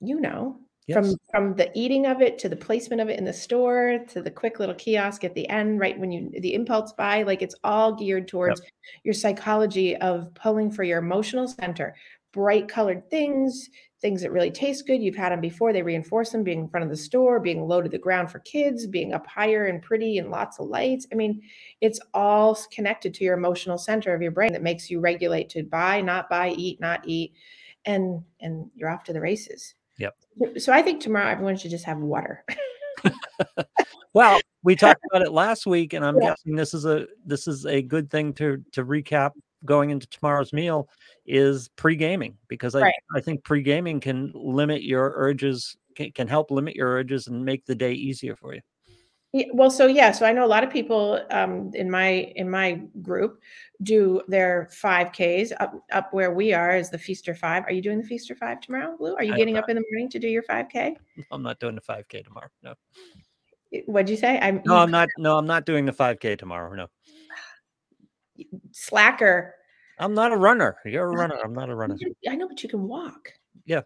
you 0.00 0.20
know, 0.20 0.60
Yes. 0.86 0.96
from 0.96 1.16
from 1.30 1.54
the 1.56 1.70
eating 1.74 2.06
of 2.06 2.20
it 2.20 2.38
to 2.40 2.48
the 2.48 2.56
placement 2.56 3.00
of 3.00 3.08
it 3.08 3.18
in 3.18 3.24
the 3.24 3.32
store 3.32 4.00
to 4.08 4.20
the 4.22 4.30
quick 4.30 4.58
little 4.58 4.74
kiosk 4.74 5.24
at 5.24 5.34
the 5.34 5.48
end 5.48 5.80
right 5.80 5.98
when 5.98 6.12
you 6.12 6.30
the 6.40 6.54
impulse 6.54 6.92
buy 6.92 7.22
like 7.22 7.40
it's 7.42 7.54
all 7.64 7.94
geared 7.94 8.28
towards 8.28 8.60
your 9.04 9.14
psychology 9.14 9.96
of 9.98 10.34
pulling 10.34 10.70
for 10.70 10.82
your 10.84 10.98
emotional 10.98 11.48
center 11.48 11.94
bright 12.32 12.68
colored 12.68 13.08
things 13.10 13.70
things 14.02 14.20
that 14.20 14.32
really 14.32 14.50
taste 14.50 14.86
good 14.86 15.00
you've 15.02 15.16
had 15.16 15.32
them 15.32 15.40
before 15.40 15.72
they 15.72 15.80
reinforce 15.80 16.30
them 16.30 16.42
being 16.42 16.58
in 16.60 16.68
front 16.68 16.84
of 16.84 16.90
the 16.90 16.96
store 16.96 17.40
being 17.40 17.66
low 17.66 17.80
to 17.80 17.88
the 17.88 17.96
ground 17.96 18.30
for 18.30 18.40
kids 18.40 18.86
being 18.86 19.14
up 19.14 19.26
higher 19.26 19.66
and 19.66 19.80
pretty 19.80 20.18
and 20.18 20.30
lots 20.30 20.58
of 20.58 20.66
lights 20.66 21.06
i 21.12 21.14
mean 21.14 21.40
it's 21.80 22.00
all 22.12 22.58
connected 22.70 23.14
to 23.14 23.24
your 23.24 23.38
emotional 23.38 23.78
center 23.78 24.12
of 24.12 24.20
your 24.20 24.32
brain 24.32 24.52
that 24.52 24.62
makes 24.62 24.90
you 24.90 25.00
regulate 25.00 25.48
to 25.48 25.62
buy 25.62 26.00
not 26.00 26.28
buy 26.28 26.50
eat 26.50 26.78
not 26.80 27.00
eat 27.06 27.32
and 27.86 28.22
and 28.40 28.68
you're 28.74 28.90
off 28.90 29.04
to 29.04 29.12
the 29.14 29.20
races 29.20 29.74
Yep. 29.98 30.14
so 30.56 30.72
I 30.72 30.82
think 30.82 31.00
tomorrow 31.00 31.30
everyone 31.30 31.56
should 31.56 31.70
just 31.70 31.84
have 31.84 31.98
water. 31.98 32.44
Well, 34.14 34.40
we 34.62 34.76
talked 34.76 35.00
about 35.10 35.22
it 35.22 35.32
last 35.32 35.66
week, 35.66 35.94
and 35.94 36.04
I'm 36.04 36.18
Yeah. 36.20 36.30
guessing 36.30 36.54
this 36.54 36.74
is 36.74 36.84
a 36.84 37.06
this 37.24 37.48
is 37.48 37.64
a 37.64 37.80
good 37.80 38.10
thing 38.10 38.34
to 38.34 38.62
to 38.72 38.84
recap 38.84 39.32
going 39.64 39.90
into 39.90 40.06
tomorrow's 40.08 40.52
meal 40.52 40.88
is 41.26 41.68
pre-gaming 41.76 42.36
because 42.48 42.74
I 42.74 42.82
Right. 42.82 42.94
I 43.14 43.20
think 43.20 43.44
pre-gaming 43.44 44.00
can 44.00 44.32
limit 44.34 44.82
your 44.82 45.12
urges 45.16 45.76
can, 45.94 46.10
can 46.12 46.28
help 46.28 46.50
limit 46.50 46.74
your 46.74 46.88
urges 46.88 47.26
and 47.26 47.44
make 47.44 47.64
the 47.66 47.74
day 47.74 47.92
easier 47.92 48.34
for 48.34 48.54
you. 48.54 48.60
Yeah, 49.34 49.46
well, 49.54 49.70
so 49.70 49.86
yeah, 49.86 50.12
so 50.12 50.26
I 50.26 50.32
know 50.32 50.44
a 50.44 50.46
lot 50.46 50.62
of 50.62 50.70
people 50.70 51.24
um, 51.30 51.70
in 51.74 51.90
my 51.90 52.32
in 52.36 52.50
my 52.50 52.82
group 53.00 53.40
do 53.82 54.20
their 54.28 54.68
5Ks 54.70 55.52
up 55.58 55.82
up 55.90 56.12
where 56.12 56.32
we 56.32 56.52
are 56.52 56.76
is 56.76 56.90
the 56.90 56.98
Feaster 56.98 57.34
5. 57.34 57.64
Are 57.64 57.72
you 57.72 57.80
doing 57.80 58.02
the 58.02 58.06
Feaster 58.06 58.34
5 58.34 58.60
tomorrow, 58.60 58.94
Lou? 59.00 59.14
Are 59.14 59.24
you 59.24 59.32
I 59.32 59.36
getting 59.36 59.56
up 59.56 59.70
in 59.70 59.76
the 59.76 59.84
morning 59.90 60.10
to 60.10 60.18
do 60.18 60.28
your 60.28 60.42
5K? 60.42 60.96
I'm 61.30 61.42
not 61.42 61.60
doing 61.60 61.74
the 61.74 61.80
5K 61.80 62.24
tomorrow. 62.24 62.48
No, 62.62 62.74
What'd 63.86 64.10
you 64.10 64.18
say? 64.18 64.38
I'm 64.40 64.60
no, 64.66 64.76
I'm 64.76 64.90
not. 64.90 65.08
No, 65.16 65.38
I'm 65.38 65.46
not 65.46 65.64
doing 65.64 65.86
the 65.86 65.92
5K 65.92 66.36
tomorrow. 66.36 66.74
No, 66.74 66.88
slacker. 68.72 69.54
I'm 69.98 70.14
not 70.14 70.32
a 70.32 70.36
runner. 70.36 70.76
You're 70.84 71.08
a 71.08 71.12
ah, 71.12 71.20
runner. 71.20 71.36
I'm 71.42 71.52
not 71.52 71.68
a 71.68 71.74
runner. 71.74 71.96
I 72.28 72.34
know, 72.36 72.48
but 72.48 72.62
you 72.62 72.68
can 72.68 72.88
walk. 72.88 73.32
Yeah. 73.66 73.82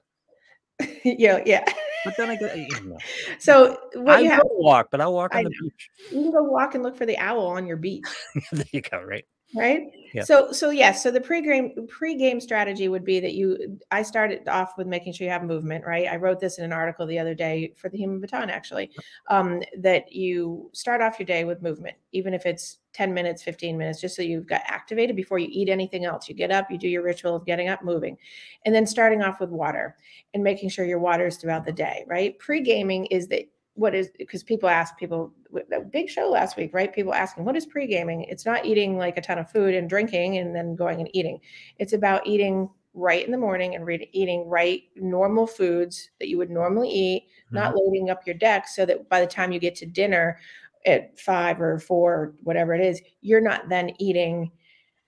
yeah, 1.05 1.43
yeah. 1.45 1.65
But 2.05 2.17
then 2.17 2.31
I 2.31 2.37
go. 2.37 2.53
you 2.55 2.69
know, 2.87 2.99
So 3.39 3.79
what 3.95 4.17
I 4.17 4.21
you 4.21 4.31
have, 4.31 4.43
walk, 4.45 4.89
but 4.91 5.01
I'll 5.01 5.13
walk 5.13 5.35
I 5.35 5.39
on 5.39 5.45
the 5.45 5.51
know. 5.51 5.57
beach. 5.63 5.91
you 6.13 6.23
can 6.23 6.31
go 6.31 6.43
walk 6.45 6.75
and 6.75 6.83
look 6.83 6.97
for 6.97 7.07
the 7.07 7.19
owl 7.19 7.47
on 7.47 7.67
your 7.67 7.77
beach. 7.77 8.07
there 8.53 8.65
you 8.73 8.81
go. 8.81 9.03
Right. 9.03 9.25
Right? 9.55 9.91
Yeah. 10.13 10.25
so 10.25 10.51
so 10.51 10.71
yes 10.71 11.03
so 11.03 11.11
the 11.11 11.21
pre-game 11.21 11.87
pre-game 11.89 12.41
strategy 12.41 12.89
would 12.89 13.05
be 13.05 13.21
that 13.21 13.35
you 13.35 13.79
i 13.91 14.03
started 14.03 14.49
off 14.49 14.73
with 14.79 14.87
making 14.87 15.13
sure 15.13 15.27
you 15.27 15.31
have 15.31 15.45
movement 15.45 15.85
right? 15.85 16.07
I 16.11 16.17
wrote 16.17 16.41
this 16.41 16.59
in 16.59 16.65
an 16.65 16.73
article 16.73 17.07
the 17.07 17.19
other 17.19 17.35
day 17.35 17.73
for 17.77 17.89
the 17.89 17.99
human 17.99 18.21
baton 18.21 18.49
actually 18.49 18.91
um, 19.29 19.63
that 19.79 20.13
you 20.13 20.71
start 20.73 21.03
off 21.03 21.19
your 21.19 21.27
day 21.27 21.45
with 21.45 21.61
movement 21.61 21.97
even 22.13 22.33
if 22.35 22.47
it's 22.47 22.79
10 22.95 23.13
minutes 23.13 23.43
15 23.43 23.77
minutes 23.77 24.01
just 24.01 24.17
so 24.17 24.23
you've 24.23 24.47
got 24.47 24.63
activated 24.65 25.17
before 25.17 25.39
you 25.39 25.49
eat 25.51 25.69
anything 25.69 26.05
else. 26.05 26.29
You 26.29 26.35
get 26.35 26.51
up 26.51 26.71
you 26.71 26.79
do 26.79 26.89
your 26.89 27.03
ritual 27.03 27.37
of 27.37 27.45
getting 27.45 27.69
up 27.69 27.85
moving 27.85 28.17
and 28.65 28.75
then 28.75 28.87
starting 28.87 29.23
off 29.23 29.41
with 29.41 29.51
water 29.51 29.97
and 30.35 30.43
making 30.43 30.71
sure 30.71 30.87
your 30.87 31.01
water 31.01 31.27
is 31.27 31.37
throughout 31.37 31.67
the 31.67 31.73
day 31.73 32.05
right? 32.09 32.39
Pre-gaming 32.39 33.07
is 33.07 33.29
that 33.29 33.45
what 33.77 33.95
is 33.95 34.11
because 34.19 34.43
people 34.43 34.69
ask 34.69 34.97
people 34.99 35.33
a 35.73 35.81
big 35.81 36.09
show 36.09 36.29
last 36.29 36.57
week 36.57 36.75
right 36.75 36.95
people 36.95 37.15
asking 37.15 37.45
what 37.45 37.57
is 37.57 37.65
pre-gaming 37.67 38.23
it's 38.25 38.45
not 38.45 38.67
eating 38.67 38.99
like 38.99 39.17
a 39.17 39.21
ton 39.21 39.39
of 39.39 39.51
food 39.51 39.75
and 39.75 39.89
drinking 39.89 40.39
and 40.39 40.55
then 40.55 40.75
going 40.75 40.99
and 40.99 41.09
eating 41.15 41.39
it's 41.79 41.93
about 41.93 42.27
eating 42.27 42.69
right 42.97 43.25
in 43.25 43.31
the 43.31 43.39
morning 43.39 43.75
and 43.75 43.87
re- 43.87 44.09
eating 44.13 44.49
right 44.49 44.85
normal 44.97 45.47
foods 45.47 46.11
that 46.19 46.29
you 46.29 46.39
would 46.39 46.51
normally 46.51 46.89
eat, 46.89 47.25
mm-hmm. 47.25 47.57
not 47.57 47.77
loading 47.77 48.11
up 48.11 48.27
your 48.27 48.35
deck 48.35 48.67
so 48.67 48.85
that 48.87 49.09
by 49.09 49.21
the 49.21 49.27
time 49.27 49.53
you 49.53 49.61
get 49.61 49.77
to 49.77 49.87
dinner 49.87 50.39
at 50.87 51.19
five 51.21 51.61
or 51.61 51.79
four, 51.79 52.15
or 52.15 52.35
whatever 52.43 52.75
it 52.75 52.81
is, 52.81 53.01
you're 53.21 53.41
not 53.41 53.69
then 53.69 53.91
eating 53.99 54.51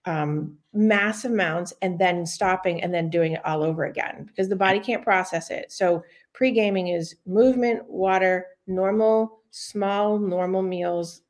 um, 0.04 0.56
mass 0.72 1.24
amounts 1.24 1.72
and 1.82 1.98
then 1.98 2.26
stopping 2.26 2.82
and 2.82 2.92
then 2.92 3.08
doing 3.10 3.32
it 3.32 3.44
all 3.44 3.62
over 3.62 3.84
again 3.86 4.24
because 4.26 4.48
the 4.48 4.56
body 4.56 4.80
can't 4.80 5.02
process 5.02 5.50
it. 5.50 5.72
So 5.72 6.04
pre 6.34 6.50
gaming 6.50 6.88
is 6.88 7.16
movement, 7.26 7.88
water, 7.88 8.46
normal, 8.68 9.40
small, 9.50 10.18
normal 10.18 10.62
meals, 10.62 11.22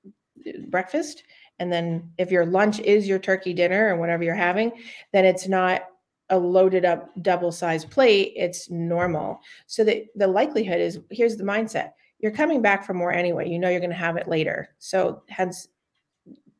breakfast. 0.69 1.25
And 1.59 1.73
then 1.73 2.11
if 2.19 2.31
your 2.31 2.47
lunch 2.47 2.81
is 2.81 3.09
your 3.09 3.19
turkey 3.19 3.53
dinner 3.53 3.95
or 3.95 3.97
whatever 3.97 4.23
you're 4.23 4.35
having, 4.35 4.73
then 5.13 5.25
it's 5.25 5.49
not 5.49 5.83
a 6.31 6.39
loaded 6.39 6.85
up 6.85 7.11
double 7.23 7.51
sized 7.51 7.91
plate. 7.91 8.33
It's 8.37 8.71
normal. 8.71 9.41
So 9.67 9.83
that 9.85 10.07
the 10.15 10.27
likelihood 10.27 10.81
is 10.81 11.01
here's 11.11 11.37
the 11.37 11.45
mindset 11.45 11.93
you're 12.21 12.33
coming 12.33 12.61
back 12.61 12.85
for 12.85 12.95
more 12.95 13.13
anyway. 13.13 13.49
You 13.49 13.59
know 13.59 13.69
you're 13.69 13.81
going 13.81 13.91
to 13.91 13.97
have 13.97 14.17
it 14.17 14.29
later. 14.29 14.71
So 14.79 15.23
hence 15.29 15.69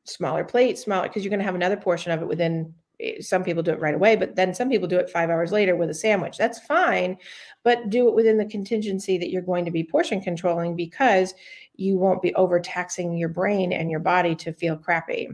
smaller 0.05 0.45
plate, 0.45 0.79
smaller 0.79 1.09
because 1.09 1.25
you're 1.25 1.31
going 1.31 1.41
to 1.41 1.45
have 1.45 1.55
another 1.55 1.77
portion 1.77 2.13
of 2.13 2.23
it 2.23 2.29
within 2.29 2.75
some 3.21 3.45
people 3.45 3.63
do 3.63 3.71
it 3.71 3.81
right 3.81 3.95
away, 3.95 4.17
but 4.17 4.35
then 4.35 4.53
some 4.53 4.69
people 4.69 4.89
do 4.89 4.99
it 4.99 5.11
five 5.11 5.31
hours 5.31 5.53
later 5.53 5.77
with 5.77 5.91
a 5.91 5.95
sandwich. 5.95 6.37
That's 6.37 6.59
fine, 6.59 7.17
but 7.63 7.91
do 7.91 8.09
it 8.09 8.15
within 8.15 8.39
the 8.39 8.45
contingency 8.45 9.19
that 9.19 9.31
you're 9.31 9.43
going 9.43 9.65
to 9.65 9.71
be 9.71 9.85
portion 9.85 10.21
controlling 10.21 10.75
because 10.75 11.35
you 11.77 11.97
won't 11.97 12.23
be 12.23 12.35
overtaxing 12.35 13.17
your 13.17 13.29
brain 13.29 13.73
and 13.73 13.89
your 13.89 14.01
body 14.01 14.35
to 14.35 14.53
feel 14.53 14.77
crappy. 14.77 15.29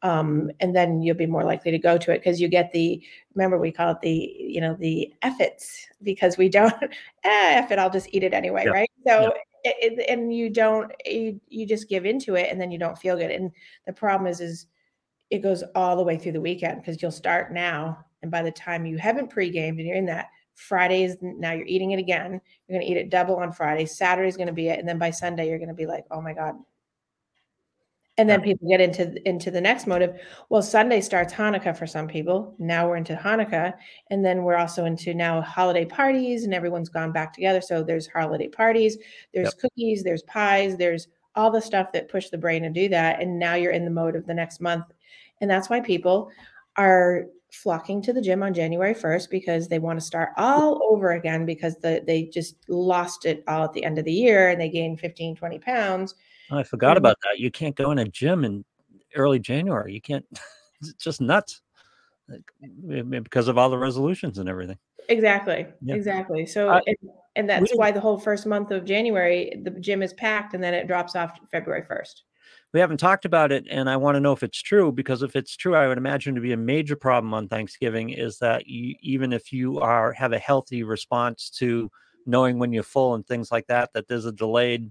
Um, 0.00 0.50
and 0.60 0.74
then 0.74 1.02
you'll 1.02 1.14
be 1.14 1.26
more 1.26 1.44
likely 1.44 1.70
to 1.72 1.78
go 1.78 1.98
to 1.98 2.12
it 2.12 2.18
because 2.18 2.40
you 2.40 2.48
get 2.48 2.72
the, 2.72 3.02
remember 3.34 3.58
we 3.58 3.70
call 3.70 3.90
it 3.90 4.00
the, 4.00 4.34
you 4.38 4.62
know, 4.62 4.74
the 4.80 5.12
effits 5.20 5.86
because 6.02 6.38
we 6.38 6.48
don't, 6.48 6.72
eh, 6.82 6.88
F 7.58 7.70
it, 7.70 7.78
I'll 7.78 7.90
just 7.90 8.08
eat 8.12 8.22
it 8.22 8.32
anyway, 8.32 8.64
yeah. 8.64 8.72
right? 8.72 8.90
So 9.06 9.22
yeah 9.22 9.30
it, 9.62 10.08
and 10.08 10.34
you 10.34 10.48
don't 10.48 10.90
you, 11.04 11.38
you 11.48 11.66
just 11.66 11.88
give 11.88 12.06
into 12.06 12.34
it 12.34 12.48
and 12.50 12.58
then 12.58 12.70
you 12.70 12.78
don't 12.78 12.96
feel 12.96 13.16
good 13.16 13.30
and 13.30 13.50
the 13.86 13.92
problem 13.92 14.26
is 14.26 14.40
is 14.40 14.66
it 15.30 15.42
goes 15.42 15.62
all 15.74 15.96
the 15.96 16.02
way 16.02 16.18
through 16.18 16.32
the 16.32 16.40
weekend 16.40 16.80
because 16.80 17.00
you'll 17.00 17.10
start 17.10 17.52
now 17.52 18.04
and 18.22 18.30
by 18.30 18.42
the 18.42 18.50
time 18.50 18.84
you 18.84 18.98
haven't 18.98 19.30
pre-gamed 19.30 19.78
and 19.78 19.86
you're 19.86 19.96
in 19.96 20.06
that 20.06 20.28
fridays 20.54 21.16
now 21.20 21.52
you're 21.52 21.66
eating 21.66 21.92
it 21.92 21.98
again. 21.98 22.40
You're 22.68 22.78
going 22.78 22.86
to 22.86 22.92
eat 22.92 22.98
it 22.98 23.10
double 23.10 23.36
on 23.36 23.52
friday. 23.52 23.86
Saturday's 23.86 24.36
going 24.36 24.48
to 24.48 24.52
be 24.52 24.68
it 24.68 24.78
and 24.78 24.88
then 24.88 24.98
by 24.98 25.10
sunday 25.10 25.48
you're 25.48 25.58
going 25.58 25.68
to 25.68 25.74
be 25.74 25.86
like 25.86 26.04
oh 26.10 26.20
my 26.20 26.34
god. 26.34 26.56
And 28.18 28.28
then 28.28 28.42
people 28.42 28.68
get 28.68 28.82
into 28.82 29.26
into 29.26 29.50
the 29.50 29.62
next 29.62 29.86
motive. 29.86 30.20
Well 30.50 30.60
sunday 30.60 31.00
starts 31.00 31.32
hanukkah 31.32 31.74
for 31.74 31.86
some 31.86 32.06
people. 32.06 32.54
Now 32.58 32.86
we're 32.86 32.96
into 32.96 33.14
hanukkah 33.14 33.72
and 34.10 34.22
then 34.22 34.42
we're 34.42 34.56
also 34.56 34.84
into 34.84 35.14
now 35.14 35.40
holiday 35.40 35.86
parties 35.86 36.44
and 36.44 36.52
everyone's 36.52 36.90
gone 36.90 37.12
back 37.12 37.32
together. 37.32 37.62
So 37.62 37.82
there's 37.82 38.08
holiday 38.08 38.48
parties 38.48 38.98
there's 39.32 39.46
yep. 39.46 39.58
cookies 39.58 40.02
there's 40.02 40.22
pies 40.24 40.76
there's 40.76 41.08
all 41.36 41.50
the 41.50 41.62
stuff 41.62 41.92
that 41.92 42.08
push 42.08 42.28
the 42.28 42.36
brain 42.36 42.62
to 42.64 42.70
do 42.70 42.88
that 42.88 43.22
and 43.22 43.38
now 43.38 43.54
you're 43.54 43.72
in 43.72 43.84
the 43.84 43.90
mode 43.90 44.16
of 44.16 44.26
the 44.26 44.34
next 44.34 44.60
month 44.60 44.84
and 45.40 45.50
that's 45.50 45.70
why 45.70 45.80
people 45.80 46.30
are 46.76 47.26
flocking 47.52 48.00
to 48.00 48.12
the 48.12 48.20
gym 48.20 48.42
on 48.42 48.54
January 48.54 48.94
1st 48.94 49.28
because 49.28 49.66
they 49.66 49.80
want 49.80 49.98
to 49.98 50.04
start 50.04 50.30
all 50.36 50.80
over 50.88 51.12
again 51.12 51.44
because 51.44 51.76
the, 51.78 52.02
they 52.06 52.24
just 52.24 52.56
lost 52.68 53.26
it 53.26 53.42
all 53.48 53.64
at 53.64 53.72
the 53.72 53.82
end 53.82 53.98
of 53.98 54.04
the 54.04 54.12
year 54.12 54.50
and 54.50 54.60
they 54.60 54.68
gained 54.68 55.00
15 55.00 55.34
20 55.34 55.58
pounds 55.58 56.14
Oh, 56.50 56.58
I 56.58 56.62
forgot 56.64 56.96
about 56.96 57.16
that. 57.22 57.38
You 57.38 57.50
can't 57.50 57.76
go 57.76 57.90
in 57.92 57.98
a 57.98 58.04
gym 58.04 58.44
in 58.44 58.64
early 59.14 59.38
January. 59.38 59.92
You 59.94 60.00
can't. 60.00 60.26
It's 60.82 60.94
just 60.94 61.20
nuts 61.20 61.60
because 62.88 63.48
of 63.48 63.58
all 63.58 63.68
the 63.68 63.76
resolutions 63.76 64.38
and 64.38 64.48
everything. 64.48 64.78
Exactly. 65.10 65.66
Yeah. 65.82 65.94
Exactly. 65.94 66.46
So, 66.46 66.70
and, 66.70 66.96
and, 67.36 67.50
that's 67.50 67.70
why 67.72 67.90
the 67.90 68.00
whole 68.00 68.18
first 68.18 68.46
month 68.46 68.70
of 68.70 68.86
January, 68.86 69.60
the 69.62 69.72
gym 69.72 70.02
is 70.02 70.14
packed 70.14 70.54
and 70.54 70.64
then 70.64 70.72
it 70.72 70.86
drops 70.86 71.14
off 71.14 71.38
February 71.52 71.82
1st. 71.82 72.22
We 72.72 72.80
haven't 72.80 72.98
talked 72.98 73.24
about 73.24 73.50
it, 73.50 73.66
and 73.68 73.90
I 73.90 73.96
want 73.96 74.14
to 74.14 74.20
know 74.20 74.32
if 74.32 74.42
it's 74.42 74.62
true 74.62 74.92
because 74.92 75.22
if 75.22 75.34
it's 75.34 75.56
true, 75.56 75.74
I 75.74 75.88
would 75.88 75.98
imagine 75.98 76.34
to 76.36 76.40
be 76.40 76.52
a 76.52 76.56
major 76.56 76.94
problem 76.94 77.34
on 77.34 77.48
Thanksgiving 77.48 78.10
is 78.10 78.38
that 78.38 78.66
you, 78.66 78.94
even 79.00 79.32
if 79.32 79.52
you 79.52 79.80
are 79.80 80.12
have 80.12 80.32
a 80.32 80.38
healthy 80.38 80.84
response 80.84 81.50
to 81.58 81.90
knowing 82.26 82.58
when 82.58 82.72
you're 82.72 82.82
full 82.82 83.14
and 83.14 83.26
things 83.26 83.50
like 83.50 83.66
that, 83.66 83.92
that 83.94 84.06
there's 84.06 84.26
a 84.26 84.32
delayed 84.32 84.90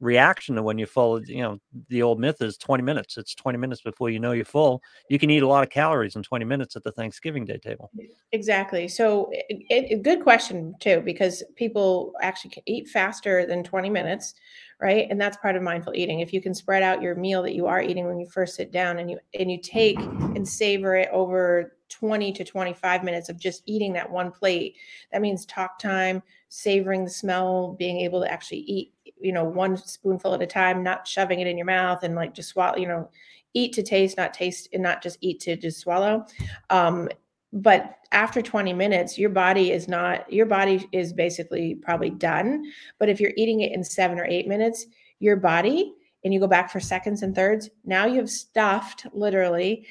reaction 0.00 0.54
to 0.56 0.62
when 0.62 0.78
you're 0.78 0.86
full. 0.86 1.22
You 1.24 1.42
know, 1.42 1.58
the 1.88 2.02
old 2.02 2.18
myth 2.18 2.40
is 2.40 2.56
20 2.56 2.82
minutes. 2.82 3.16
It's 3.16 3.34
20 3.34 3.58
minutes 3.58 3.82
before 3.82 4.10
you 4.10 4.18
know 4.18 4.32
you're 4.32 4.44
full. 4.44 4.82
You 5.08 5.18
can 5.18 5.30
eat 5.30 5.42
a 5.42 5.46
lot 5.46 5.62
of 5.62 5.70
calories 5.70 6.16
in 6.16 6.22
20 6.22 6.44
minutes 6.44 6.74
at 6.74 6.82
the 6.82 6.92
Thanksgiving 6.92 7.44
Day 7.44 7.58
table. 7.58 7.90
Exactly. 8.32 8.88
So, 8.88 9.28
it, 9.32 9.66
it, 9.70 10.02
good 10.02 10.22
question 10.22 10.74
too, 10.80 11.02
because 11.04 11.42
people 11.56 12.12
actually 12.22 12.50
can 12.50 12.62
eat 12.66 12.88
faster 12.88 13.46
than 13.46 13.62
20 13.62 13.90
minutes, 13.90 14.34
right? 14.80 15.06
And 15.10 15.20
that's 15.20 15.36
part 15.36 15.56
of 15.56 15.62
mindful 15.62 15.94
eating. 15.94 16.20
If 16.20 16.32
you 16.32 16.40
can 16.40 16.54
spread 16.54 16.82
out 16.82 17.02
your 17.02 17.14
meal 17.14 17.42
that 17.42 17.54
you 17.54 17.66
are 17.66 17.82
eating 17.82 18.06
when 18.06 18.18
you 18.18 18.26
first 18.26 18.56
sit 18.56 18.72
down, 18.72 18.98
and 18.98 19.10
you 19.10 19.18
and 19.38 19.50
you 19.50 19.58
take 19.60 19.98
and 19.98 20.46
savor 20.46 20.96
it 20.96 21.08
over 21.12 21.76
20 21.88 22.32
to 22.32 22.44
25 22.44 23.04
minutes 23.04 23.28
of 23.28 23.38
just 23.38 23.62
eating 23.66 23.92
that 23.92 24.10
one 24.10 24.30
plate, 24.30 24.76
that 25.12 25.20
means 25.20 25.44
talk 25.44 25.78
time, 25.78 26.22
savoring 26.48 27.04
the 27.04 27.10
smell, 27.10 27.74
being 27.78 28.00
able 28.00 28.20
to 28.20 28.30
actually 28.30 28.60
eat 28.60 28.94
you 29.20 29.32
know, 29.32 29.44
one 29.44 29.76
spoonful 29.76 30.34
at 30.34 30.42
a 30.42 30.46
time, 30.46 30.82
not 30.82 31.06
shoving 31.06 31.40
it 31.40 31.46
in 31.46 31.58
your 31.58 31.66
mouth 31.66 32.02
and 32.02 32.14
like 32.14 32.34
just 32.34 32.48
swallow, 32.48 32.76
you 32.76 32.88
know, 32.88 33.08
eat 33.54 33.72
to 33.74 33.82
taste, 33.82 34.16
not 34.16 34.34
taste 34.34 34.68
and 34.72 34.82
not 34.82 35.02
just 35.02 35.18
eat 35.20 35.40
to 35.40 35.56
just 35.56 35.80
swallow. 35.80 36.24
Um, 36.70 37.08
but 37.52 37.96
after 38.12 38.42
20 38.42 38.72
minutes, 38.72 39.18
your 39.18 39.30
body 39.30 39.72
is 39.72 39.88
not, 39.88 40.30
your 40.32 40.46
body 40.46 40.88
is 40.92 41.12
basically 41.12 41.76
probably 41.76 42.10
done. 42.10 42.64
But 42.98 43.08
if 43.08 43.20
you're 43.20 43.32
eating 43.36 43.60
it 43.60 43.72
in 43.72 43.82
seven 43.84 44.18
or 44.18 44.24
eight 44.24 44.46
minutes, 44.46 44.86
your 45.18 45.36
body, 45.36 45.94
and 46.24 46.34
you 46.34 46.40
go 46.40 46.46
back 46.46 46.70
for 46.70 46.80
seconds 46.80 47.22
and 47.22 47.34
thirds, 47.34 47.70
now 47.84 48.06
you 48.06 48.16
have 48.16 48.30
stuffed 48.30 49.06
literally 49.12 49.86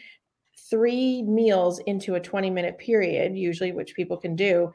three 0.70 1.24
meals 1.24 1.80
into 1.88 2.16
a 2.16 2.20
20 2.20 2.50
minute 2.50 2.78
period, 2.78 3.38
usually, 3.38 3.72
which 3.72 3.96
people 3.96 4.18
can 4.18 4.36
do 4.36 4.72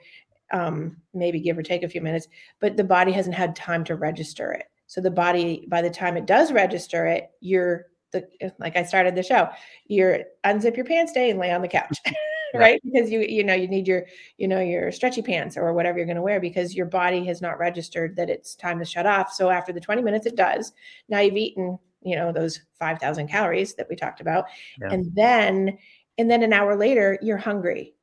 um, 0.53 0.97
maybe 1.13 1.41
give 1.41 1.59
or 1.59 1.63
take 1.63 1.83
a 1.83 1.89
few 1.89 2.01
minutes, 2.01 2.29
but 2.61 2.77
the 2.77 2.85
body 2.85 3.13
hasn't 3.13 3.35
had 3.35 3.57
time 3.57 3.85
to 3.85 3.97
register 3.97 4.53
it. 4.53 4.67
So 4.87 5.01
the 5.01 5.11
body, 5.11 5.67
by 5.69 5.83
the 5.83 5.91
time 5.91 6.17
it 6.17 6.27
does 6.27 6.53
register 6.53 7.07
it, 7.07 7.31
you're 7.41 7.87
the 8.13 8.29
like 8.61 8.77
I 8.77 8.85
started 8.85 9.17
the 9.17 9.23
show, 9.23 9.49
you're 9.87 10.21
unzip 10.45 10.77
your 10.77 10.85
pants 10.85 11.13
day 11.13 11.31
and 11.31 11.39
lay 11.39 11.51
on 11.51 11.63
the 11.63 11.69
couch. 11.69 11.99
right? 12.59 12.81
Because 12.85 13.11
you 13.11 13.21
you 13.21 13.45
know 13.45 13.55
you 13.55 13.69
need 13.69 13.87
your 13.87 14.05
you 14.39 14.49
know 14.49 14.61
your 14.61 14.93
stretchy 14.93 15.23
pants 15.23 15.57
or 15.57 15.73
whatever 15.73 15.99
you're 15.99 16.07
going 16.07 16.17
to 16.17 16.23
wear 16.23 16.41
because 16.41 16.75
your 16.75 16.87
body 16.87 17.25
has 17.27 17.41
not 17.43 17.59
registered 17.59 18.17
that 18.17 18.31
it's 18.31 18.55
time 18.55 18.79
to 18.79 18.85
shut 18.85 19.07
off. 19.07 19.33
So 19.33 19.51
after 19.51 19.73
the 19.73 19.81
20 19.81 20.03
minutes 20.03 20.27
it 20.27 20.37
does. 20.37 20.73
Now 21.09 21.21
you've 21.21 21.37
eaten 21.37 21.79
you 22.03 22.17
know 22.17 22.33
those 22.33 22.61
5000 22.79 23.29
calories 23.29 23.75
that 23.75 23.87
we 23.89 23.97
talked 23.97 24.21
about 24.21 24.45
yeah. 24.81 24.93
and 24.93 25.11
then 25.15 25.79
and 26.19 26.31
then 26.31 26.43
an 26.43 26.53
hour 26.53 26.77
later 26.77 27.19
you're 27.23 27.39
hungry. 27.39 27.95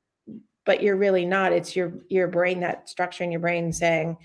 But 0.64 0.84
you're 0.84 0.96
really 0.96 1.26
not. 1.26 1.54
It's 1.54 1.76
your 1.76 1.94
your 2.10 2.28
brain 2.28 2.60
that 2.60 2.88
structure 2.90 3.24
in 3.24 3.32
your 3.32 3.42
brain 3.42 3.74
saying 3.74 4.18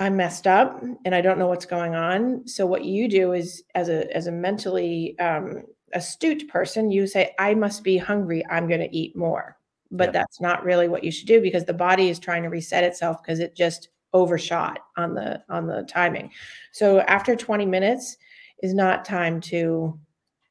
i'm 0.00 0.16
messed 0.16 0.46
up 0.46 0.80
and 1.04 1.12
i 1.12 1.20
don't 1.20 1.38
know 1.38 1.48
what's 1.48 1.66
going 1.66 1.94
on. 1.94 2.46
So 2.46 2.66
what 2.66 2.84
you 2.84 3.08
do 3.08 3.32
is 3.32 3.64
as 3.74 3.88
a 3.88 4.14
as 4.14 4.26
a 4.26 4.32
mentally 4.32 5.18
um, 5.18 5.62
astute 5.94 6.48
person 6.48 6.90
you 6.90 7.06
say 7.06 7.34
i 7.38 7.54
must 7.54 7.82
be 7.82 7.96
hungry 7.96 8.44
i'm 8.50 8.68
going 8.68 8.80
to 8.80 8.96
eat 8.96 9.16
more 9.16 9.56
but 9.90 10.12
that's 10.12 10.40
not 10.40 10.64
really 10.64 10.86
what 10.86 11.02
you 11.02 11.10
should 11.10 11.26
do 11.26 11.40
because 11.40 11.64
the 11.64 11.72
body 11.72 12.10
is 12.10 12.18
trying 12.18 12.42
to 12.42 12.50
reset 12.50 12.84
itself 12.84 13.22
because 13.22 13.38
it 13.38 13.56
just 13.56 13.88
overshot 14.12 14.80
on 14.96 15.14
the 15.14 15.42
on 15.48 15.66
the 15.66 15.82
timing 15.88 16.30
so 16.72 17.00
after 17.00 17.34
20 17.34 17.64
minutes 17.66 18.16
is 18.62 18.74
not 18.74 19.04
time 19.04 19.40
to 19.40 19.98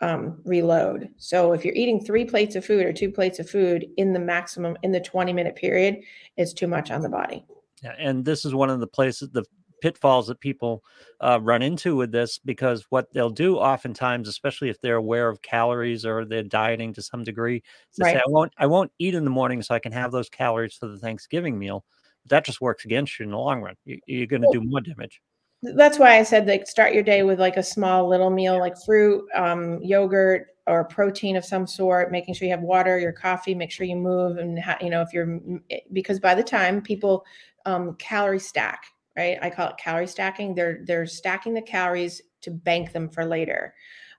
um, 0.01 0.39
reload. 0.45 1.09
So 1.17 1.53
if 1.53 1.65
you're 1.65 1.73
eating 1.73 1.99
three 1.99 2.25
plates 2.25 2.55
of 2.55 2.65
food 2.65 2.85
or 2.85 2.93
two 2.93 3.11
plates 3.11 3.39
of 3.39 3.49
food 3.49 3.87
in 3.97 4.13
the 4.13 4.19
maximum 4.19 4.77
in 4.83 4.91
the 4.91 4.99
20 4.99 5.33
minute 5.33 5.55
period, 5.55 5.97
it's 6.35 6.53
too 6.53 6.67
much 6.67 6.91
on 6.91 7.01
the 7.01 7.09
body. 7.09 7.45
Yeah, 7.83 7.95
and 7.97 8.25
this 8.25 8.45
is 8.45 8.53
one 8.53 8.69
of 8.69 8.79
the 8.79 8.87
places 8.87 9.29
the 9.31 9.43
pitfalls 9.81 10.27
that 10.27 10.39
people 10.39 10.83
uh, 11.21 11.39
run 11.41 11.61
into 11.61 11.95
with 11.95 12.11
this 12.11 12.37
because 12.37 12.85
what 12.89 13.11
they'll 13.13 13.29
do 13.29 13.57
oftentimes, 13.57 14.27
especially 14.27 14.69
if 14.69 14.79
they're 14.81 14.95
aware 14.95 15.29
of 15.29 15.41
calories 15.41 16.05
or 16.05 16.25
they're 16.25 16.43
dieting 16.43 16.93
to 16.93 17.01
some 17.01 17.23
degree, 17.23 17.63
is 17.93 17.99
right. 17.99 18.15
say, 18.15 18.19
"I 18.19 18.29
won't, 18.29 18.53
I 18.57 18.65
won't 18.67 18.91
eat 18.99 19.15
in 19.15 19.23
the 19.23 19.29
morning 19.29 19.61
so 19.61 19.75
I 19.75 19.79
can 19.79 19.91
have 19.91 20.11
those 20.11 20.29
calories 20.29 20.75
for 20.75 20.87
the 20.87 20.97
Thanksgiving 20.97 21.57
meal." 21.57 21.85
that 22.29 22.43
just 22.43 22.59
works 22.59 22.83
against 22.83 23.17
you 23.17 23.23
in 23.23 23.31
the 23.31 23.37
long 23.37 23.61
run. 23.61 23.73
You, 23.85 24.23
are 24.23 24.25
going 24.25 24.41
to 24.41 24.49
do 24.51 24.59
more 24.59 24.81
damage 24.81 25.21
that's 25.63 25.97
why 25.97 26.17
I 26.17 26.23
said 26.23 26.47
like 26.47 26.67
start 26.67 26.93
your 26.93 27.03
day 27.03 27.23
with 27.23 27.39
like 27.39 27.57
a 27.57 27.63
small 27.63 28.07
little 28.07 28.29
meal 28.29 28.59
like 28.59 28.75
fruit, 28.85 29.25
um, 29.35 29.81
yogurt, 29.81 30.47
or 30.67 30.83
protein 30.83 31.35
of 31.35 31.45
some 31.45 31.65
sort. 31.65 32.11
Making 32.11 32.35
sure 32.35 32.45
you 32.45 32.53
have 32.53 32.61
water, 32.61 32.99
your 32.99 33.11
coffee. 33.11 33.55
Make 33.55 33.71
sure 33.71 33.85
you 33.85 33.95
move, 33.95 34.37
and 34.37 34.59
ha- 34.59 34.77
you 34.81 34.89
know 34.89 35.01
if 35.01 35.13
you're 35.13 35.39
eh, 35.71 35.79
because 35.93 36.19
by 36.19 36.35
the 36.35 36.43
time 36.43 36.81
people 36.81 37.25
um, 37.65 37.95
calorie 37.95 38.39
stack, 38.39 38.83
right? 39.17 39.37
I 39.41 39.49
call 39.49 39.69
it 39.69 39.77
calorie 39.77 40.07
stacking. 40.07 40.55
They're 40.55 40.79
they're 40.85 41.07
stacking 41.07 41.53
the 41.53 41.61
calories 41.61 42.21
to 42.41 42.51
bank 42.51 42.93
them 42.93 43.09
for 43.09 43.25
later. 43.25 43.73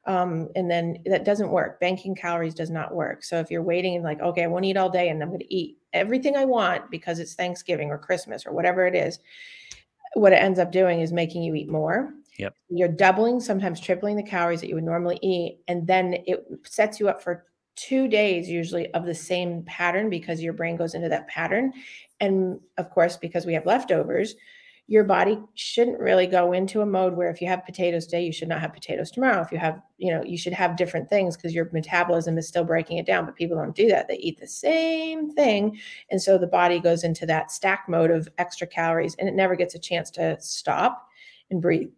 Um, 0.07 0.49
and 0.57 0.70
then 0.70 0.99
that 1.07 1.24
doesn't 1.24 1.51
work. 1.51 1.80
Banking 1.80 2.14
calories 2.14 2.55
does 2.55 2.70
not 2.70 2.94
work. 2.94 3.22
So 3.22 3.38
if 3.38 3.51
you're 3.51 3.62
waiting 3.62 3.94
and 3.94 4.05
like, 4.05 4.20
okay, 4.20 4.44
I 4.44 4.46
want 4.46 4.64
to 4.64 4.70
eat 4.70 4.76
all 4.76 4.88
day 4.88 5.11
and 5.11 5.22
I'm 5.22 5.28
going 5.28 5.40
to 5.40 5.55
eat 5.55 5.76
everything 5.92 6.36
I 6.36 6.46
want 6.46 6.90
because 6.90 7.18
it's 7.18 7.34
Thanksgiving 7.34 7.90
or 7.90 7.99
Christmas 7.99 8.46
or 8.46 8.53
whatever 8.53 8.86
it 8.86 8.94
is, 8.94 9.18
what 10.14 10.32
it 10.32 10.36
ends 10.36 10.59
up 10.59 10.72
doing 10.72 11.01
is 11.01 11.12
making 11.12 11.42
you 11.42 11.55
eat 11.55 11.68
more. 11.68 12.14
Yep. 12.38 12.55
You're 12.70 12.88
doubling, 12.88 13.40
sometimes 13.40 13.80
tripling 13.80 14.16
the 14.16 14.22
calories 14.22 14.61
that 14.61 14.68
you 14.68 14.76
would 14.76 14.84
normally 14.84 15.18
eat. 15.22 15.61
And 15.68 15.86
then 15.86 16.14
it 16.26 16.46
sets 16.64 16.99
you 16.99 17.09
up 17.09 17.22
for 17.22 17.44
two 17.74 18.09
days 18.09 18.49
usually 18.49 18.92
of 18.94 19.05
the 19.05 19.14
same 19.14 19.62
pattern 19.64 20.09
because 20.09 20.40
your 20.40 20.53
brain 20.53 20.76
goes 20.76 20.94
into 20.94 21.09
that 21.09 21.28
pattern. 21.28 21.72
And 22.20 22.61
of 22.78 22.90
course, 22.90 23.16
because 23.16 23.44
we 23.44 23.55
have 23.55 23.66
leftovers, 23.66 24.36
your 24.91 25.05
body 25.05 25.39
shouldn't 25.55 26.01
really 26.01 26.26
go 26.26 26.53
into 26.53 26.80
a 26.80 26.86
mode 26.86 27.12
where 27.12 27.28
if 27.28 27.43
you 27.43 27.47
have 27.47 27.64
potatoes 27.66 28.07
today, 28.07 28.24
you 28.24 28.32
should 28.32 28.49
not 28.49 28.62
have 28.62 28.72
potatoes 28.72 29.11
tomorrow. 29.11 29.43
If 29.43 29.53
you 29.53 29.59
have, 29.59 29.82
you 29.99 30.11
know, 30.11 30.24
you 30.24 30.39
should 30.39 30.55
have 30.55 30.78
different 30.78 31.11
things 31.11 31.36
because 31.36 31.55
your 31.55 31.68
metabolism 31.74 32.39
is 32.39 32.49
still 32.49 32.64
breaking 32.64 32.97
it 32.97 33.05
down. 33.05 33.26
But 33.26 33.36
people 33.36 33.59
don't 33.59 33.76
do 33.76 33.89
that. 33.89 34.09
They 34.09 34.16
eat 34.16 34.41
the 34.41 34.49
same 34.49 35.30
thing. 35.34 35.78
And 36.11 36.20
so 36.20 36.39
the 36.39 36.47
body 36.47 36.80
goes 36.80 37.05
into 37.05 37.26
that 37.26 37.51
stack 37.51 37.84
mode 37.86 38.11
of 38.11 38.30
extra 38.39 38.66
calories 38.66 39.14
and 39.16 39.28
it 39.28 39.34
never 39.34 39.57
gets 39.57 39.74
a 39.74 39.78
chance 39.78 40.11
to 40.12 40.41
stop 40.41 41.07
and 41.51 41.61
breathe. 41.61 41.91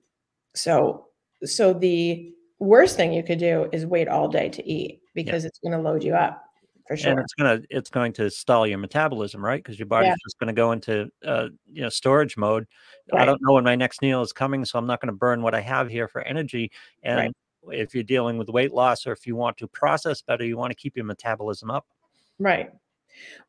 So, 0.57 1.07
so 1.45 1.73
the 1.73 2.35
worst 2.59 2.97
thing 2.97 3.13
you 3.13 3.23
could 3.23 3.39
do 3.39 3.69
is 3.73 3.87
wait 3.87 4.09
all 4.09 4.27
day 4.27 4.49
to 4.49 4.69
eat 4.69 5.01
because 5.15 5.45
yeah. 5.45 5.49
it's 5.49 5.61
going 5.61 5.73
to 5.73 5.79
load 5.79 6.03
you 6.03 6.17
up 6.17 6.50
for 6.91 6.97
sure. 6.97 7.13
And 7.13 7.21
it's 7.21 7.35
gonna 7.35 7.63
it's 7.71 7.89
going 7.89 8.13
to 8.15 8.29
stall 8.29 8.67
your 8.67 8.79
metabolism, 8.79 9.45
right? 9.45 9.63
Because 9.63 9.79
your 9.79 9.87
body's 9.87 10.09
yeah. 10.09 10.17
just 10.25 10.41
going 10.41 10.49
to 10.49 10.53
go 10.53 10.73
into 10.73 11.09
uh, 11.25 11.47
you 11.73 11.83
know 11.83 11.89
storage 11.89 12.37
mode. 12.37 12.67
Right. 13.13 13.23
I 13.23 13.25
don't 13.25 13.41
know 13.43 13.53
when 13.53 13.63
my 13.63 13.77
next 13.77 14.03
meal 14.03 14.23
is 14.23 14.33
coming, 14.33 14.65
so 14.65 14.77
I'm 14.77 14.89
not 14.89 15.01
going 15.01 15.07
to 15.07 15.17
burn 15.17 15.41
what 15.41 15.55
I 15.55 15.61
have 15.61 15.89
here 15.89 16.09
for 16.09 16.23
energy. 16.23 16.73
And 17.05 17.33
right. 17.63 17.79
if 17.79 17.95
you're 17.95 18.03
dealing 18.03 18.39
with 18.39 18.49
weight 18.49 18.73
loss 18.73 19.07
or 19.07 19.13
if 19.13 19.25
you 19.25 19.37
want 19.37 19.57
to 19.59 19.69
process 19.69 20.21
better, 20.21 20.45
you 20.45 20.57
want 20.57 20.73
to 20.73 20.75
keep 20.75 20.97
your 20.97 21.05
metabolism 21.05 21.71
up. 21.71 21.87
Right. 22.41 22.73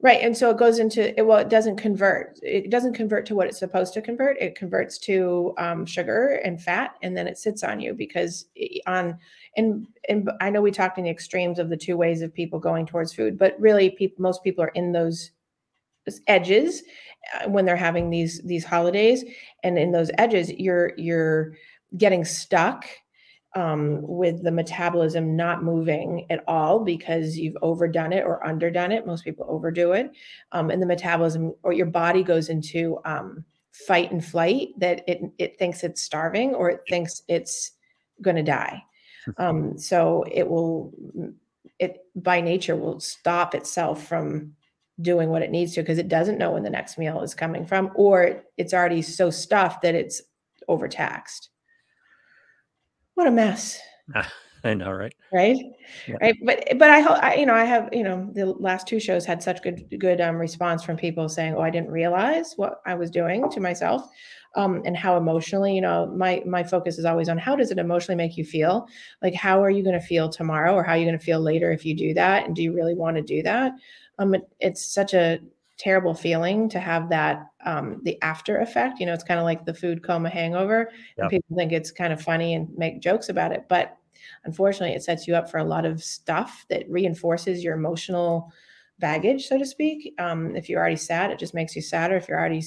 Right. 0.02 0.22
And 0.22 0.36
so 0.36 0.50
it 0.50 0.58
goes 0.58 0.80
into 0.80 1.18
it, 1.18 1.26
well, 1.26 1.38
it 1.38 1.50
doesn't 1.50 1.78
convert. 1.78 2.40
It 2.42 2.70
doesn't 2.70 2.94
convert 2.94 3.26
to 3.28 3.36
what 3.36 3.48
it's 3.48 3.60
supposed 3.60 3.94
to 3.94 4.02
convert. 4.02 4.42
It 4.42 4.56
converts 4.56 4.98
to 5.00 5.54
um, 5.58 5.86
sugar 5.86 6.42
and 6.44 6.62
fat, 6.62 6.96
and 7.04 7.16
then 7.16 7.28
it 7.28 7.38
sits 7.38 7.64
on 7.64 7.80
you 7.80 7.94
because 7.94 8.46
on 8.88 9.18
and 9.58 9.88
and 10.10 10.30
I 10.42 10.50
know 10.50 10.62
we 10.62 10.72
talked 10.72 10.98
in 10.98 11.04
the 11.04 11.10
extremes 11.10 11.60
of 11.60 11.70
the 11.70 11.78
two 11.78 11.98
ways 11.98 12.22
of 12.22 12.34
people 12.34 12.60
going 12.60 12.86
towards 12.86 13.14
food, 13.14 13.38
but 13.38 13.60
really, 13.60 13.92
people 13.92 14.22
most 14.22 14.44
people 14.44 14.64
are 14.64 14.70
in 14.70 14.92
those 14.92 15.32
edges 16.28 16.84
uh, 17.36 17.48
when 17.48 17.66
they're 17.66 17.76
having 17.76 18.10
these 18.10 18.42
these 18.44 18.66
holidays, 18.66 19.24
and 19.64 19.78
in 19.78 19.92
those 19.92 20.12
edges, 20.18 20.50
you're 20.52 20.94
you're 20.98 21.54
getting 21.98 22.26
stuck 22.26 22.86
um, 23.56 24.00
with 24.02 24.44
the 24.44 24.52
metabolism 24.52 25.36
not 25.36 25.64
moving 25.64 26.26
at 26.30 26.44
all 26.48 26.80
because 26.80 27.38
you've 27.38 27.58
overdone 27.62 28.14
it 28.14 28.24
or 28.24 28.46
underdone 28.46 28.92
it. 28.92 29.06
Most 29.06 29.24
people 29.24 29.46
overdo 29.50 29.92
it. 29.92 30.12
Um, 30.52 30.70
and 30.70 30.82
the 30.82 30.88
metabolism 30.88 31.54
or 31.64 31.74
your 31.74 31.88
body 31.88 32.24
goes 32.24 32.50
into 32.50 33.00
um, 33.04 33.44
fight 33.74 34.12
and 34.12 34.24
flight 34.24 34.70
that 34.78 35.04
it, 35.08 35.22
it 35.38 35.60
thinks 35.60 35.84
it's 35.84 36.02
starving 36.02 36.56
or 36.56 36.70
it 36.70 36.82
thinks 36.88 37.24
it's 37.28 37.72
going 38.22 38.38
to 38.38 38.44
die. 38.44 38.84
Um, 39.38 39.78
so 39.78 40.26
it 40.32 40.48
will, 40.48 40.92
it 41.78 42.08
by 42.16 42.42
nature 42.42 42.76
will 42.76 43.00
stop 43.00 43.54
itself 43.54 44.08
from 44.08 44.56
doing 45.00 45.30
what 45.30 45.44
it 45.44 45.52
needs 45.52 45.76
to 45.76 45.82
because 45.82 46.00
it 46.00 46.08
doesn't 46.08 46.40
know 46.40 46.54
when 46.54 46.64
the 46.64 46.72
next 46.72 46.98
meal 46.98 47.22
is 47.22 47.36
coming 47.36 47.64
from 47.64 47.92
or 47.94 48.42
it's 48.58 48.74
already 48.74 49.04
so 49.04 49.30
stuffed 49.30 49.84
that 49.84 49.94
it's 49.94 50.24
overtaxed 50.68 51.51
what 53.22 53.28
a 53.28 53.32
mess. 53.32 53.80
I 54.64 54.74
know, 54.74 54.92
right? 54.92 55.14
Right, 55.32 55.58
yeah. 56.08 56.16
right. 56.22 56.36
But 56.44 56.64
but 56.78 56.90
I 56.90 57.00
hope 57.02 57.18
I, 57.24 57.36
you 57.36 57.46
know 57.46 57.54
I 57.54 57.66
have 57.66 57.90
you 57.92 58.04
know 58.04 58.30
the 58.34 58.48
last 58.48 58.88
two 58.88 59.00
shows 59.00 59.26
had 59.26 59.42
such 59.42 59.62
good 59.62 59.86
good 60.00 60.20
um, 60.22 60.38
response 60.38 60.84
from 60.84 60.98
people 60.98 61.30
saying, 61.30 61.56
oh, 61.56 61.62
I 61.62 61.70
didn't 61.70 61.92
realize 61.92 62.54
what 62.58 62.82
I 62.86 62.96
was 62.96 63.12
doing 63.12 63.50
to 63.52 63.60
myself, 63.60 64.08
um, 64.56 64.82
and 64.86 64.98
how 64.98 65.18
emotionally 65.18 65.76
you 65.76 65.82
know 65.82 66.08
my 66.16 66.42
my 66.48 66.64
focus 66.64 66.98
is 66.98 67.06
always 67.06 67.30
on 67.30 67.38
how 67.38 67.56
does 67.56 67.70
it 67.70 67.78
emotionally 67.78 68.18
make 68.18 68.38
you 68.38 68.46
feel? 68.46 68.88
Like 69.22 69.36
how 69.36 69.64
are 69.64 69.72
you 69.72 69.84
going 69.84 70.00
to 70.00 70.06
feel 70.06 70.30
tomorrow, 70.30 70.74
or 70.74 70.84
how 70.84 70.94
are 70.94 70.98
you 70.98 71.06
going 71.06 71.18
to 71.18 71.26
feel 71.26 71.42
later 71.42 71.72
if 71.72 71.86
you 71.86 71.96
do 71.96 72.16
that, 72.16 72.46
and 72.46 72.56
do 72.56 72.64
you 72.64 72.74
really 72.74 72.96
want 72.96 73.18
to 73.18 73.24
do 73.24 73.44
that? 73.44 73.74
Um, 74.18 74.34
it, 74.34 74.48
it's 74.60 74.84
such 74.84 75.14
a 75.14 75.40
terrible 75.82 76.14
feeling 76.14 76.70
to 76.70 76.80
have 76.80 77.10
that 77.10 77.48
um, 77.66 78.00
the 78.04 78.22
after 78.22 78.60
effect. 78.60 79.00
You 79.00 79.08
know, 79.08 79.14
it's 79.14 79.24
kind 79.24 79.40
of 79.40 79.46
like 79.46 79.66
the 79.66 79.74
food 79.74 80.04
coma 80.04 80.30
hangover. 80.30 80.92
Yep. 81.18 81.30
People 81.32 81.58
think 81.58 81.72
it's 81.72 81.92
kind 81.92 82.14
of 82.14 82.22
funny 82.22 82.54
and 82.54 82.70
make 82.78 83.02
jokes 83.02 83.30
about 83.30 83.52
it, 83.52 83.66
but 83.68 83.98
unfortunately, 84.46 84.96
it 84.96 85.04
sets 85.04 85.28
you 85.28 85.36
up 85.36 85.50
for 85.50 85.58
a 85.58 85.64
lot 85.64 85.86
of 85.86 86.04
stuff 86.04 86.66
that 86.70 86.88
reinforces 86.88 87.64
your 87.64 87.74
emotional 87.74 88.52
baggage, 89.00 89.48
so 89.48 89.58
to 89.58 89.66
speak. 89.66 90.14
Um, 90.20 90.56
if 90.56 90.70
you're 90.70 90.80
already 90.80 90.96
sad, 90.96 91.32
it 91.32 91.40
just 91.40 91.56
makes 91.56 91.76
you 91.76 91.82
sadder. 91.82 92.16
If 92.16 92.28
you're 92.30 92.40
already 92.40 92.64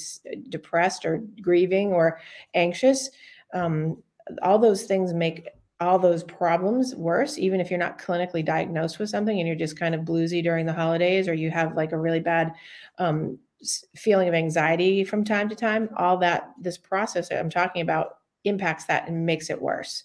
depressed 0.48 1.06
or 1.06 1.22
grieving 1.40 1.92
or 1.92 2.18
anxious, 2.54 3.10
um, 3.54 4.02
all 4.42 4.58
those 4.58 4.82
things 4.84 5.14
make 5.14 5.48
all 5.80 5.98
those 5.98 6.22
problems 6.22 6.94
worse, 6.94 7.38
even 7.38 7.60
if 7.60 7.70
you're 7.70 7.78
not 7.78 7.98
clinically 7.98 8.44
diagnosed 8.44 8.98
with 8.98 9.10
something 9.10 9.38
and 9.38 9.46
you're 9.46 9.56
just 9.56 9.78
kind 9.78 9.94
of 9.94 10.02
bluesy 10.02 10.42
during 10.42 10.66
the 10.66 10.72
holidays 10.72 11.28
or 11.28 11.34
you 11.34 11.50
have 11.50 11.76
like 11.76 11.92
a 11.92 11.98
really 11.98 12.20
bad 12.20 12.52
um, 12.98 13.38
feeling 13.96 14.28
of 14.28 14.34
anxiety 14.34 15.04
from 15.04 15.24
time 15.24 15.48
to 15.48 15.56
time, 15.56 15.88
all 15.96 16.16
that 16.18 16.52
this 16.60 16.78
process 16.78 17.28
that 17.28 17.40
I'm 17.40 17.50
talking 17.50 17.82
about 17.82 18.18
impacts 18.44 18.84
that 18.84 19.08
and 19.08 19.26
makes 19.26 19.50
it 19.50 19.60
worse. 19.60 20.04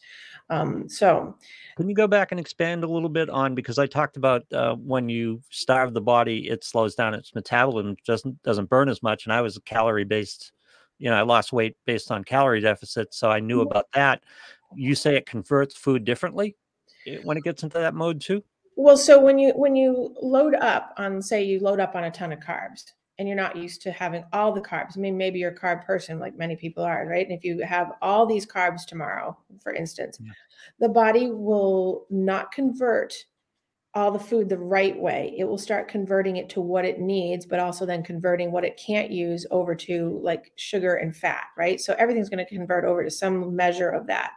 Um, 0.51 0.89
so, 0.89 1.35
can 1.77 1.87
you 1.87 1.93
go 1.93 2.07
back 2.07 2.31
and 2.31 2.39
expand 2.39 2.83
a 2.83 2.87
little 2.87 3.09
bit 3.09 3.29
on 3.29 3.53
because 3.53 3.77
I 3.77 3.85
talked 3.85 4.17
about 4.17 4.51
uh, 4.51 4.73
when 4.75 5.07
you 5.07 5.41
starve 5.51 5.93
the 5.93 6.01
body, 6.01 6.49
it 6.49 6.63
slows 6.63 6.95
down 6.95 7.13
its 7.13 7.35
metabolism, 7.35 7.95
doesn't 8.05 8.41
doesn't 8.41 8.69
burn 8.69 8.89
as 8.89 9.03
much. 9.03 9.25
And 9.25 9.33
I 9.33 9.41
was 9.41 9.57
a 9.57 9.61
calorie 9.61 10.05
based, 10.05 10.51
you 10.97 11.11
know, 11.11 11.15
I 11.15 11.21
lost 11.21 11.53
weight 11.53 11.77
based 11.85 12.09
on 12.09 12.23
calorie 12.23 12.61
deficit, 12.61 13.13
so 13.13 13.29
I 13.29 13.39
knew 13.39 13.59
mm-hmm. 13.59 13.69
about 13.69 13.85
that 13.93 14.23
you 14.75 14.95
say 14.95 15.15
it 15.15 15.25
converts 15.25 15.75
food 15.75 16.05
differently 16.05 16.55
eh, 17.07 17.19
when 17.23 17.37
it 17.37 17.43
gets 17.43 17.63
into 17.63 17.79
that 17.79 17.93
mode 17.93 18.21
too? 18.21 18.43
Well 18.75 18.97
so 18.97 19.19
when 19.19 19.37
you 19.37 19.51
when 19.51 19.75
you 19.75 20.15
load 20.21 20.55
up 20.55 20.93
on 20.97 21.21
say 21.21 21.43
you 21.43 21.59
load 21.59 21.79
up 21.79 21.95
on 21.95 22.05
a 22.05 22.11
ton 22.11 22.31
of 22.31 22.39
carbs 22.39 22.85
and 23.17 23.27
you're 23.27 23.35
not 23.35 23.57
used 23.57 23.81
to 23.81 23.91
having 23.91 24.23
all 24.31 24.53
the 24.53 24.61
carbs 24.61 24.97
i 24.97 25.01
mean 25.01 25.17
maybe 25.17 25.39
you're 25.39 25.51
a 25.51 25.59
carb 25.59 25.85
person 25.85 26.17
like 26.17 26.37
many 26.37 26.55
people 26.55 26.83
are 26.83 27.05
right? 27.05 27.27
And 27.27 27.37
if 27.37 27.43
you 27.43 27.61
have 27.63 27.91
all 28.01 28.25
these 28.25 28.45
carbs 28.45 28.85
tomorrow 28.85 29.37
for 29.61 29.73
instance 29.73 30.17
yeah. 30.23 30.31
the 30.79 30.89
body 30.89 31.29
will 31.29 32.05
not 32.09 32.53
convert 32.53 33.13
all 33.95 34.11
the 34.11 34.19
food 34.19 34.47
the 34.47 34.57
right 34.57 34.97
way. 34.99 35.33
It 35.35 35.45
will 35.45 35.57
start 35.57 35.87
converting 35.87 36.37
it 36.37 36.47
to 36.51 36.61
what 36.61 36.85
it 36.85 37.01
needs 37.01 37.45
but 37.45 37.59
also 37.59 37.85
then 37.85 38.01
converting 38.01 38.51
what 38.51 38.63
it 38.63 38.77
can't 38.83 39.11
use 39.11 39.45
over 39.51 39.75
to 39.75 40.21
like 40.23 40.53
sugar 40.55 40.95
and 40.95 41.13
fat 41.13 41.47
right? 41.57 41.81
So 41.81 41.95
everything's 41.97 42.29
going 42.29 42.45
to 42.45 42.55
convert 42.55 42.85
over 42.85 43.03
to 43.03 43.11
some 43.11 43.55
measure 43.55 43.89
of 43.89 44.07
that 44.07 44.31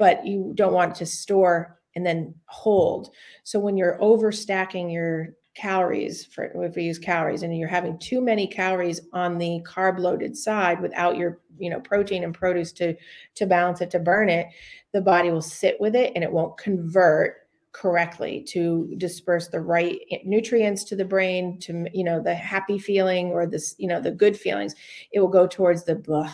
but 0.00 0.26
you 0.26 0.52
don't 0.54 0.72
want 0.72 0.94
to 0.94 1.04
store 1.04 1.78
and 1.94 2.06
then 2.06 2.34
hold. 2.46 3.10
So 3.44 3.60
when 3.60 3.76
you're 3.76 3.98
overstacking 4.00 4.90
your 4.90 5.34
calories 5.54 6.24
for 6.24 6.44
if 6.64 6.74
we 6.74 6.84
use 6.84 6.98
calories 6.98 7.42
and 7.42 7.56
you're 7.56 7.68
having 7.68 7.98
too 7.98 8.22
many 8.22 8.46
calories 8.46 9.00
on 9.12 9.36
the 9.36 9.60
carb 9.66 9.98
loaded 9.98 10.34
side 10.34 10.80
without 10.80 11.16
your 11.16 11.40
you 11.58 11.68
know 11.68 11.80
protein 11.80 12.22
and 12.24 12.32
produce 12.32 12.72
to 12.72 12.94
to 13.34 13.46
balance 13.46 13.80
it 13.80 13.90
to 13.90 13.98
burn 13.98 14.30
it 14.30 14.46
the 14.92 15.00
body 15.00 15.30
will 15.30 15.42
sit 15.42 15.76
with 15.80 15.96
it 15.96 16.12
and 16.14 16.22
it 16.22 16.32
won't 16.32 16.56
convert 16.56 17.48
correctly 17.72 18.44
to 18.48 18.94
disperse 18.96 19.48
the 19.48 19.60
right 19.60 19.98
nutrients 20.24 20.84
to 20.84 20.94
the 20.94 21.04
brain 21.04 21.58
to 21.58 21.84
you 21.92 22.04
know 22.04 22.22
the 22.22 22.34
happy 22.34 22.78
feeling 22.78 23.26
or 23.26 23.44
this 23.44 23.74
you 23.76 23.88
know 23.88 24.00
the 24.00 24.10
good 24.12 24.38
feelings 24.38 24.76
it 25.12 25.18
will 25.18 25.28
go 25.28 25.48
towards 25.48 25.82
the 25.82 25.96
blah 25.96 26.32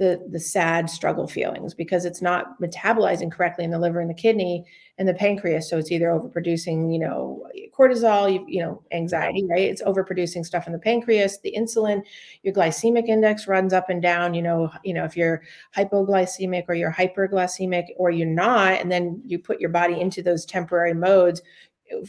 the 0.00 0.26
the 0.30 0.40
sad 0.40 0.88
struggle 0.88 1.28
feelings 1.28 1.74
because 1.74 2.06
it's 2.06 2.22
not 2.22 2.58
metabolizing 2.58 3.30
correctly 3.30 3.64
in 3.64 3.70
the 3.70 3.78
liver 3.78 4.00
and 4.00 4.08
the 4.08 4.14
kidney 4.14 4.64
and 4.96 5.06
the 5.06 5.12
pancreas. 5.12 5.68
So 5.68 5.76
it's 5.76 5.92
either 5.92 6.06
overproducing 6.06 6.90
you 6.90 6.98
know 6.98 7.46
cortisol 7.78 8.32
you, 8.32 8.44
you 8.48 8.62
know 8.62 8.82
anxiety 8.92 9.46
right? 9.48 9.68
It's 9.68 9.82
overproducing 9.82 10.44
stuff 10.46 10.66
in 10.66 10.72
the 10.72 10.78
pancreas 10.78 11.38
the 11.40 11.54
insulin 11.56 12.02
your 12.42 12.54
glycemic 12.54 13.08
index 13.08 13.46
runs 13.46 13.74
up 13.74 13.90
and 13.90 14.00
down 14.00 14.32
you 14.32 14.40
know 14.40 14.70
you 14.84 14.94
know 14.94 15.04
if 15.04 15.18
you're 15.18 15.42
hypoglycemic 15.76 16.64
or 16.68 16.74
you're 16.74 16.92
hyperglycemic 16.92 17.88
or 17.98 18.10
you're 18.10 18.26
not 18.26 18.80
and 18.80 18.90
then 18.90 19.20
you 19.26 19.38
put 19.38 19.60
your 19.60 19.70
body 19.70 20.00
into 20.00 20.22
those 20.22 20.46
temporary 20.46 20.94
modes 20.94 21.42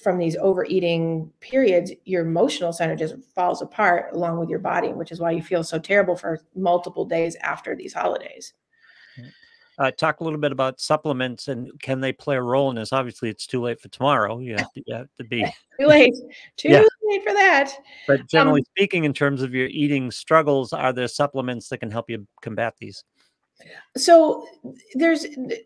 from 0.02 0.18
these 0.18 0.36
overeating 0.38 1.32
periods, 1.40 1.92
your 2.06 2.26
emotional 2.26 2.74
center 2.74 2.96
just 2.96 3.16
falls 3.36 3.62
apart 3.62 4.14
along 4.14 4.40
with 4.40 4.50
your 4.50 4.60
body, 4.60 4.90
which 4.90 5.12
is 5.12 5.20
why 5.20 5.32
you 5.32 5.42
feel 5.42 5.64
so 5.64 5.80
terrible 5.80 6.16
for 6.16 6.40
multiple 6.56 7.06
days 7.06 7.36
after 7.38 7.76
these 7.76 7.94
holidays. 7.94 8.54
Uh, 9.80 9.90
talk 9.90 10.20
a 10.20 10.24
little 10.24 10.38
bit 10.38 10.52
about 10.52 10.80
supplements 10.80 11.48
and 11.48 11.72
can 11.82 12.00
they 12.00 12.14
play 12.14 12.36
a 12.36 12.42
role 12.42 12.70
in 12.70 12.76
this? 12.76 12.94
Obviously, 12.94 13.30
it's 13.30 13.48
too 13.48 13.62
late 13.62 13.82
for 13.82 13.88
tomorrow. 13.88 14.38
You 14.38 14.56
have 14.58 14.72
to, 14.74 14.84
you 14.86 14.96
have 14.96 15.08
to 15.18 15.24
be 15.24 15.44
too 15.80 15.88
late, 15.88 16.14
too 16.56 16.70
yeah. 16.70 16.84
late 17.04 17.24
for 17.24 17.34
that. 17.34 17.74
But 18.06 18.28
generally 18.28 18.62
um, 18.62 18.66
speaking, 18.78 19.06
in 19.06 19.14
terms 19.14 19.42
of 19.42 19.56
your 19.56 19.68
eating 19.68 20.12
struggles, 20.12 20.72
are 20.72 20.94
there 20.94 21.08
supplements 21.08 21.70
that 21.70 21.80
can 21.80 21.90
help 21.90 22.12
you 22.12 22.28
combat 22.44 22.76
these? 22.80 23.04
So 23.98 24.46
there's 24.96 25.26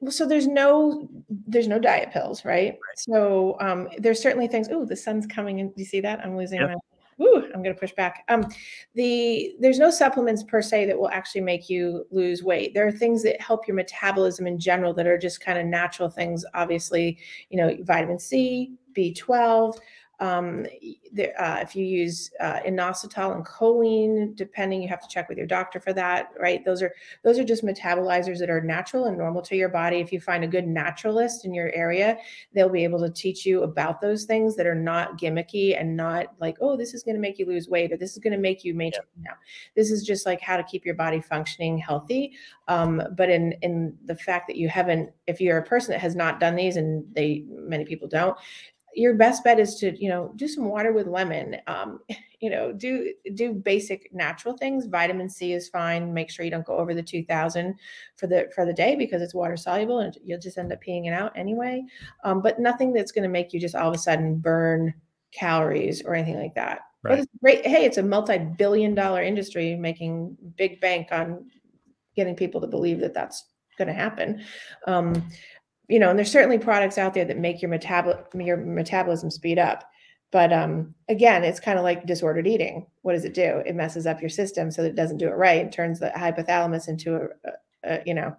so 0.09 0.25
there's 0.25 0.47
no 0.47 1.07
there's 1.29 1.67
no 1.67 1.79
diet 1.79 2.11
pills, 2.11 2.45
right? 2.45 2.71
Right. 2.73 2.79
So 2.95 3.57
um, 3.59 3.87
there's 3.97 4.21
certainly 4.21 4.47
things. 4.47 4.67
Oh, 4.71 4.85
the 4.85 4.95
sun's 4.95 5.27
coming 5.27 5.59
in. 5.59 5.67
Do 5.69 5.73
you 5.77 5.85
see 5.85 6.01
that? 6.01 6.19
I'm 6.19 6.37
losing 6.37 6.61
Yep. 6.61 6.69
my. 6.69 6.75
Ooh, 7.21 7.49
I'm 7.53 7.63
going 7.63 7.73
to 7.73 7.79
push 7.79 7.93
back. 7.93 8.25
Um, 8.27 8.45
the 8.93 9.55
there's 9.59 9.79
no 9.79 9.89
supplements 9.89 10.43
per 10.43 10.61
se 10.61 10.85
that 10.87 10.99
will 10.99 11.09
actually 11.09 11.41
make 11.41 11.69
you 11.69 12.05
lose 12.11 12.43
weight. 12.43 12.73
There 12.73 12.85
are 12.85 12.91
things 12.91 13.23
that 13.23 13.39
help 13.39 13.67
your 13.67 13.75
metabolism 13.75 14.47
in 14.47 14.59
general 14.59 14.93
that 14.95 15.07
are 15.07 15.17
just 15.17 15.39
kind 15.39 15.57
of 15.57 15.65
natural 15.65 16.09
things. 16.09 16.43
Obviously, 16.53 17.17
you 17.49 17.57
know, 17.57 17.77
vitamin 17.83 18.19
C, 18.19 18.73
B12. 18.93 19.77
Um, 20.19 20.65
uh, 21.39 21.59
if 21.61 21.75
you 21.75 21.85
use 21.85 22.31
uh, 22.39 22.59
inositol 22.67 23.35
and 23.35 23.45
choline, 23.45 24.35
depending, 24.35 24.81
you 24.81 24.87
have 24.87 25.01
to 25.01 25.07
check 25.07 25.29
with 25.29 25.37
your 25.37 25.47
doctor 25.47 25.79
for 25.79 25.93
that, 25.93 26.31
right? 26.39 26.63
Those 26.63 26.81
are 26.81 26.93
those 27.23 27.39
are 27.39 27.43
just 27.43 27.63
metabolizers 27.63 28.39
that 28.39 28.49
are 28.49 28.61
natural 28.61 29.05
and 29.05 29.17
normal 29.17 29.41
to 29.43 29.55
your 29.55 29.69
body. 29.69 29.97
If 29.97 30.11
you 30.11 30.19
find 30.19 30.43
a 30.43 30.47
good 30.47 30.67
naturalist 30.67 31.45
in 31.45 31.53
your 31.53 31.71
area, 31.73 32.17
they'll 32.53 32.69
be 32.69 32.83
able 32.83 32.99
to 32.99 33.09
teach 33.09 33.45
you 33.45 33.63
about 33.63 34.01
those 34.01 34.25
things 34.25 34.55
that 34.55 34.65
are 34.65 34.75
not 34.75 35.17
gimmicky 35.17 35.79
and 35.79 35.95
not 35.95 36.33
like, 36.39 36.57
oh, 36.61 36.77
this 36.77 36.93
is 36.93 37.03
going 37.03 37.15
to 37.15 37.21
make 37.21 37.39
you 37.39 37.45
lose 37.45 37.67
weight 37.69 37.91
or 37.91 37.97
this 37.97 38.13
is 38.13 38.19
going 38.19 38.33
to 38.33 38.39
make 38.39 38.63
you 38.63 38.73
maintain. 38.73 39.01
No, 39.21 39.31
this 39.75 39.91
is 39.91 40.03
just 40.03 40.25
like 40.25 40.41
how 40.41 40.57
to 40.57 40.63
keep 40.63 40.85
your 40.85 40.95
body 40.95 41.21
functioning 41.21 41.77
healthy. 41.77 42.33
Um, 42.67 43.01
but 43.15 43.29
in 43.29 43.53
in 43.61 43.97
the 44.05 44.15
fact 44.15 44.47
that 44.47 44.57
you 44.57 44.69
haven't, 44.69 45.11
if 45.27 45.39
you're 45.41 45.57
a 45.57 45.63
person 45.63 45.91
that 45.91 45.99
has 45.99 46.15
not 46.15 46.39
done 46.39 46.55
these, 46.55 46.77
and 46.77 47.05
they 47.13 47.43
many 47.47 47.85
people 47.85 48.07
don't, 48.07 48.37
your 48.95 49.13
best 49.13 49.43
bet 49.43 49.59
is 49.59 49.75
to 49.75 49.95
you 50.01 50.09
know 50.09 50.31
do 50.35 50.47
some 50.47 50.65
water 50.65 50.93
with 50.93 51.07
lemon 51.07 51.57
um, 51.67 51.99
you 52.39 52.49
know 52.49 52.71
do 52.71 53.13
do 53.33 53.53
basic 53.53 54.13
natural 54.13 54.55
things. 54.57 54.85
Vitamin 54.85 55.29
c 55.29 55.53
is 55.53 55.69
fine. 55.69 56.13
Make 56.13 56.29
sure 56.29 56.45
you 56.45 56.51
don't 56.51 56.65
go 56.65 56.77
over 56.77 56.93
the 56.93 57.03
2000 57.03 57.75
for 58.15 58.27
the 58.27 58.49
for 58.53 58.65
the 58.65 58.73
day 58.73 58.95
because 58.95 59.21
it's 59.21 59.33
water 59.33 59.57
soluble 59.57 59.99
and 59.99 60.17
you'll 60.23 60.39
just 60.39 60.57
end 60.57 60.71
up 60.71 60.83
peeing 60.83 61.07
it 61.07 61.13
out 61.13 61.31
anyway. 61.35 61.83
Um, 62.23 62.41
but 62.41 62.59
nothing 62.59 62.93
that's 62.93 63.11
going 63.11 63.23
to 63.23 63.29
make 63.29 63.53
you 63.53 63.59
just 63.59 63.75
all 63.75 63.89
of 63.89 63.95
a 63.95 63.99
sudden 63.99 64.37
burn 64.37 64.93
calories 65.31 66.01
or 66.01 66.15
anything 66.15 66.39
like 66.39 66.55
that. 66.55 66.81
But 67.03 67.09
Right. 67.11 67.19
it's 67.19 67.31
great 67.41 67.67
hey 67.67 67.85
it's 67.85 67.97
a 67.97 68.03
multi-billion 68.03 68.95
dollar 68.95 69.21
industry 69.21 69.75
making 69.75 70.35
big 70.57 70.81
bank 70.81 71.09
on 71.11 71.45
getting 72.15 72.35
people 72.35 72.61
to 72.61 72.67
believe 72.67 72.99
that 73.01 73.13
that's 73.13 73.45
going 73.77 73.87
to 73.87 73.93
happen. 73.93 74.41
Um, 74.87 75.27
you 75.87 75.99
know, 75.99 76.09
and 76.09 76.17
there's 76.17 76.31
certainly 76.31 76.57
products 76.57 76.97
out 76.97 77.13
there 77.13 77.25
that 77.25 77.37
make 77.37 77.61
your 77.61 77.71
metabol 77.71 78.23
your 78.35 78.57
metabolism 78.57 79.29
speed 79.29 79.59
up. 79.59 79.83
But 80.31 80.51
um, 80.51 80.93
again, 81.07 81.43
it's 81.43 81.59
kind 81.59 81.77
of 81.77 81.83
like 81.83 82.05
disordered 82.05 82.47
eating. 82.47 82.87
What 83.03 83.13
does 83.13 83.25
it 83.25 83.33
do? 83.33 83.61
It 83.65 83.75
messes 83.75 84.05
up 84.05 84.21
your 84.21 84.29
system 84.29 84.71
so 84.71 84.81
that 84.81 84.89
it 84.89 84.95
doesn't 84.95 85.17
do 85.17 85.27
it 85.27 85.35
right. 85.35 85.65
It 85.65 85.71
turns 85.71 85.99
the 85.99 86.09
hypothalamus 86.09 86.87
into 86.87 87.15
a, 87.15 87.19
a, 87.45 87.51
a 87.83 88.03
you 88.05 88.13
know, 88.13 88.35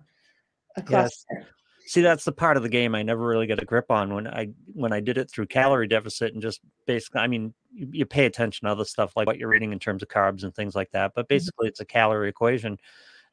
a 0.76 0.80
Yes. 0.80 1.24
cluster. 1.26 1.46
See, 1.86 2.00
that's 2.00 2.24
the 2.24 2.32
part 2.32 2.56
of 2.56 2.64
the 2.64 2.68
game 2.68 2.96
I 2.96 3.04
never 3.04 3.24
really 3.24 3.46
get 3.46 3.62
a 3.62 3.64
grip 3.64 3.92
on 3.92 4.12
when 4.12 4.26
I 4.26 4.48
when 4.74 4.92
I 4.92 4.98
did 4.98 5.18
it 5.18 5.30
through 5.30 5.46
calorie 5.46 5.86
deficit 5.86 6.32
and 6.32 6.42
just 6.42 6.60
basically, 6.84 7.20
I 7.20 7.28
mean, 7.28 7.54
you, 7.72 7.88
you 7.92 8.06
pay 8.06 8.26
attention 8.26 8.66
to 8.66 8.72
other 8.72 8.84
stuff 8.84 9.12
like 9.14 9.28
what 9.28 9.38
you're 9.38 9.54
eating 9.54 9.72
in 9.72 9.78
terms 9.78 10.02
of 10.02 10.08
carbs 10.08 10.42
and 10.42 10.52
things 10.52 10.74
like 10.74 10.90
that. 10.90 11.12
But 11.14 11.28
basically, 11.28 11.68
it's 11.68 11.78
a 11.78 11.84
calorie 11.84 12.28
equation. 12.28 12.76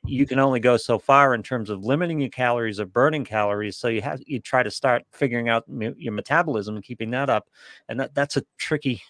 You 0.06 0.26
can 0.26 0.40
only 0.40 0.60
go 0.60 0.76
so 0.78 1.00
far 1.00 1.34
in 1.34 1.44
terms 1.44 1.70
of 1.70 1.86
limiting 1.86 2.20
your 2.20 2.30
calories 2.30 2.80
or 2.80 2.86
burning 2.86 3.24
calories. 3.24 3.78
So 3.78 3.88
you 3.88 4.02
have 4.02 4.22
you 4.26 4.40
try 4.40 4.62
to 4.62 4.72
start 4.72 5.04
figuring 5.14 5.48
out 5.50 5.68
me- 5.70 5.94
your 5.98 6.14
metabolism 6.14 6.76
and 6.76 6.84
keeping 6.84 7.10
that 7.12 7.30
up, 7.30 7.50
and 7.88 8.00
that 8.00 8.14
that's 8.14 8.36
a 8.38 8.44
tricky. 8.58 9.02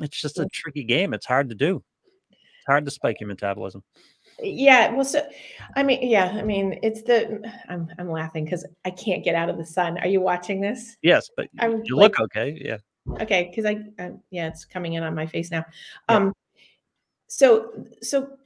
It's 0.00 0.20
just 0.20 0.38
a 0.38 0.46
tricky 0.52 0.84
game. 0.84 1.12
It's 1.12 1.26
hard 1.26 1.48
to 1.48 1.56
do. 1.56 1.82
It's 2.30 2.66
hard 2.66 2.84
to 2.84 2.90
spike 2.90 3.20
your 3.20 3.28
metabolism. 3.28 3.82
Yeah, 4.40 4.92
well, 4.92 5.04
so 5.04 5.26
I 5.74 5.82
mean, 5.82 6.08
yeah, 6.08 6.36
I 6.36 6.42
mean, 6.42 6.78
it's 6.84 7.02
the 7.02 7.42
I'm 7.68 7.88
I'm 7.98 8.08
laughing 8.08 8.44
because 8.44 8.64
I 8.84 8.90
can't 8.90 9.24
get 9.24 9.34
out 9.34 9.48
of 9.48 9.58
the 9.58 9.66
sun. 9.66 9.98
Are 9.98 10.06
you 10.06 10.20
watching 10.20 10.60
this? 10.60 10.96
Yes, 11.02 11.28
but 11.36 11.48
I'm 11.58 11.82
you 11.84 11.96
like- 11.96 12.16
look 12.16 12.20
okay. 12.20 12.56
Yeah. 12.64 12.76
Okay, 13.20 13.50
because 13.50 13.64
I, 13.64 13.84
I 13.98 14.12
yeah, 14.30 14.46
it's 14.48 14.64
coming 14.64 14.92
in 14.92 15.02
on 15.02 15.14
my 15.14 15.26
face 15.26 15.50
now. 15.50 15.64
Yeah. 16.08 16.16
Um, 16.16 16.34
so 17.26 17.72
so 18.00 18.37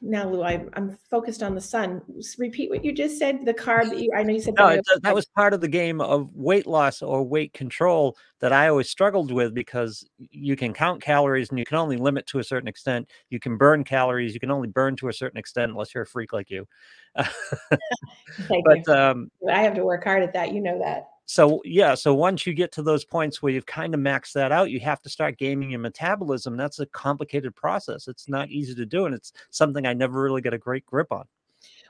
now, 0.00 0.28
Lou, 0.28 0.42
I, 0.42 0.64
I'm 0.74 0.96
focused 1.10 1.42
on 1.42 1.54
the 1.54 1.60
sun. 1.60 2.02
Repeat 2.38 2.70
what 2.70 2.84
you 2.84 2.92
just 2.92 3.18
said. 3.18 3.44
The 3.44 3.54
carb. 3.54 3.92
I 4.16 4.22
know 4.22 4.32
you 4.32 4.40
said 4.40 4.54
No, 4.54 4.68
that- 4.70 5.00
that 5.02 5.14
was 5.14 5.26
part 5.26 5.54
of 5.54 5.60
the 5.60 5.68
game 5.68 6.00
of 6.00 6.34
weight 6.34 6.66
loss 6.66 7.02
or 7.02 7.22
weight 7.22 7.52
control 7.52 8.16
that 8.40 8.52
I 8.52 8.68
always 8.68 8.88
struggled 8.88 9.32
with 9.32 9.54
because 9.54 10.08
you 10.18 10.56
can 10.56 10.72
count 10.72 11.02
calories 11.02 11.50
and 11.50 11.58
you 11.58 11.64
can 11.64 11.76
only 11.76 11.96
limit 11.96 12.26
to 12.28 12.38
a 12.38 12.44
certain 12.44 12.68
extent. 12.68 13.10
You 13.30 13.40
can 13.40 13.56
burn 13.56 13.84
calories, 13.84 14.34
you 14.34 14.40
can 14.40 14.50
only 14.50 14.68
burn 14.68 14.96
to 14.96 15.08
a 15.08 15.12
certain 15.12 15.38
extent 15.38 15.72
unless 15.72 15.94
you're 15.94 16.04
a 16.04 16.06
freak 16.06 16.32
like 16.32 16.50
you. 16.50 16.66
But 18.64 18.86
you. 18.86 18.92
um, 18.92 19.30
I 19.50 19.62
have 19.62 19.74
to 19.74 19.84
work 19.84 20.04
hard 20.04 20.22
at 20.22 20.32
that. 20.34 20.52
You 20.52 20.60
know 20.60 20.78
that. 20.78 21.08
So 21.30 21.60
yeah, 21.62 21.94
so 21.94 22.14
once 22.14 22.46
you 22.46 22.54
get 22.54 22.72
to 22.72 22.82
those 22.82 23.04
points 23.04 23.42
where 23.42 23.52
you've 23.52 23.66
kind 23.66 23.92
of 23.92 24.00
maxed 24.00 24.32
that 24.32 24.50
out, 24.50 24.70
you 24.70 24.80
have 24.80 25.02
to 25.02 25.10
start 25.10 25.36
gaming 25.36 25.70
your 25.70 25.78
metabolism. 25.78 26.56
That's 26.56 26.80
a 26.80 26.86
complicated 26.86 27.54
process. 27.54 28.08
It's 28.08 28.30
not 28.30 28.48
easy 28.48 28.74
to 28.74 28.86
do, 28.86 29.04
and 29.04 29.14
it's 29.14 29.34
something 29.50 29.86
I 29.86 29.92
never 29.92 30.22
really 30.22 30.40
get 30.40 30.54
a 30.54 30.58
great 30.58 30.86
grip 30.86 31.12
on. 31.12 31.26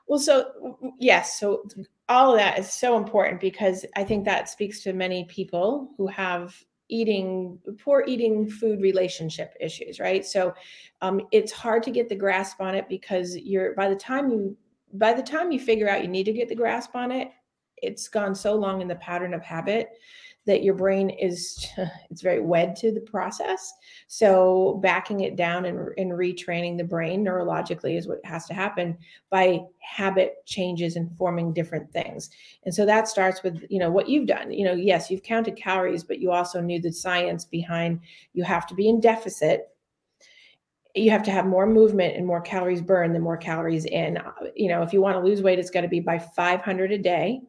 Well, 0.08 0.18
so 0.18 0.76
yes, 0.98 1.38
so 1.38 1.62
all 2.08 2.32
of 2.32 2.38
that 2.40 2.58
is 2.58 2.72
so 2.72 2.96
important 2.96 3.40
because 3.40 3.86
I 3.94 4.02
think 4.02 4.24
that 4.24 4.48
speaks 4.48 4.82
to 4.82 4.92
many 4.92 5.24
people 5.26 5.92
who 5.96 6.08
have 6.08 6.56
eating 6.88 7.60
poor 7.84 8.02
eating 8.08 8.50
food 8.50 8.80
relationship 8.80 9.54
issues, 9.60 10.00
right? 10.00 10.26
So 10.26 10.52
um, 11.00 11.20
it's 11.30 11.52
hard 11.52 11.84
to 11.84 11.92
get 11.92 12.08
the 12.08 12.16
grasp 12.16 12.60
on 12.60 12.74
it 12.74 12.88
because 12.88 13.36
you're 13.36 13.72
by 13.76 13.88
the 13.88 13.94
time 13.94 14.30
you 14.30 14.56
by 14.94 15.12
the 15.12 15.22
time 15.22 15.52
you 15.52 15.60
figure 15.60 15.88
out 15.88 16.02
you 16.02 16.08
need 16.08 16.24
to 16.24 16.32
get 16.32 16.48
the 16.48 16.56
grasp 16.56 16.96
on 16.96 17.12
it, 17.12 17.30
it's 17.82 18.08
gone 18.08 18.34
so 18.34 18.54
long 18.54 18.80
in 18.80 18.88
the 18.88 18.96
pattern 18.96 19.34
of 19.34 19.42
habit 19.42 19.90
that 20.48 20.62
your 20.62 20.72
brain 20.72 21.10
is 21.10 21.68
it's 22.10 22.22
very 22.22 22.40
wed 22.40 22.74
to 22.74 22.90
the 22.90 23.02
process. 23.02 23.74
So 24.06 24.80
backing 24.82 25.20
it 25.20 25.36
down 25.36 25.66
and, 25.66 25.90
and 25.98 26.12
retraining 26.12 26.78
the 26.78 26.84
brain 26.84 27.22
neurologically 27.22 27.98
is 27.98 28.08
what 28.08 28.24
has 28.24 28.46
to 28.46 28.54
happen 28.54 28.96
by 29.28 29.60
habit 29.80 30.36
changes 30.46 30.96
and 30.96 31.14
forming 31.18 31.52
different 31.52 31.92
things. 31.92 32.30
And 32.64 32.74
so 32.74 32.86
that 32.86 33.08
starts 33.08 33.42
with 33.42 33.62
you 33.68 33.78
know 33.78 33.90
what 33.90 34.08
you've 34.08 34.26
done. 34.26 34.50
You 34.50 34.64
know 34.64 34.72
yes 34.72 35.10
you've 35.10 35.22
counted 35.22 35.54
calories 35.54 36.02
but 36.02 36.18
you 36.18 36.32
also 36.32 36.62
knew 36.62 36.80
the 36.80 36.92
science 36.92 37.44
behind 37.44 38.00
you 38.32 38.42
have 38.42 38.66
to 38.68 38.74
be 38.74 38.88
in 38.88 39.00
deficit. 39.00 39.68
You 40.94 41.10
have 41.10 41.22
to 41.24 41.30
have 41.30 41.44
more 41.44 41.66
movement 41.66 42.16
and 42.16 42.26
more 42.26 42.40
calories 42.40 42.80
burned 42.80 43.14
than 43.14 43.22
more 43.22 43.36
calories 43.36 43.84
in. 43.84 44.18
You 44.56 44.70
know 44.70 44.80
if 44.80 44.94
you 44.94 45.02
want 45.02 45.16
to 45.16 45.28
lose 45.28 45.42
weight 45.42 45.58
it's 45.58 45.70
got 45.70 45.82
to 45.82 45.88
be 45.88 46.00
by 46.00 46.18
500 46.18 46.90
a 46.90 46.98
day 46.98 47.42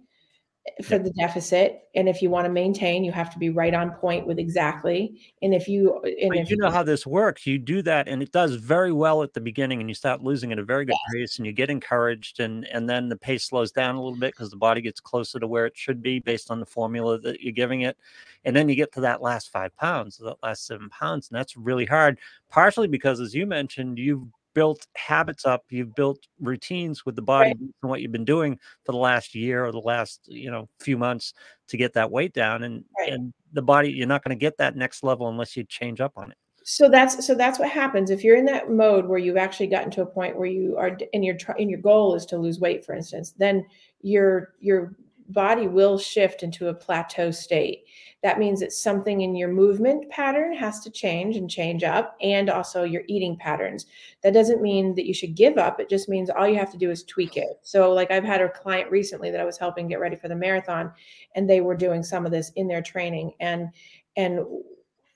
for 0.84 0.98
the 0.98 1.12
deficit 1.12 1.84
and 1.96 2.08
if 2.08 2.22
you 2.22 2.30
want 2.30 2.46
to 2.46 2.52
maintain 2.52 3.04
you 3.04 3.12
have 3.12 3.32
to 3.32 3.40
be 3.40 3.50
right 3.50 3.74
on 3.74 3.92
point 3.92 4.26
with 4.28 4.40
exactly 4.40 5.20
and 5.42 5.54
if 5.54 5.68
you 5.68 6.02
and 6.04 6.36
if 6.36 6.50
you 6.50 6.58
know 6.58 6.70
how 6.70 6.84
this 6.84 7.06
works. 7.06 7.46
You 7.46 7.58
do 7.58 7.82
that, 7.84 8.08
and 8.08 8.22
it 8.22 8.32
does 8.32 8.56
very 8.56 8.92
well 8.92 9.24
at 9.24 9.34
the 9.34 9.42
beginning, 9.42 9.80
and 9.80 9.90
you 9.90 9.96
start 9.96 10.22
losing 10.22 10.52
at 10.52 10.60
a 10.60 10.64
very 10.64 10.86
good 10.86 10.96
pace, 11.14 11.38
and 11.38 11.46
you 11.46 11.52
get 11.52 11.70
encouraged, 11.70 12.40
and 12.40 12.66
and 12.68 12.90
then 12.90 13.10
the 13.10 13.18
pace 13.18 13.44
slows 13.44 13.72
down 13.72 13.96
a 13.96 14.02
little 14.02 14.18
bit 14.18 14.34
because 14.34 14.50
the 14.50 14.58
body 14.58 14.82
gets 14.82 15.00
closer 15.00 15.40
to 15.40 15.48
where 15.48 15.66
it 15.66 15.78
should 15.78 16.02
be 16.02 16.20
based 16.20 16.52
on 16.52 16.60
the 16.60 16.66
formula 16.66 17.20
that 17.20 17.42
you're 17.42 17.54
giving 17.54 17.82
it, 17.82 17.98
and 18.46 18.56
then 18.56 18.70
you 18.70 18.76
get 18.76 18.92
to 18.94 19.02
that 19.02 19.22
last 19.22 19.52
five 19.52 19.76
pounds, 19.78 20.18
that 20.18 20.38
last 20.44 20.66
seven 20.66 20.90
pounds, 20.90 21.30
and 21.30 21.38
that's 21.38 21.58
really 21.58 21.86
hard. 21.86 22.20
Partially 22.50 22.88
because, 22.88 23.20
as 23.20 23.36
you 23.36 23.46
mentioned, 23.46 23.98
you've 23.98 24.24
built 24.54 24.86
habits 24.96 25.46
up, 25.46 25.64
you've 25.70 25.96
built 25.96 26.20
routines 26.40 27.06
with 27.06 27.16
the 27.16 27.22
body 27.22 27.50
Right. 27.50 27.58
on 27.84 27.90
what 27.90 28.02
you've 28.02 28.12
been 28.12 28.26
doing 28.26 28.58
for 28.86 28.92
the 28.92 28.98
last 28.98 29.36
year 29.36 29.66
or 29.66 29.72
the 29.72 29.80
last 29.80 30.22
you 30.26 30.52
know 30.52 30.68
few 30.80 30.98
months 30.98 31.34
to 31.68 31.78
get 31.78 31.94
that 31.94 32.10
weight 32.12 32.34
down, 32.34 32.64
and 32.64 32.84
Right. 33.00 33.14
and 33.14 33.34
the 33.54 33.62
body 33.62 33.92
you're 33.92 34.08
not 34.08 34.24
going 34.24 34.38
to 34.38 34.40
get 34.40 34.58
that 34.58 34.76
next 34.76 35.04
level 35.04 35.28
unless 35.30 35.56
you 35.58 35.64
change 35.64 36.02
up 36.02 36.14
on 36.18 36.32
it. 36.32 36.38
so 36.64 36.90
that's 36.90 37.26
so 37.26 37.34
that's 37.36 37.58
what 37.60 37.70
happens 37.70 38.10
if 38.12 38.24
you're 38.24 38.36
in 38.38 38.46
that 38.46 38.70
mode 38.70 39.06
where 39.08 39.18
you've 39.20 39.38
actually 39.38 39.68
gotten 39.68 39.90
to 39.92 40.02
a 40.02 40.06
point 40.06 40.38
where 40.38 40.48
you 40.48 40.78
are 40.78 40.98
and 41.14 41.24
your 41.26 41.36
and 41.58 41.70
your 41.70 41.80
goal 41.82 42.14
is 42.16 42.26
to 42.26 42.38
lose 42.38 42.60
weight 42.60 42.86
for 42.86 42.94
instance 42.94 43.34
then 43.38 43.66
your 44.02 44.54
your 44.60 44.94
body 45.30 45.68
will 45.68 45.98
shift 45.98 46.44
into 46.44 46.68
a 46.68 46.74
plateau 46.74 47.32
state 47.32 47.86
that 48.22 48.40
means 48.40 48.60
that 48.60 48.74
something 48.74 49.22
in 49.22 49.36
your 49.36 49.48
movement 49.48 50.10
pattern 50.10 50.54
has 50.54 50.82
to 50.82 50.90
change 50.90 51.38
and 51.38 51.50
change 51.50 51.84
up 51.84 52.18
and 52.22 52.50
also 52.50 52.84
your 52.84 53.04
eating 53.08 53.38
patterns 53.38 53.86
that 54.24 54.34
doesn't 54.34 54.62
mean 54.62 54.94
that 54.96 55.06
you 55.06 55.14
should 55.14 55.36
give 55.36 55.58
up 55.58 55.80
it 55.80 55.90
just 55.90 56.10
means 56.10 56.30
all 56.30 56.48
you 56.48 56.58
have 56.58 56.72
to 56.72 56.78
do 56.78 56.90
is 56.90 57.04
tweak 57.04 57.38
it 57.38 57.60
so 57.62 57.92
like 57.94 58.12
i've 58.12 58.24
had 58.24 58.42
a 58.42 58.50
client 58.50 58.90
recently 58.92 59.30
that 59.30 59.40
i 59.40 59.46
was 59.46 59.58
helping 59.58 59.88
get 59.88 60.00
ready 60.00 60.16
for 60.16 60.28
the 60.28 60.36
marathon 60.36 60.92
and 61.36 61.50
they 61.50 61.62
were 61.62 61.76
doing 61.76 62.04
some 62.04 62.26
of 62.26 62.32
this 62.32 62.52
in 62.56 62.68
their 62.68 62.82
training 62.82 63.32
and 63.40 63.70
and 64.18 64.40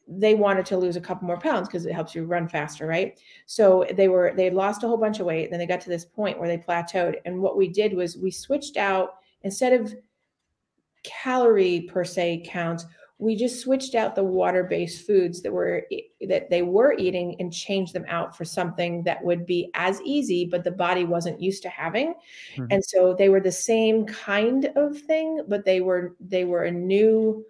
they 0.08 0.36
wanted 0.36 0.66
to 0.66 0.78
lose 0.78 0.96
a 0.96 1.02
couple 1.02 1.26
more 1.26 1.40
pounds 1.40 1.68
because 1.68 1.86
it 1.86 1.94
helps 1.94 2.14
you 2.14 2.26
run 2.26 2.48
faster, 2.48 2.86
right? 2.86 3.18
So 3.46 3.86
they 3.96 4.10
were 4.10 4.34
they 4.36 4.50
lost 4.50 4.84
a 4.84 4.88
whole 4.88 4.98
bunch 4.98 5.20
of 5.20 5.26
weight. 5.26 5.50
Then 5.50 5.60
they 5.60 5.66
got 5.66 5.82
to 5.82 5.90
this 5.90 6.06
point 6.06 6.38
where 6.38 6.48
they 6.48 6.58
plateaued. 6.58 7.16
And 7.26 7.42
what 7.42 7.58
we 7.58 7.70
did 7.70 7.94
was 7.94 8.18
we 8.18 8.30
switched 8.30 8.78
out 8.78 9.16
instead 9.44 9.74
of 9.74 9.94
calorie 11.04 11.82
per 11.82 12.04
se 12.04 12.44
counts, 12.46 12.86
we 13.24 13.36
just 13.36 13.62
switched 13.62 13.96
out 13.96 14.16
the 14.16 14.24
water-based 14.24 15.08
foods 15.08 15.42
that 15.42 15.52
were 15.52 15.88
that 16.28 16.50
they 16.50 16.62
were 16.62 16.94
eating 16.98 17.36
and 17.40 17.54
changed 17.54 17.94
them 17.94 18.06
out 18.10 18.36
for 18.36 18.44
something 18.44 19.04
that 19.04 19.24
would 19.24 19.46
be 19.46 19.70
as 19.76 20.02
easy 20.02 20.46
but 20.46 20.64
the 20.64 20.72
body 20.72 21.06
wasn't 21.06 21.40
used 21.40 21.62
to 21.62 21.70
having 21.70 22.14
mm-hmm. 22.56 22.66
and 22.70 22.84
so 22.84 23.14
they 23.14 23.30
were 23.30 23.40
the 23.40 23.52
same 23.52 24.06
kind 24.06 24.72
of 24.76 24.98
thing 25.00 25.42
but 25.48 25.64
they 25.64 25.80
were 25.80 26.16
they 26.20 26.44
were 26.44 26.64
a 26.64 26.72
new 26.72 27.46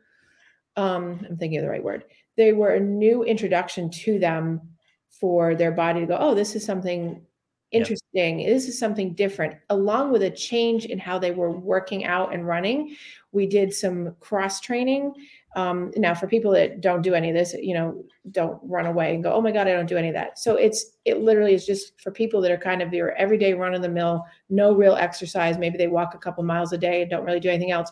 um 0.76 1.26
i'm 1.28 1.38
thinking 1.38 1.58
of 1.58 1.64
the 1.64 1.70
right 1.70 1.84
word 1.84 2.04
they 2.36 2.54
were 2.54 2.76
a 2.76 2.80
new 2.80 3.24
introduction 3.24 3.90
to 3.90 4.20
them 4.20 4.62
for 5.10 5.56
their 5.56 5.72
body 5.72 6.02
to 6.02 6.06
go 6.06 6.18
oh 6.20 6.36
this 6.36 6.56
is 6.56 6.66
something 6.66 7.22
interesting. 7.74 8.40
Yep. 8.40 8.50
This 8.50 8.68
is 8.68 8.80
something 8.80 9.14
different, 9.14 9.56
along 9.70 10.12
with 10.12 10.24
a 10.24 10.30
change 10.32 10.86
in 10.86 11.00
how 11.00 11.20
they 11.20 11.32
were 11.32 11.52
working 11.52 12.06
out 12.06 12.34
and 12.34 12.48
running. 12.48 12.96
We 13.32 13.48
did 13.48 13.74
some 13.74 14.16
cross 14.20 14.62
training. 14.62 15.14
Um, 15.56 15.92
now, 15.98 16.16
for 16.16 16.28
people 16.28 16.52
that 16.54 16.82
don't 16.82 17.02
do 17.04 17.14
any 17.14 17.30
of 17.30 17.36
this, 17.36 17.54
you 17.54 17.74
know, 17.76 18.04
don't 18.32 18.60
run 18.64 18.86
away 18.88 19.14
and 19.14 19.24
go, 19.24 19.34
"Oh 19.34 19.42
my 19.42 19.52
God, 19.52 19.68
I 19.68 19.74
don't 19.74 19.86
do 19.86 19.98
any 19.98 20.08
of 20.08 20.16
that." 20.16 20.40
So 20.40 20.56
it's 20.56 20.98
it 21.06 21.20
literally 21.20 21.54
is 21.54 21.66
just 21.66 22.00
for 22.02 22.12
people 22.12 22.42
that 22.42 22.52
are 22.52 22.58
kind 22.58 22.82
of 22.82 22.94
your 22.94 23.12
everyday 23.14 23.54
run 23.54 23.76
of 23.76 23.82
the 23.82 23.90
mill, 23.90 24.26
no 24.50 24.74
real 24.74 24.96
exercise. 24.96 25.58
Maybe 25.58 25.78
they 25.78 25.88
walk 25.88 26.16
a 26.16 26.18
couple 26.18 26.44
miles 26.44 26.74
a 26.74 26.78
day 26.78 27.02
and 27.02 27.12
don't 27.12 27.26
really 27.26 27.40
do 27.40 27.50
anything 27.50 27.72
else 27.72 27.92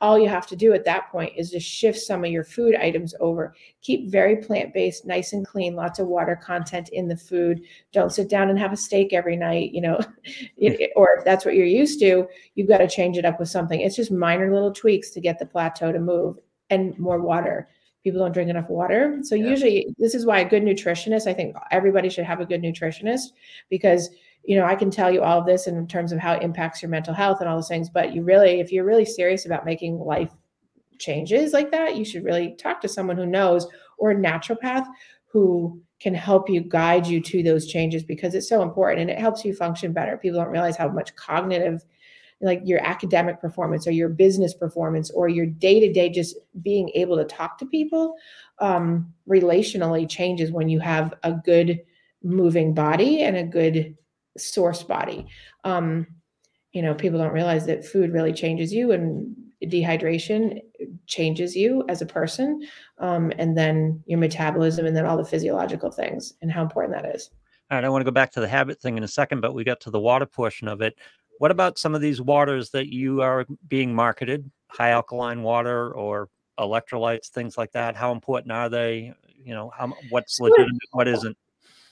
all 0.00 0.18
you 0.18 0.28
have 0.28 0.46
to 0.46 0.56
do 0.56 0.72
at 0.72 0.84
that 0.84 1.10
point 1.10 1.32
is 1.36 1.50
just 1.50 1.66
shift 1.66 1.98
some 1.98 2.24
of 2.24 2.30
your 2.30 2.44
food 2.44 2.76
items 2.76 3.14
over. 3.18 3.54
Keep 3.82 4.10
very 4.10 4.36
plant 4.36 4.72
based, 4.72 5.04
nice 5.04 5.32
and 5.32 5.46
clean, 5.46 5.74
lots 5.74 5.98
of 5.98 6.06
water 6.06 6.36
content 6.36 6.88
in 6.90 7.08
the 7.08 7.16
food. 7.16 7.62
Don't 7.92 8.12
sit 8.12 8.28
down 8.30 8.48
and 8.48 8.58
have 8.58 8.72
a 8.72 8.76
steak 8.76 9.12
every 9.12 9.36
night, 9.36 9.72
you 9.72 9.80
know, 9.80 9.98
or 10.96 11.16
if 11.18 11.24
that's 11.24 11.44
what 11.44 11.54
you're 11.54 11.66
used 11.66 11.98
to, 12.00 12.28
you've 12.54 12.68
got 12.68 12.78
to 12.78 12.88
change 12.88 13.18
it 13.18 13.24
up 13.24 13.40
with 13.40 13.48
something. 13.48 13.80
It's 13.80 13.96
just 13.96 14.12
minor 14.12 14.52
little 14.52 14.72
tweaks 14.72 15.10
to 15.10 15.20
get 15.20 15.38
the 15.38 15.46
plateau 15.46 15.90
to 15.90 15.98
move 15.98 16.38
and 16.70 16.96
more 16.98 17.20
water. 17.20 17.68
People 18.04 18.20
don't 18.20 18.32
drink 18.32 18.48
enough 18.48 18.70
water. 18.70 19.18
So, 19.22 19.34
yeah. 19.34 19.48
usually, 19.48 19.94
this 19.98 20.14
is 20.14 20.24
why 20.24 20.38
a 20.38 20.48
good 20.48 20.62
nutritionist, 20.62 21.26
I 21.26 21.34
think 21.34 21.56
everybody 21.72 22.08
should 22.08 22.24
have 22.24 22.40
a 22.40 22.46
good 22.46 22.62
nutritionist 22.62 23.32
because 23.68 24.10
you 24.44 24.56
know, 24.56 24.64
I 24.64 24.74
can 24.74 24.90
tell 24.90 25.12
you 25.12 25.22
all 25.22 25.38
of 25.38 25.46
this 25.46 25.66
in 25.66 25.86
terms 25.86 26.12
of 26.12 26.18
how 26.18 26.32
it 26.32 26.42
impacts 26.42 26.82
your 26.82 26.90
mental 26.90 27.14
health 27.14 27.40
and 27.40 27.48
all 27.48 27.56
those 27.56 27.68
things. 27.68 27.90
But 27.90 28.14
you 28.14 28.22
really, 28.22 28.60
if 28.60 28.72
you're 28.72 28.84
really 28.84 29.04
serious 29.04 29.46
about 29.46 29.66
making 29.66 29.98
life 29.98 30.30
changes 30.98 31.52
like 31.52 31.70
that, 31.70 31.96
you 31.96 32.04
should 32.04 32.24
really 32.24 32.54
talk 32.56 32.80
to 32.80 32.88
someone 32.88 33.16
who 33.16 33.26
knows 33.26 33.66
or 33.98 34.12
a 34.12 34.16
naturopath 34.16 34.86
who 35.26 35.80
can 36.00 36.14
help 36.14 36.48
you 36.48 36.60
guide 36.60 37.06
you 37.06 37.20
to 37.20 37.42
those 37.42 37.66
changes 37.66 38.02
because 38.02 38.34
it's 38.34 38.48
so 38.48 38.62
important 38.62 39.02
and 39.02 39.10
it 39.10 39.18
helps 39.18 39.44
you 39.44 39.52
function 39.54 39.92
better. 39.92 40.16
People 40.16 40.40
don't 40.40 40.50
realize 40.50 40.76
how 40.76 40.88
much 40.88 41.14
cognitive 41.16 41.84
like 42.40 42.60
your 42.64 42.80
academic 42.86 43.40
performance 43.40 43.86
or 43.86 43.90
your 43.90 44.08
business 44.08 44.54
performance 44.54 45.10
or 45.10 45.28
your 45.28 45.46
day-to-day 45.46 46.08
just 46.08 46.36
being 46.62 46.88
able 46.94 47.16
to 47.16 47.24
talk 47.24 47.58
to 47.58 47.66
people 47.66 48.14
um, 48.60 49.12
relationally 49.28 50.08
changes 50.08 50.52
when 50.52 50.68
you 50.68 50.78
have 50.78 51.14
a 51.24 51.32
good 51.32 51.80
moving 52.22 52.74
body 52.74 53.22
and 53.22 53.36
a 53.36 53.42
good 53.42 53.96
source 54.38 54.82
body. 54.82 55.26
Um, 55.64 56.06
you 56.72 56.82
know, 56.82 56.94
people 56.94 57.18
don't 57.18 57.32
realize 57.32 57.66
that 57.66 57.84
food 57.84 58.12
really 58.12 58.32
changes 58.32 58.72
you 58.72 58.92
and 58.92 59.34
dehydration 59.64 60.60
changes 61.06 61.56
you 61.56 61.84
as 61.88 62.02
a 62.02 62.06
person. 62.06 62.66
Um, 62.98 63.32
and 63.38 63.56
then 63.56 64.02
your 64.06 64.18
metabolism 64.18 64.86
and 64.86 64.96
then 64.96 65.06
all 65.06 65.16
the 65.16 65.24
physiological 65.24 65.90
things 65.90 66.34
and 66.42 66.52
how 66.52 66.62
important 66.62 66.94
that 66.94 67.14
is. 67.14 67.30
All 67.70 67.76
right. 67.76 67.84
I 67.84 67.88
want 67.88 68.00
to 68.00 68.04
go 68.04 68.14
back 68.14 68.32
to 68.32 68.40
the 68.40 68.48
habit 68.48 68.80
thing 68.80 68.96
in 68.96 69.04
a 69.04 69.08
second, 69.08 69.40
but 69.40 69.54
we 69.54 69.64
got 69.64 69.80
to 69.80 69.90
the 69.90 70.00
water 70.00 70.26
portion 70.26 70.68
of 70.68 70.80
it. 70.80 70.96
What 71.38 71.50
about 71.50 71.78
some 71.78 71.94
of 71.94 72.00
these 72.00 72.20
waters 72.20 72.70
that 72.70 72.92
you 72.92 73.20
are 73.22 73.46
being 73.68 73.94
marketed, 73.94 74.50
high 74.68 74.90
alkaline 74.90 75.42
water 75.42 75.92
or 75.92 76.28
electrolytes, 76.58 77.28
things 77.28 77.56
like 77.56 77.72
that? 77.72 77.94
How 77.94 78.12
important 78.12 78.52
are 78.52 78.68
they? 78.68 79.12
You 79.44 79.54
know, 79.54 79.70
how 79.76 79.92
what's 80.10 80.40
legitimate, 80.40 80.80
what 80.92 81.08
isn't? 81.08 81.36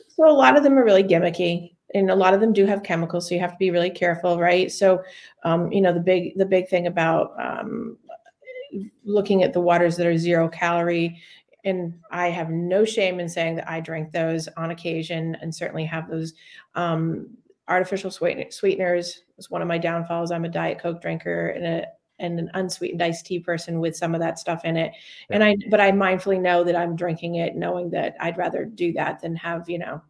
So 0.09 0.29
a 0.29 0.33
lot 0.33 0.57
of 0.57 0.63
them 0.63 0.79
are 0.79 0.85
really 0.85 1.05
gimmicky 1.05 1.76
and 1.97 2.11
a 2.11 2.15
lot 2.15 2.35
of 2.35 2.41
them 2.41 2.53
do 2.53 2.67
have 2.67 2.83
chemicals 2.83 3.29
so 3.29 3.35
you 3.35 3.41
have 3.41 3.53
to 3.53 3.59
be 3.59 3.71
really 3.71 3.91
careful 3.91 4.39
right? 4.39 4.71
So 4.71 5.03
um, 5.45 5.73
you 5.73 5.81
know 5.81 5.93
the 5.93 6.01
big 6.01 6.37
the 6.37 6.47
big 6.47 6.69
thing 6.69 6.87
about 6.87 7.33
um, 7.39 7.99
looking 9.05 9.43
at 9.43 9.53
the 9.53 9.61
waters 9.61 9.97
that 9.97 10.07
are 10.07 10.19
zero 10.19 10.49
calorie 10.49 11.21
and 11.65 11.95
i 12.11 12.29
have 12.29 12.51
no 12.51 12.85
shame 12.85 13.21
in 13.21 13.29
saying 13.29 13.57
that 13.57 13.69
i 13.71 13.81
drink 13.81 14.13
those 14.13 14.49
on 14.57 14.71
occasion 14.73 15.37
and 15.41 15.55
certainly 15.55 15.85
have 15.85 16.11
those 16.11 16.35
um, 16.75 17.29
artificial 17.69 18.11
sweeteners 18.11 19.23
is 19.39 19.51
one 19.51 19.63
of 19.63 19.69
my 19.69 19.79
downfalls. 19.79 20.31
I'm 20.31 20.45
a 20.45 20.49
diet 20.49 20.79
coke 20.79 21.03
drinker 21.03 21.49
and 21.49 21.67
a 21.67 21.87
and 22.19 22.39
an 22.39 22.51
unsweetened 22.55 23.03
iced 23.03 23.27
tea 23.27 23.39
person 23.39 23.79
with 23.79 23.95
some 23.95 24.15
of 24.15 24.23
that 24.23 24.39
stuff 24.39 24.65
in 24.65 24.75
it. 24.79 24.91
And 25.29 25.45
I, 25.45 25.55
but 25.69 25.83
I 25.83 25.93
mindfully 25.93 26.41
know 26.41 26.65
that 26.65 26.75
I'm 26.75 26.97
drinking 26.97 27.35
it, 27.35 27.57
knowing 27.57 27.91
that 27.91 28.17
I'd 28.19 28.39
rather 28.39 28.65
do 28.65 28.95
that 28.95 29.21
than 29.21 29.37
have, 29.37 29.69
you 29.69 29.79
know, 29.79 30.01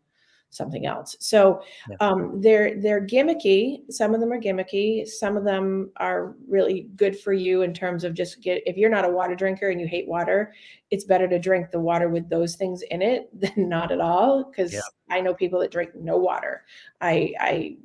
something 0.56 0.86
else. 0.86 1.16
So 1.20 1.62
yeah. 1.88 1.96
um, 2.00 2.40
they're 2.40 2.80
they're 2.80 3.04
gimmicky. 3.04 3.80
Some 3.90 4.14
of 4.14 4.20
them 4.20 4.32
are 4.32 4.40
gimmicky. 4.40 5.06
Some 5.06 5.36
of 5.36 5.44
them 5.44 5.90
are 5.96 6.34
really 6.48 6.88
good 6.96 7.18
for 7.18 7.32
you 7.32 7.62
in 7.62 7.72
terms 7.74 8.04
of 8.04 8.14
just 8.14 8.40
get. 8.40 8.62
If 8.66 8.76
you're 8.76 8.90
not 8.90 9.04
a 9.04 9.10
water 9.10 9.34
drinker 9.34 9.68
and 9.68 9.80
you 9.80 9.86
hate 9.86 10.08
water, 10.08 10.52
it's 10.90 11.04
better 11.04 11.28
to 11.28 11.38
drink 11.38 11.70
the 11.70 11.80
water 11.80 12.08
with 12.08 12.28
those 12.28 12.56
things 12.56 12.82
in 12.90 13.02
it 13.02 13.28
than 13.40 13.68
not 13.68 13.92
at 13.92 14.00
all. 14.00 14.44
Because 14.44 14.72
yeah. 14.72 14.80
I 15.10 15.20
know 15.20 15.34
people 15.34 15.60
that 15.60 15.70
drink 15.70 15.90
no 15.94 16.16
water. 16.16 16.64
I 17.00 17.34
I 17.40 17.76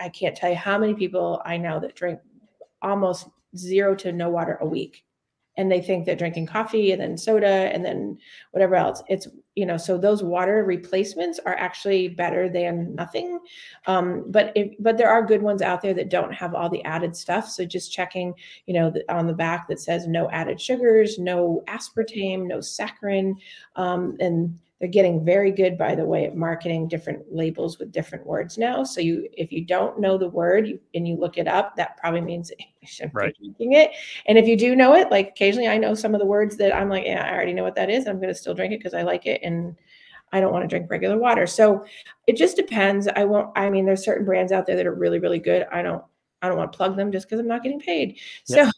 I 0.00 0.08
can't 0.08 0.36
tell 0.36 0.50
you 0.50 0.56
how 0.56 0.78
many 0.78 0.94
people 0.94 1.42
I 1.44 1.56
know 1.56 1.80
that 1.80 1.94
drink 1.94 2.20
almost 2.82 3.28
zero 3.56 3.94
to 3.96 4.12
no 4.12 4.30
water 4.30 4.58
a 4.60 4.66
week 4.66 5.04
and 5.56 5.70
they 5.70 5.80
think 5.80 6.06
they're 6.06 6.16
drinking 6.16 6.46
coffee 6.46 6.92
and 6.92 7.00
then 7.00 7.18
soda 7.18 7.46
and 7.46 7.84
then 7.84 8.16
whatever 8.52 8.76
else 8.76 9.02
it's 9.08 9.28
you 9.56 9.66
know 9.66 9.76
so 9.76 9.98
those 9.98 10.22
water 10.22 10.64
replacements 10.64 11.40
are 11.44 11.56
actually 11.56 12.08
better 12.08 12.48
than 12.48 12.94
nothing. 12.94 13.38
Um, 13.86 14.24
but 14.28 14.52
if, 14.54 14.74
but 14.78 14.96
there 14.96 15.10
are 15.10 15.24
good 15.24 15.42
ones 15.42 15.62
out 15.62 15.82
there 15.82 15.94
that 15.94 16.10
don't 16.10 16.32
have 16.32 16.54
all 16.54 16.68
the 16.68 16.84
added 16.84 17.16
stuff. 17.16 17.48
So 17.48 17.64
just 17.64 17.92
checking 17.92 18.34
you 18.66 18.74
know 18.74 18.90
the, 18.90 19.04
on 19.12 19.26
the 19.26 19.32
back 19.32 19.68
that 19.68 19.80
says 19.80 20.06
no 20.06 20.30
added 20.30 20.60
sugars 20.60 21.18
no 21.18 21.62
aspartame 21.68 22.46
no 22.46 22.58
saccharin 22.58 23.34
um, 23.76 24.16
and 24.20 24.58
they're 24.80 24.88
getting 24.88 25.22
very 25.22 25.52
good 25.52 25.76
by 25.76 25.94
the 25.94 26.04
way 26.04 26.24
of 26.24 26.34
marketing 26.34 26.88
different 26.88 27.22
labels 27.30 27.78
with 27.78 27.92
different 27.92 28.26
words 28.26 28.56
now. 28.56 28.82
So 28.82 29.00
you 29.00 29.28
if 29.34 29.52
you 29.52 29.64
don't 29.64 30.00
know 30.00 30.16
the 30.16 30.28
word 30.28 30.66
you, 30.66 30.80
and 30.94 31.06
you 31.06 31.16
look 31.16 31.36
it 31.36 31.46
up 31.46 31.76
that 31.76 31.98
probably 31.98 32.22
means 32.22 32.50
you 32.58 32.88
shouldn't 32.88 33.14
right. 33.14 33.36
be 33.38 33.48
drinking 33.48 33.74
it. 33.74 33.92
And 34.26 34.38
if 34.38 34.48
you 34.48 34.56
do 34.56 34.74
know 34.74 34.94
it 34.94 35.10
like 35.10 35.28
occasionally 35.28 35.68
i 35.68 35.76
know 35.76 35.94
some 35.94 36.14
of 36.14 36.20
the 36.20 36.26
words 36.26 36.56
that 36.56 36.74
i'm 36.74 36.88
like 36.88 37.04
yeah 37.04 37.24
i 37.24 37.32
already 37.34 37.52
know 37.52 37.62
what 37.62 37.74
that 37.74 37.90
is 37.90 38.06
i'm 38.06 38.16
going 38.16 38.28
to 38.28 38.34
still 38.34 38.54
drink 38.54 38.72
it 38.72 38.78
because 38.78 38.94
i 38.94 39.02
like 39.02 39.26
it 39.26 39.40
and 39.42 39.76
i 40.32 40.40
don't 40.40 40.52
want 40.52 40.62
to 40.62 40.68
drink 40.68 40.90
regular 40.90 41.18
water. 41.18 41.46
So 41.46 41.84
it 42.26 42.36
just 42.36 42.56
depends. 42.56 43.06
I 43.08 43.24
won't 43.24 43.50
i 43.56 43.68
mean 43.68 43.84
there's 43.84 44.04
certain 44.04 44.24
brands 44.24 44.52
out 44.52 44.66
there 44.66 44.76
that 44.76 44.86
are 44.86 44.94
really 44.94 45.18
really 45.18 45.38
good. 45.40 45.66
I 45.70 45.82
don't 45.82 46.02
i 46.40 46.48
don't 46.48 46.56
want 46.56 46.72
to 46.72 46.76
plug 46.76 46.96
them 46.96 47.12
just 47.12 47.26
because 47.26 47.38
i'm 47.38 47.48
not 47.48 47.62
getting 47.62 47.80
paid. 47.80 48.18
So 48.44 48.70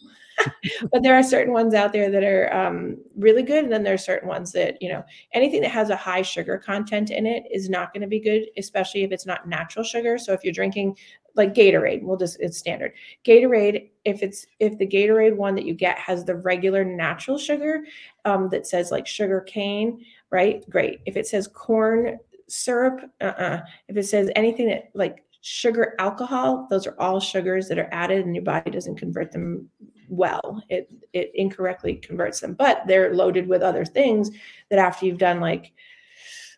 but 0.92 1.02
there 1.02 1.14
are 1.14 1.22
certain 1.22 1.52
ones 1.52 1.74
out 1.74 1.92
there 1.92 2.10
that 2.10 2.24
are 2.24 2.52
um, 2.54 2.96
really 3.16 3.42
good. 3.42 3.64
And 3.64 3.72
then 3.72 3.82
there 3.82 3.94
are 3.94 3.98
certain 3.98 4.28
ones 4.28 4.52
that, 4.52 4.80
you 4.80 4.88
know, 4.88 5.04
anything 5.32 5.60
that 5.62 5.70
has 5.70 5.90
a 5.90 5.96
high 5.96 6.22
sugar 6.22 6.58
content 6.58 7.10
in 7.10 7.26
it 7.26 7.44
is 7.50 7.68
not 7.68 7.92
going 7.92 8.02
to 8.02 8.06
be 8.06 8.20
good, 8.20 8.46
especially 8.56 9.02
if 9.02 9.12
it's 9.12 9.26
not 9.26 9.48
natural 9.48 9.84
sugar. 9.84 10.18
So 10.18 10.32
if 10.32 10.44
you're 10.44 10.52
drinking 10.52 10.96
like 11.34 11.54
Gatorade, 11.54 12.02
we'll 12.02 12.18
just, 12.18 12.40
it's 12.40 12.58
standard. 12.58 12.92
Gatorade, 13.24 13.90
if 14.04 14.22
it's, 14.22 14.46
if 14.58 14.76
the 14.78 14.86
Gatorade 14.86 15.36
one 15.36 15.54
that 15.54 15.64
you 15.64 15.74
get 15.74 15.98
has 15.98 16.24
the 16.24 16.36
regular 16.36 16.84
natural 16.84 17.38
sugar 17.38 17.84
um, 18.24 18.48
that 18.50 18.66
says 18.66 18.90
like 18.90 19.06
sugar 19.06 19.40
cane, 19.40 20.04
right? 20.30 20.68
Great. 20.68 21.00
If 21.06 21.16
it 21.16 21.26
says 21.26 21.48
corn 21.48 22.18
syrup, 22.48 23.00
uh-uh. 23.20 23.60
If 23.88 23.96
it 23.96 24.04
says 24.04 24.30
anything 24.36 24.68
that 24.68 24.90
like 24.94 25.24
sugar 25.42 25.94
alcohol 25.98 26.68
those 26.70 26.86
are 26.86 26.94
all 27.00 27.18
sugars 27.18 27.66
that 27.66 27.78
are 27.78 27.88
added 27.90 28.24
and 28.24 28.34
your 28.34 28.44
body 28.44 28.70
doesn't 28.70 28.96
convert 28.96 29.32
them 29.32 29.68
well. 30.12 30.62
It 30.68 30.92
it 31.12 31.32
incorrectly 31.34 31.94
converts 31.94 32.40
them, 32.40 32.54
but 32.54 32.82
they're 32.86 33.14
loaded 33.14 33.48
with 33.48 33.62
other 33.62 33.84
things 33.84 34.30
that 34.68 34.78
after 34.78 35.06
you've 35.06 35.18
done 35.18 35.40
like 35.40 35.72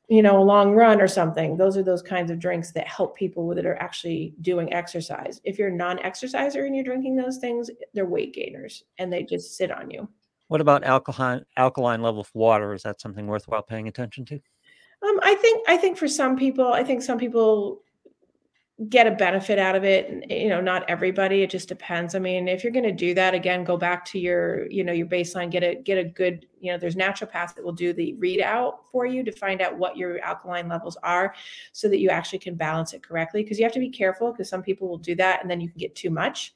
you 0.08 0.22
know 0.22 0.38
a 0.38 0.44
long 0.44 0.74
run 0.74 1.00
or 1.00 1.08
something 1.08 1.56
those 1.56 1.78
are 1.78 1.82
those 1.82 2.02
kinds 2.02 2.30
of 2.30 2.38
drinks 2.38 2.72
that 2.72 2.86
help 2.86 3.16
people 3.16 3.54
that 3.54 3.64
are 3.64 3.76
actually 3.76 4.34
doing 4.42 4.72
exercise. 4.72 5.40
If 5.44 5.58
you're 5.58 5.68
a 5.68 5.74
non-exerciser 5.74 6.64
and 6.64 6.74
you're 6.74 6.84
drinking 6.84 7.16
those 7.16 7.38
things 7.38 7.70
they're 7.94 8.04
weight 8.06 8.34
gainers 8.34 8.82
and 8.98 9.12
they 9.12 9.22
just 9.22 9.56
sit 9.56 9.70
on 9.70 9.90
you. 9.90 10.08
What 10.48 10.60
about 10.60 10.84
alkaline 10.84 11.44
alkaline 11.56 12.02
level 12.02 12.20
of 12.20 12.30
water? 12.34 12.74
Is 12.74 12.82
that 12.82 13.00
something 13.00 13.26
worthwhile 13.26 13.62
paying 13.62 13.88
attention 13.88 14.24
to? 14.26 14.34
Um, 14.34 15.20
i 15.22 15.34
think 15.36 15.68
i 15.68 15.76
think 15.76 15.96
for 15.96 16.08
some 16.08 16.36
people 16.36 16.72
i 16.72 16.82
think 16.82 17.02
some 17.02 17.18
people 17.18 17.83
get 18.88 19.06
a 19.06 19.12
benefit 19.12 19.56
out 19.56 19.76
of 19.76 19.84
it 19.84 20.28
you 20.28 20.48
know 20.48 20.60
not 20.60 20.84
everybody 20.90 21.42
it 21.42 21.50
just 21.50 21.68
depends. 21.68 22.16
I 22.16 22.18
mean 22.18 22.48
if 22.48 22.64
you're 22.64 22.72
going 22.72 22.84
to 22.84 22.92
do 22.92 23.14
that 23.14 23.32
again 23.32 23.62
go 23.62 23.76
back 23.76 24.04
to 24.06 24.18
your 24.18 24.68
you 24.68 24.82
know 24.82 24.92
your 24.92 25.06
baseline 25.06 25.48
get 25.48 25.62
a 25.62 25.76
get 25.76 25.96
a 25.96 26.02
good 26.02 26.46
you 26.58 26.72
know 26.72 26.78
there's 26.78 26.96
naturopaths 26.96 27.54
that 27.54 27.64
will 27.64 27.72
do 27.72 27.92
the 27.92 28.16
readout 28.18 28.78
for 28.90 29.06
you 29.06 29.22
to 29.22 29.30
find 29.30 29.62
out 29.62 29.78
what 29.78 29.96
your 29.96 30.18
alkaline 30.22 30.68
levels 30.68 30.96
are 31.04 31.34
so 31.70 31.88
that 31.88 32.00
you 32.00 32.10
actually 32.10 32.40
can 32.40 32.56
balance 32.56 32.92
it 32.94 33.02
correctly 33.02 33.44
because 33.44 33.60
you 33.60 33.64
have 33.64 33.72
to 33.72 33.78
be 33.78 33.90
careful 33.90 34.32
because 34.32 34.48
some 34.48 34.62
people 34.62 34.88
will 34.88 34.98
do 34.98 35.14
that 35.14 35.40
and 35.40 35.48
then 35.48 35.60
you 35.60 35.68
can 35.68 35.78
get 35.78 35.94
too 35.94 36.10
much 36.10 36.52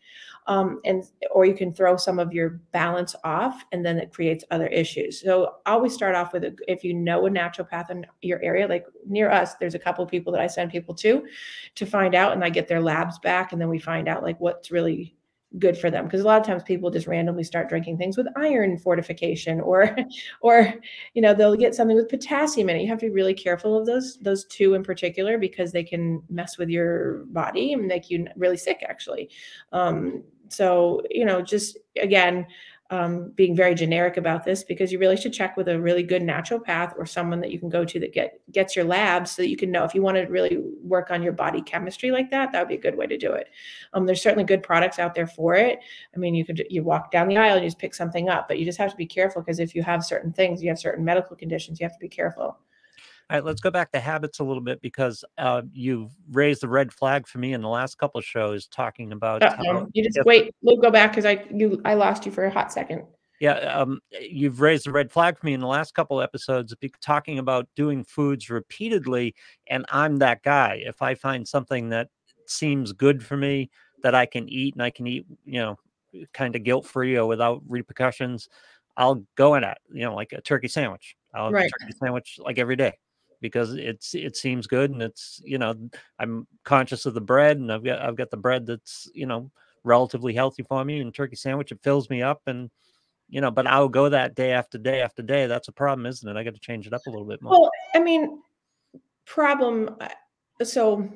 um, 0.49 0.81
and 0.85 1.05
or 1.31 1.45
you 1.45 1.55
can 1.55 1.73
throw 1.73 1.97
some 1.97 2.19
of 2.19 2.33
your 2.33 2.61
balance 2.73 3.15
off 3.23 3.65
and 3.71 3.85
then 3.85 3.99
it 3.99 4.13
creates 4.13 4.45
other 4.51 4.67
issues. 4.67 5.21
So 5.21 5.57
always 5.67 5.95
start 5.95 6.15
off 6.15 6.33
with 6.33 6.45
a, 6.45 6.57
if 6.67 6.83
you 6.83 6.95
know 6.95 7.27
a 7.27 7.31
naturopath 7.31 7.91
in 7.91 8.07
your 8.23 8.43
area 8.43 8.67
like 8.67 8.87
near 9.07 9.31
us 9.31 9.55
there's 9.57 9.75
a 9.75 9.79
couple 9.79 10.05
people 10.07 10.33
that 10.33 10.41
i 10.41 10.47
send 10.47 10.71
people 10.71 10.95
to 10.95 11.25
to 11.75 11.87
find 11.87 12.15
out 12.15 12.33
and 12.33 12.45
i 12.45 12.49
get 12.49 12.69
their 12.69 12.81
labs 12.81 13.19
back 13.19 13.53
and 13.53 13.61
then 13.61 13.69
we 13.69 13.79
find 13.79 14.09
out 14.09 14.23
like 14.23 14.39
what's 14.41 14.71
really 14.71 15.15
good 15.59 15.79
for 15.79 15.91
them. 15.91 16.05
Because 16.05 16.21
a 16.21 16.25
lot 16.25 16.41
of 16.41 16.47
times 16.47 16.63
people 16.63 16.91
just 16.91 17.07
randomly 17.07 17.45
start 17.45 17.69
drinking 17.69 17.97
things 17.97 18.17
with 18.17 18.27
iron 18.37 18.77
fortification 18.77 19.61
or 19.69 19.97
or 20.43 20.75
you 21.15 21.23
know 21.23 21.33
they'll 21.33 21.57
get 21.57 21.75
something 21.75 21.97
with 21.97 22.09
potassium 22.09 22.69
in 22.69 22.77
it. 22.77 22.83
You 22.83 22.89
have 22.89 22.99
to 22.99 23.07
be 23.07 23.13
really 23.13 23.35
careful 23.35 23.79
of 23.79 23.87
those 23.87 24.19
those 24.19 24.45
two 24.47 24.75
in 24.75 24.83
particular 24.83 25.39
because 25.39 25.73
they 25.73 25.85
can 25.85 26.23
mess 26.29 26.59
with 26.59 26.69
your 26.69 27.25
body 27.27 27.73
and 27.73 27.87
make 27.87 28.11
you 28.11 28.27
really 28.37 28.57
sick 28.57 28.85
actually. 28.87 29.31
Um, 29.73 30.23
so 30.49 31.03
you 31.11 31.25
know 31.25 31.43
just 31.43 31.79
again 32.01 32.47
um, 32.91 33.33
being 33.35 33.55
very 33.55 33.75
generic 33.75 34.17
about 34.17 34.45
this 34.45 34.65
because 34.65 34.91
you 34.91 34.99
really 34.99 35.17
should 35.17 35.33
check 35.35 35.59
with 35.59 35.69
a 35.69 35.79
really 35.79 36.03
good 36.03 36.23
naturopath 36.23 36.97
or 36.97 37.05
someone 37.05 37.39
that 37.41 37.51
you 37.51 37.59
can 37.59 37.69
go 37.69 37.85
to 37.85 38.01
that 38.01 38.15
get 38.15 38.41
gets 38.51 38.75
your 38.75 38.87
labs 38.87 39.33
so 39.33 39.43
that 39.43 39.49
you 39.49 39.59
can 39.59 39.71
know. 39.71 39.85
If 39.85 39.95
you 39.95 40.01
want 40.01 40.17
to 40.17 40.25
really 40.25 40.59
work 40.83 41.11
on 41.11 41.23
your 41.23 41.35
body 41.35 41.61
chemistry 41.61 42.11
like 42.11 42.31
that 42.31 42.51
that 42.53 42.61
would 42.61 42.69
be 42.69 42.77
a 42.77 42.81
good 42.81 42.97
way 42.97 43.07
to 43.07 43.19
do 43.19 43.33
it. 43.33 43.49
Um, 43.93 44.07
there's 44.07 44.23
certainly 44.23 44.45
good 44.45 44.63
products 44.63 44.99
out 44.99 45.15
there 45.15 45.27
for 45.27 45.55
it. 45.55 45.81
I 46.15 46.19
mean 46.19 46.35
you 46.35 46.47
could 46.47 46.65
you 46.71 46.83
walk 46.83 47.11
down 47.11 47.29
the 47.29 47.37
aisle 47.37 47.57
and 47.57 47.63
you 47.63 47.69
just 47.69 47.79
pick 47.79 47.95
something 47.95 48.31
up 48.31 48.49
but 48.49 48.59
you 48.59 48.65
just 48.65 48.79
have 48.79 48.91
to 48.91 48.97
be 48.97 49.07
careful 49.07 49.43
because 49.43 49.61
if 49.61 49.75
you 49.75 49.83
have 49.83 50.03
certain 50.03 50.33
things 50.33 50.63
you 50.63 50.71
have 50.71 50.79
certain 50.79 51.05
medical 51.05 51.37
conditions 51.37 51.79
you 51.79 51.85
have 51.85 51.93
to 51.93 52.01
be 52.01 52.09
careful 52.09 52.59
all 53.31 53.37
right, 53.37 53.45
let's 53.45 53.61
go 53.61 53.71
back 53.71 53.93
to 53.93 54.01
habits 54.01 54.39
a 54.39 54.45
little 54.45 54.63
bit 54.63 54.81
because 54.81 55.23
uh, 55.37 55.61
you've 55.73 56.11
raised 56.31 56.63
the 56.63 56.69
red 56.69 56.91
flag 56.91 57.27
for 57.27 57.37
me 57.37 57.53
in 57.53 57.61
the 57.61 57.69
last 57.69 57.99
couple 57.99 58.19
of 58.19 58.25
shows 58.25 58.67
talking 58.67 59.13
about. 59.13 59.43
How, 59.43 59.87
you 59.93 60.03
just 60.03 60.25
wait. 60.25 60.55
We'll 60.63 60.79
go 60.79 60.91
back 60.91 61.11
because 61.13 61.27
I 61.27 61.45
you 61.53 61.83
I 61.85 61.93
lost 61.93 62.25
you 62.25 62.33
for 62.33 62.47
a 62.47 62.51
hot 62.51 62.73
second. 62.73 63.05
Yeah, 63.39 63.53
um, 63.53 64.01
you've 64.19 64.63
raised 64.63 64.87
the 64.87 64.93
red 64.93 65.13
flag 65.13 65.39
for 65.39 65.45
me 65.45 65.53
in 65.53 65.61
the 65.61 65.67
last 65.67 65.95
couple 65.95 66.23
episodes, 66.23 66.75
talking 67.03 67.39
about 67.39 67.69
doing 67.77 68.03
foods 68.03 68.49
repeatedly, 68.49 69.35
and 69.67 69.85
I'm 69.91 70.17
that 70.21 70.43
guy. 70.43 70.83
If 70.87 71.03
I 71.03 71.15
find 71.15 71.47
something 71.47 71.91
that 71.91 72.09
seems 72.47 72.95
good 72.95 73.23
for 73.23 73.37
me 73.37 73.71
that 74.03 74.15
I 74.15 74.25
can 74.25 74.49
eat, 74.49 74.75
and 74.75 74.83
I 74.83 74.89
can 74.89 75.07
eat, 75.07 75.27
you 75.45 75.61
know, 75.61 75.79
kind 76.33 76.57
of 76.57 76.63
guilt 76.63 76.87
free 76.87 77.19
or 77.19 77.27
without 77.27 77.63
repercussions, 77.69 78.49
I'll 78.97 79.23
go 79.37 79.55
in 79.57 79.65
at 79.65 79.79
you 79.93 80.05
know 80.05 80.15
like 80.15 80.33
a 80.33 80.41
turkey 80.41 80.69
sandwich. 80.69 81.15
I'll 81.35 81.53
right. 81.53 81.71
turkey 81.79 81.93
sandwich 82.01 82.39
like 82.43 82.59
every 82.59 82.77
day 82.77 82.95
because 83.41 83.75
it's 83.75 84.15
it 84.15 84.37
seems 84.37 84.67
good 84.67 84.91
and 84.91 85.03
it's 85.03 85.41
you 85.45 85.59
know 85.59 85.75
I'm 86.19 86.47
conscious 86.65 87.07
of 87.07 87.15
the 87.15 87.21
bread 87.21 87.59
and 87.59 87.73
I've 87.73 87.85
got 87.85 88.01
I've 88.01 88.17
got 88.17 88.31
the 88.31 88.37
bread 88.37 88.67
that's 88.67 89.11
you 89.15 89.27
know 89.27 89.51
relatively 89.85 90.35
healthy 90.35 90.63
for 90.63 90.85
me 90.85 91.01
and 91.01 91.15
turkey 91.15 91.37
sandwich 91.37 91.73
it 91.73 91.83
fills 91.83 92.11
me 92.11 92.23
up 92.23 92.43
and 92.47 92.71
you 93.29 93.41
know 93.41 93.51
but 93.51 93.67
I'll 93.67 93.89
go 93.89 94.09
that 94.09 94.35
day 94.35 94.53
after 94.53 94.79
day 94.79 95.01
after 95.01 95.23
day. 95.23 95.47
That's 95.47 95.69
a 95.69 95.73
problem 95.73 96.07
isn't 96.07 96.29
it? 96.29 96.39
I 96.39 96.45
got 96.45 96.55
to 96.55 96.61
change 96.61 96.87
it 96.87 96.93
up 96.93 97.03
a 97.07 97.11
little 97.11 97.27
bit 97.27 97.43
more. 97.43 97.53
Well 97.53 97.71
I 97.95 98.01
mean 98.01 98.43
problem 99.25 99.97
uh, 100.01 100.65
so 100.65 101.09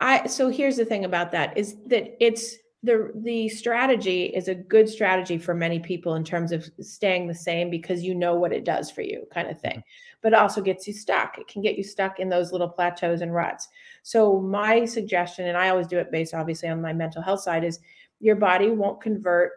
I 0.00 0.26
so 0.26 0.48
here's 0.48 0.76
the 0.76 0.84
thing 0.84 1.04
about 1.04 1.30
that 1.32 1.56
is 1.56 1.76
that 1.86 2.16
it's 2.24 2.56
the 2.82 3.12
the 3.14 3.48
strategy 3.48 4.24
is 4.24 4.48
a 4.48 4.54
good 4.54 4.88
strategy 4.88 5.36
for 5.36 5.54
many 5.54 5.78
people 5.78 6.14
in 6.14 6.24
terms 6.24 6.50
of 6.50 6.68
staying 6.80 7.26
the 7.26 7.34
same 7.34 7.68
because 7.68 8.02
you 8.02 8.14
know 8.14 8.34
what 8.34 8.52
it 8.52 8.64
does 8.64 8.90
for 8.90 9.02
you 9.02 9.26
kind 9.32 9.50
of 9.50 9.60
thing. 9.60 9.78
Mm-hmm. 9.78 10.18
but 10.22 10.32
it 10.32 10.38
also 10.38 10.62
gets 10.62 10.86
you 10.86 10.94
stuck. 10.94 11.38
It 11.38 11.46
can 11.46 11.62
get 11.62 11.76
you 11.76 11.84
stuck 11.84 12.20
in 12.20 12.28
those 12.28 12.52
little 12.52 12.68
plateaus 12.68 13.20
and 13.20 13.34
ruts. 13.34 13.68
So 14.02 14.40
my 14.40 14.84
suggestion 14.86 15.46
and 15.46 15.58
i 15.58 15.68
always 15.68 15.86
do 15.86 15.98
it 15.98 16.10
based 16.10 16.34
obviously 16.34 16.68
on 16.68 16.80
my 16.80 16.92
mental 16.92 17.22
health 17.22 17.40
side 17.40 17.64
is 17.64 17.80
your 18.18 18.36
body 18.36 18.70
won't 18.70 19.00
convert 19.00 19.52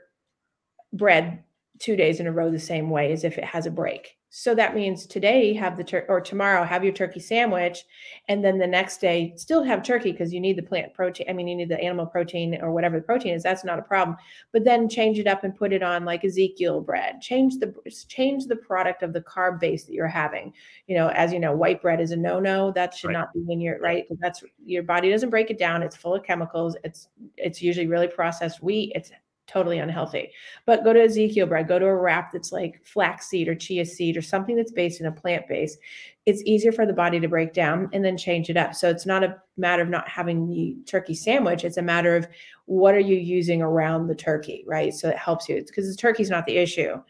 bread 0.91 1.43
two 1.79 1.95
days 1.95 2.19
in 2.19 2.27
a 2.27 2.31
row 2.31 2.51
the 2.51 2.59
same 2.59 2.89
way 2.89 3.11
as 3.11 3.23
if 3.23 3.37
it 3.37 3.45
has 3.45 3.65
a 3.65 3.71
break 3.71 4.17
so 4.35 4.55
that 4.55 4.73
means 4.73 5.05
today 5.05 5.53
have 5.53 5.77
the 5.77 5.83
tur- 5.83 6.07
or 6.09 6.19
tomorrow 6.19 6.63
have 6.63 6.83
your 6.83 6.91
turkey 6.91 7.19
sandwich, 7.19 7.85
and 8.27 8.43
then 8.43 8.57
the 8.57 8.65
next 8.65 8.99
day 8.99 9.31
still 9.35 9.61
have 9.61 9.83
turkey 9.83 10.11
because 10.11 10.33
you 10.33 10.39
need 10.39 10.57
the 10.57 10.63
plant 10.63 10.91
protein. 10.95 11.27
I 11.29 11.33
mean, 11.33 11.47
you 11.47 11.55
need 11.55 11.69
the 11.69 11.79
animal 11.79 12.07
protein 12.07 12.59
or 12.59 12.71
whatever 12.71 12.97
the 12.97 13.05
protein 13.05 13.35
is. 13.35 13.43
That's 13.43 13.63
not 13.63 13.77
a 13.77 13.83
problem. 13.83 14.17
But 14.51 14.63
then 14.63 14.89
change 14.89 15.19
it 15.19 15.27
up 15.27 15.43
and 15.43 15.55
put 15.55 15.71
it 15.71 15.83
on 15.83 16.03
like 16.03 16.25
Ezekiel 16.25 16.81
bread. 16.81 17.21
Change 17.21 17.59
the 17.59 17.75
change 18.07 18.47
the 18.47 18.55
product 18.55 19.03
of 19.03 19.13
the 19.13 19.21
carb 19.21 19.59
base 19.59 19.83
that 19.83 19.93
you're 19.93 20.07
having. 20.07 20.51
You 20.87 20.95
know, 20.95 21.09
as 21.09 21.31
you 21.31 21.39
know, 21.39 21.53
white 21.55 21.79
bread 21.79 22.01
is 22.01 22.09
a 22.09 22.17
no 22.17 22.39
no. 22.39 22.71
That 22.71 22.95
should 22.95 23.09
right. 23.09 23.13
not 23.13 23.33
be 23.35 23.45
in 23.53 23.61
your 23.61 23.77
right. 23.81 24.07
That's 24.19 24.43
your 24.65 24.81
body 24.81 25.11
doesn't 25.11 25.29
break 25.29 25.51
it 25.51 25.59
down. 25.59 25.83
It's 25.83 25.95
full 25.95 26.15
of 26.15 26.23
chemicals. 26.23 26.75
It's 26.83 27.07
it's 27.37 27.61
usually 27.61 27.85
really 27.85 28.07
processed 28.07 28.63
wheat. 28.63 28.93
It's 28.95 29.11
totally 29.47 29.79
unhealthy. 29.79 30.31
But 30.65 30.83
go 30.83 30.93
to 30.93 31.01
Ezekiel 31.01 31.47
bread, 31.47 31.67
go 31.67 31.79
to 31.79 31.85
a 31.85 31.95
wrap 31.95 32.31
that's 32.31 32.51
like 32.51 32.81
flaxseed 32.83 33.47
or 33.47 33.55
chia 33.55 33.85
seed 33.85 34.17
or 34.17 34.21
something 34.21 34.55
that's 34.55 34.71
based 34.71 35.01
in 35.01 35.07
a 35.07 35.11
plant 35.11 35.47
base. 35.47 35.77
It's 36.25 36.43
easier 36.43 36.71
for 36.71 36.85
the 36.85 36.93
body 36.93 37.19
to 37.19 37.27
break 37.27 37.53
down 37.53 37.89
and 37.91 38.03
then 38.03 38.17
change 38.17 38.49
it 38.49 38.57
up. 38.57 38.73
So 38.73 38.89
it's 38.89 39.05
not 39.05 39.23
a 39.23 39.41
matter 39.57 39.83
of 39.83 39.89
not 39.89 40.07
having 40.07 40.47
the 40.47 40.77
turkey 40.85 41.13
sandwich. 41.13 41.65
It's 41.65 41.77
a 41.77 41.81
matter 41.81 42.15
of 42.15 42.27
what 42.65 42.95
are 42.95 42.99
you 42.99 43.17
using 43.17 43.61
around 43.61 44.07
the 44.07 44.15
turkey, 44.15 44.63
right? 44.65 44.93
So 44.93 45.09
it 45.09 45.17
helps 45.17 45.49
you. 45.49 45.57
It's 45.57 45.69
because 45.69 45.89
the 45.89 45.99
turkey's 45.99 46.29
not 46.29 46.45
the 46.45 46.57
issue 46.57 47.01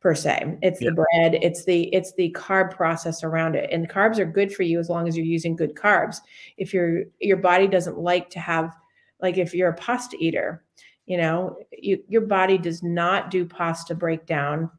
per 0.00 0.14
se. 0.14 0.58
It's 0.62 0.80
yeah. 0.80 0.90
the 0.90 0.94
bread, 0.94 1.42
it's 1.42 1.64
the 1.64 1.92
it's 1.92 2.12
the 2.14 2.30
carb 2.38 2.70
process 2.70 3.24
around 3.24 3.56
it. 3.56 3.68
And 3.72 3.90
carbs 3.90 4.18
are 4.18 4.24
good 4.24 4.54
for 4.54 4.62
you 4.62 4.78
as 4.78 4.88
long 4.88 5.08
as 5.08 5.16
you're 5.16 5.26
using 5.26 5.56
good 5.56 5.74
carbs. 5.74 6.18
If 6.56 6.72
your 6.72 7.04
your 7.20 7.38
body 7.38 7.66
doesn't 7.66 7.98
like 7.98 8.30
to 8.30 8.38
have 8.38 8.76
like 9.20 9.38
if 9.38 9.52
you're 9.52 9.70
a 9.70 9.74
pasta 9.74 10.16
eater, 10.20 10.62
you 11.06 11.16
know 11.16 11.56
you, 11.72 12.02
your 12.08 12.22
body 12.22 12.58
does 12.58 12.82
not 12.82 13.30
do 13.30 13.46
pasta 13.46 13.94
breakdown 13.94 14.70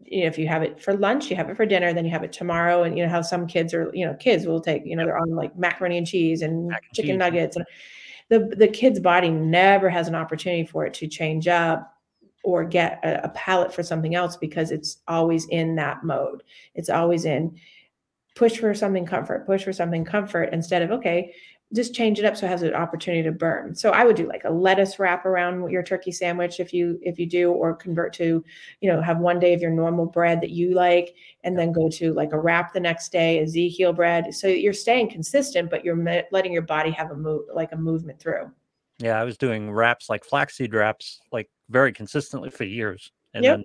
you 0.00 0.22
know 0.22 0.26
if 0.26 0.38
you 0.38 0.46
have 0.46 0.62
it 0.62 0.80
for 0.80 0.94
lunch 0.94 1.30
you 1.30 1.36
have 1.36 1.50
it 1.50 1.56
for 1.56 1.66
dinner 1.66 1.92
then 1.92 2.04
you 2.04 2.10
have 2.10 2.24
it 2.24 2.32
tomorrow 2.32 2.84
and 2.84 2.96
you 2.96 3.04
know 3.04 3.10
how 3.10 3.20
some 3.20 3.46
kids 3.46 3.74
are 3.74 3.90
you 3.92 4.06
know 4.06 4.14
kids 4.14 4.46
will 4.46 4.60
take 4.60 4.84
you 4.86 4.96
know 4.96 5.04
they're 5.04 5.18
on 5.18 5.30
like 5.30 5.56
macaroni 5.58 5.98
and 5.98 6.06
cheese 6.06 6.42
and 6.42 6.70
chicken 6.94 7.12
cheese. 7.12 7.18
nuggets 7.18 7.56
and 7.56 7.66
the 8.28 8.54
the 8.56 8.68
kid's 8.68 9.00
body 9.00 9.30
never 9.30 9.88
has 9.88 10.08
an 10.08 10.14
opportunity 10.14 10.64
for 10.64 10.86
it 10.86 10.94
to 10.94 11.06
change 11.06 11.48
up 11.48 11.92
or 12.44 12.64
get 12.64 13.00
a, 13.02 13.24
a 13.24 13.28
palate 13.30 13.74
for 13.74 13.82
something 13.82 14.14
else 14.14 14.36
because 14.36 14.70
it's 14.70 14.98
always 15.08 15.46
in 15.48 15.74
that 15.74 16.04
mode 16.04 16.42
it's 16.74 16.90
always 16.90 17.24
in 17.24 17.56
push 18.34 18.58
for 18.58 18.74
something 18.74 19.06
comfort 19.06 19.46
push 19.46 19.64
for 19.64 19.72
something 19.72 20.04
comfort 20.04 20.50
instead 20.52 20.82
of 20.82 20.90
okay 20.90 21.32
just 21.74 21.94
change 21.94 22.18
it 22.18 22.24
up 22.24 22.36
so 22.36 22.46
it 22.46 22.50
has 22.50 22.62
an 22.62 22.74
opportunity 22.74 23.22
to 23.24 23.32
burn. 23.32 23.74
So 23.74 23.90
I 23.90 24.04
would 24.04 24.16
do 24.16 24.28
like 24.28 24.44
a 24.44 24.50
lettuce 24.50 24.98
wrap 24.98 25.26
around 25.26 25.68
your 25.70 25.82
turkey 25.82 26.12
sandwich 26.12 26.60
if 26.60 26.72
you 26.72 26.98
if 27.02 27.18
you 27.18 27.26
do, 27.26 27.50
or 27.50 27.74
convert 27.74 28.12
to, 28.14 28.44
you 28.80 28.90
know, 28.92 29.02
have 29.02 29.18
one 29.18 29.40
day 29.40 29.52
of 29.52 29.60
your 29.60 29.72
normal 29.72 30.06
bread 30.06 30.40
that 30.42 30.50
you 30.50 30.74
like, 30.74 31.14
and 31.42 31.58
then 31.58 31.72
go 31.72 31.88
to 31.90 32.12
like 32.12 32.32
a 32.32 32.38
wrap 32.38 32.72
the 32.72 32.80
next 32.80 33.10
day, 33.10 33.40
Ezekiel 33.40 33.92
bread. 33.92 34.32
So 34.32 34.46
you're 34.46 34.72
staying 34.72 35.10
consistent, 35.10 35.70
but 35.70 35.84
you're 35.84 35.96
letting 36.30 36.52
your 36.52 36.62
body 36.62 36.90
have 36.92 37.10
a 37.10 37.16
move 37.16 37.42
like 37.52 37.72
a 37.72 37.76
movement 37.76 38.20
through. 38.20 38.50
Yeah, 38.98 39.20
I 39.20 39.24
was 39.24 39.36
doing 39.36 39.70
wraps 39.70 40.08
like 40.08 40.24
flaxseed 40.24 40.72
wraps 40.72 41.20
like 41.32 41.50
very 41.68 41.92
consistently 41.92 42.50
for 42.50 42.64
years, 42.64 43.10
and 43.34 43.44
yep. 43.44 43.56
then 43.56 43.64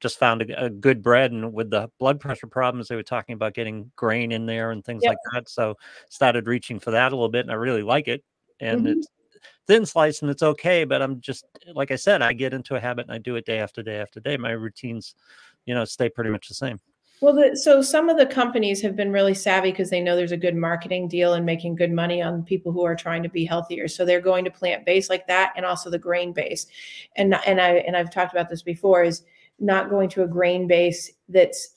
just 0.00 0.18
found 0.18 0.42
a, 0.42 0.64
a, 0.64 0.70
good 0.70 1.02
bread 1.02 1.32
and 1.32 1.52
with 1.52 1.70
the 1.70 1.88
blood 1.98 2.20
pressure 2.20 2.46
problems 2.46 2.88
they 2.88 2.96
were 2.96 3.02
talking 3.02 3.34
about 3.34 3.54
getting 3.54 3.90
grain 3.96 4.32
in 4.32 4.46
there 4.46 4.70
and 4.70 4.84
things 4.84 5.02
yep. 5.02 5.10
like 5.10 5.18
that 5.32 5.48
so 5.48 5.74
started 6.08 6.46
reaching 6.46 6.78
for 6.78 6.90
that 6.90 7.12
a 7.12 7.14
little 7.14 7.28
bit 7.28 7.40
and 7.40 7.50
i 7.50 7.54
really 7.54 7.82
like 7.82 8.08
it 8.08 8.22
and 8.60 8.80
mm-hmm. 8.80 8.98
it's 8.98 9.08
thin 9.66 9.86
slice 9.86 10.22
and 10.22 10.30
it's 10.30 10.42
okay 10.42 10.84
but 10.84 11.02
i'm 11.02 11.20
just 11.20 11.44
like 11.74 11.90
i 11.90 11.96
said 11.96 12.22
i 12.22 12.32
get 12.32 12.54
into 12.54 12.76
a 12.76 12.80
habit 12.80 13.06
and 13.06 13.14
i 13.14 13.18
do 13.18 13.36
it 13.36 13.46
day 13.46 13.58
after 13.58 13.82
day 13.82 13.98
after 13.98 14.20
day 14.20 14.36
my 14.36 14.50
routines 14.50 15.14
you 15.66 15.74
know 15.74 15.84
stay 15.84 16.08
pretty 16.08 16.30
much 16.30 16.48
the 16.48 16.54
same 16.54 16.80
well, 17.20 17.32
the, 17.32 17.56
so 17.56 17.80
some 17.80 18.10
of 18.10 18.18
the 18.18 18.26
companies 18.26 18.82
have 18.82 18.96
been 18.96 19.10
really 19.10 19.32
savvy 19.32 19.70
because 19.70 19.88
they 19.88 20.00
know 20.00 20.14
there's 20.14 20.32
a 20.32 20.36
good 20.36 20.56
marketing 20.56 21.08
deal 21.08 21.32
and 21.32 21.46
making 21.46 21.76
good 21.76 21.92
money 21.92 22.20
on 22.20 22.42
people 22.42 22.72
who 22.72 22.84
are 22.84 22.96
trying 22.96 23.22
to 23.22 23.30
be 23.30 23.44
healthier. 23.46 23.88
So 23.88 24.04
they're 24.04 24.20
going 24.20 24.44
to 24.44 24.50
plant 24.50 24.84
based 24.84 25.08
like 25.08 25.26
that, 25.28 25.54
and 25.56 25.64
also 25.64 25.88
the 25.88 25.98
grain 25.98 26.32
base. 26.32 26.66
And 27.16 27.34
and 27.46 27.60
I 27.60 27.76
and 27.76 27.96
I've 27.96 28.10
talked 28.10 28.32
about 28.32 28.50
this 28.50 28.62
before. 28.62 29.04
Is 29.04 29.22
not 29.58 29.90
going 29.90 30.08
to 30.10 30.22
a 30.22 30.28
grain 30.28 30.66
base 30.66 31.10
that's 31.28 31.76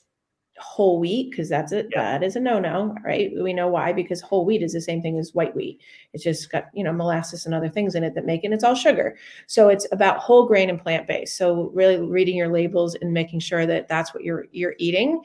whole 0.58 0.98
wheat 0.98 1.30
because 1.30 1.48
that's 1.48 1.70
it 1.70 1.86
yeah. 1.92 2.18
that 2.18 2.24
is 2.24 2.34
a 2.34 2.40
no-no 2.40 2.94
right? 3.04 3.30
We 3.40 3.52
know 3.52 3.68
why 3.68 3.92
because 3.92 4.20
whole 4.20 4.44
wheat 4.44 4.62
is 4.62 4.72
the 4.72 4.80
same 4.80 5.00
thing 5.00 5.18
as 5.18 5.34
white 5.34 5.54
wheat. 5.54 5.80
It's 6.12 6.24
just 6.24 6.50
got 6.50 6.66
you 6.74 6.82
know 6.82 6.92
molasses 6.92 7.46
and 7.46 7.54
other 7.54 7.68
things 7.68 7.94
in 7.94 8.02
it 8.02 8.14
that 8.14 8.26
make 8.26 8.44
it 8.44 8.52
it's 8.52 8.64
all 8.64 8.74
sugar. 8.74 9.16
So 9.46 9.68
it's 9.68 9.86
about 9.92 10.18
whole 10.18 10.46
grain 10.46 10.68
and 10.68 10.80
plant-based 10.80 11.36
so 11.36 11.70
really 11.74 11.98
reading 11.98 12.36
your 12.36 12.48
labels 12.48 12.96
and 12.96 13.12
making 13.12 13.40
sure 13.40 13.66
that 13.66 13.88
that's 13.88 14.12
what 14.12 14.24
you're 14.24 14.46
you're 14.52 14.74
eating 14.78 15.22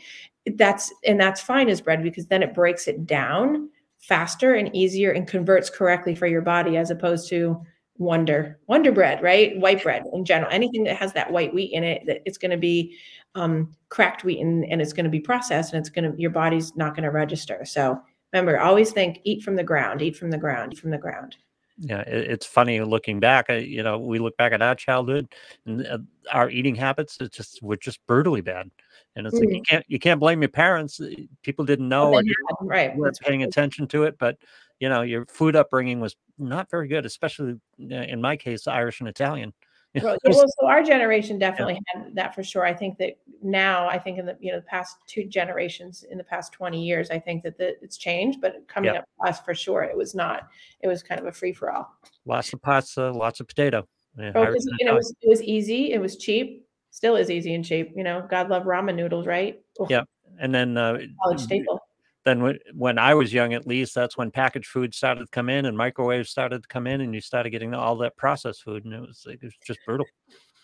that's 0.55 0.93
and 1.05 1.19
that's 1.19 1.41
fine 1.41 1.69
as 1.69 1.81
bread 1.81 2.03
because 2.03 2.27
then 2.27 2.43
it 2.43 2.53
breaks 2.53 2.87
it 2.87 3.05
down 3.05 3.69
faster 3.99 4.55
and 4.55 4.75
easier 4.75 5.11
and 5.11 5.27
converts 5.27 5.69
correctly 5.69 6.13
for 6.13 6.27
your 6.27 6.41
body 6.41 6.75
as 6.75 6.91
opposed 6.91 7.29
to 7.29 7.59
wonder 7.97 8.59
wonder 8.67 8.91
bread 8.91 9.21
right 9.21 9.57
white 9.59 9.83
bread 9.83 10.03
in 10.13 10.25
general 10.25 10.51
anything 10.51 10.83
that 10.83 10.95
has 10.95 11.13
that 11.13 11.31
white 11.31 11.53
wheat 11.53 11.71
in 11.73 11.83
it 11.83 12.03
that 12.07 12.21
it's 12.25 12.37
going 12.37 12.51
to 12.51 12.57
be 12.57 12.95
um, 13.35 13.75
cracked 13.89 14.23
wheat 14.23 14.41
and, 14.41 14.65
and 14.65 14.81
it's 14.81 14.93
going 14.93 15.03
to 15.03 15.09
be 15.09 15.19
processed 15.19 15.73
and 15.73 15.79
it's 15.79 15.89
going 15.89 16.11
to 16.11 16.19
your 16.19 16.31
body's 16.31 16.75
not 16.75 16.95
going 16.95 17.03
to 17.03 17.11
register 17.11 17.63
so 17.65 18.01
remember 18.31 18.59
always 18.59 18.91
think 18.91 19.19
eat 19.23 19.43
from 19.43 19.55
the 19.55 19.63
ground 19.63 20.01
eat 20.01 20.15
from 20.15 20.31
the 20.31 20.37
ground 20.37 20.73
eat 20.73 20.79
from 20.79 20.89
the 20.89 20.97
ground 20.97 21.35
yeah 21.77 22.01
it, 22.01 22.31
it's 22.31 22.45
funny 22.45 22.81
looking 22.81 23.19
back 23.19 23.47
you 23.49 23.83
know 23.83 23.99
we 23.99 24.17
look 24.17 24.35
back 24.37 24.53
at 24.53 24.61
our 24.61 24.75
childhood 24.75 25.27
and 25.65 25.85
uh, 25.85 25.97
our 26.31 26.49
eating 26.49 26.75
habits 26.75 27.17
it 27.21 27.31
just 27.31 27.61
were 27.61 27.77
just 27.77 28.05
brutally 28.07 28.41
bad 28.41 28.69
and 29.15 29.27
it's 29.27 29.35
mm-hmm. 29.35 29.45
like 29.45 29.55
you 29.55 29.61
mm. 29.61 29.67
can't 29.67 29.85
you 29.87 29.99
can't 29.99 30.19
blame 30.19 30.41
your 30.41 30.49
parents 30.49 30.99
people 31.43 31.65
didn't 31.65 31.89
know 31.89 32.11
or 32.11 32.21
didn't, 32.21 32.35
right 32.61 32.95
weren't 32.95 33.19
paying 33.19 33.41
right. 33.41 33.49
attention 33.49 33.87
to 33.87 34.03
it 34.03 34.17
but 34.17 34.37
you 34.83 34.89
know 34.89 35.01
your 35.01 35.25
food 35.27 35.55
upbringing 35.55 36.01
was 36.01 36.17
not 36.37 36.69
very 36.69 36.89
good 36.89 37.05
especially 37.05 37.53
uh, 37.89 37.95
in 37.95 38.19
my 38.19 38.35
case 38.35 38.67
irish 38.67 38.99
and 38.99 39.07
italian 39.07 39.53
well, 40.01 40.17
well, 40.25 40.45
so 40.59 40.67
our 40.67 40.81
generation 40.81 41.37
definitely 41.37 41.79
yeah. 41.93 42.01
had 42.01 42.15
that 42.15 42.33
for 42.33 42.43
sure. 42.43 42.65
I 42.65 42.73
think 42.73 42.97
that 42.97 43.19
now, 43.43 43.87
I 43.87 43.99
think 43.99 44.17
in 44.17 44.25
the 44.25 44.35
you 44.39 44.51
know 44.51 44.57
the 44.57 44.65
past 44.65 44.97
two 45.05 45.23
generations, 45.25 46.03
in 46.09 46.17
the 46.17 46.23
past 46.23 46.51
twenty 46.51 46.83
years, 46.83 47.11
I 47.11 47.19
think 47.19 47.43
that 47.43 47.59
the, 47.59 47.75
it's 47.79 47.97
changed. 47.97 48.41
But 48.41 48.67
coming 48.67 48.91
yeah. 48.91 49.01
up 49.01 49.05
us 49.23 49.39
for 49.41 49.53
sure, 49.53 49.83
it 49.83 49.95
was 49.95 50.15
not. 50.15 50.47
It 50.81 50.87
was 50.87 51.03
kind 51.03 51.21
of 51.21 51.27
a 51.27 51.31
free 51.31 51.53
for 51.53 51.71
all. 51.71 51.95
Lots 52.25 52.51
of 52.53 52.61
pasta, 52.63 53.11
lots 53.11 53.39
of 53.39 53.47
potato. 53.47 53.87
Yeah, 54.17 54.31
oh, 54.33 54.41
you 54.79 54.85
know, 54.87 54.93
it 54.93 54.95
was, 54.95 55.15
it 55.21 55.29
was 55.29 55.43
easy. 55.43 55.91
It 55.91 56.01
was 56.01 56.17
cheap. 56.17 56.65
Still 56.89 57.15
is 57.15 57.29
easy 57.29 57.53
and 57.53 57.63
cheap. 57.63 57.91
You 57.95 58.03
know, 58.03 58.25
God 58.27 58.49
love 58.49 58.63
ramen 58.63 58.95
noodles, 58.95 59.27
right? 59.27 59.61
Oh. 59.79 59.85
Yeah, 59.91 60.05
and 60.39 60.55
then 60.55 60.75
uh, 60.75 60.97
college 61.21 61.41
staple 61.41 61.79
then 62.25 62.57
when 62.73 62.97
I 62.97 63.13
was 63.13 63.33
young, 63.33 63.53
at 63.53 63.67
least, 63.67 63.93
that's 63.93 64.17
when 64.17 64.31
packaged 64.31 64.67
food 64.67 64.93
started 64.93 65.21
to 65.21 65.31
come 65.31 65.49
in 65.49 65.65
and 65.65 65.77
microwaves 65.77 66.29
started 66.29 66.63
to 66.63 66.67
come 66.67 66.87
in, 66.87 67.01
and 67.01 67.13
you 67.13 67.21
started 67.21 67.49
getting 67.49 67.73
all 67.73 67.97
that 67.97 68.15
processed 68.15 68.63
food, 68.63 68.85
and 68.85 68.93
it 68.93 69.01
was 69.01 69.23
like 69.27 69.39
it 69.41 69.45
was 69.45 69.53
just 69.65 69.79
brutal. 69.85 70.05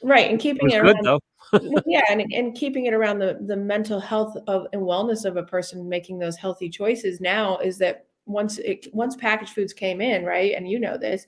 Right, 0.01 0.29
and 0.29 0.39
keeping 0.39 0.69
it, 0.69 0.75
it 0.75 0.79
around, 0.79 1.03
though. 1.03 1.19
yeah, 1.85 2.03
and, 2.09 2.21
and 2.21 2.55
keeping 2.55 2.85
it 2.85 2.93
around 2.93 3.19
the 3.19 3.39
the 3.45 3.57
mental 3.57 3.99
health 3.99 4.37
of 4.47 4.67
and 4.71 4.81
wellness 4.81 5.25
of 5.25 5.35
a 5.35 5.43
person 5.43 5.89
making 5.89 6.19
those 6.19 6.37
healthy 6.37 6.69
choices 6.69 7.19
now 7.19 7.57
is 7.57 7.77
that 7.79 8.05
once 8.25 8.59
it 8.59 8.87
once 8.93 9.15
packaged 9.15 9.53
foods 9.53 9.73
came 9.73 9.99
in, 9.99 10.23
right, 10.23 10.53
and 10.55 10.69
you 10.69 10.79
know 10.79 10.97
this, 10.97 11.27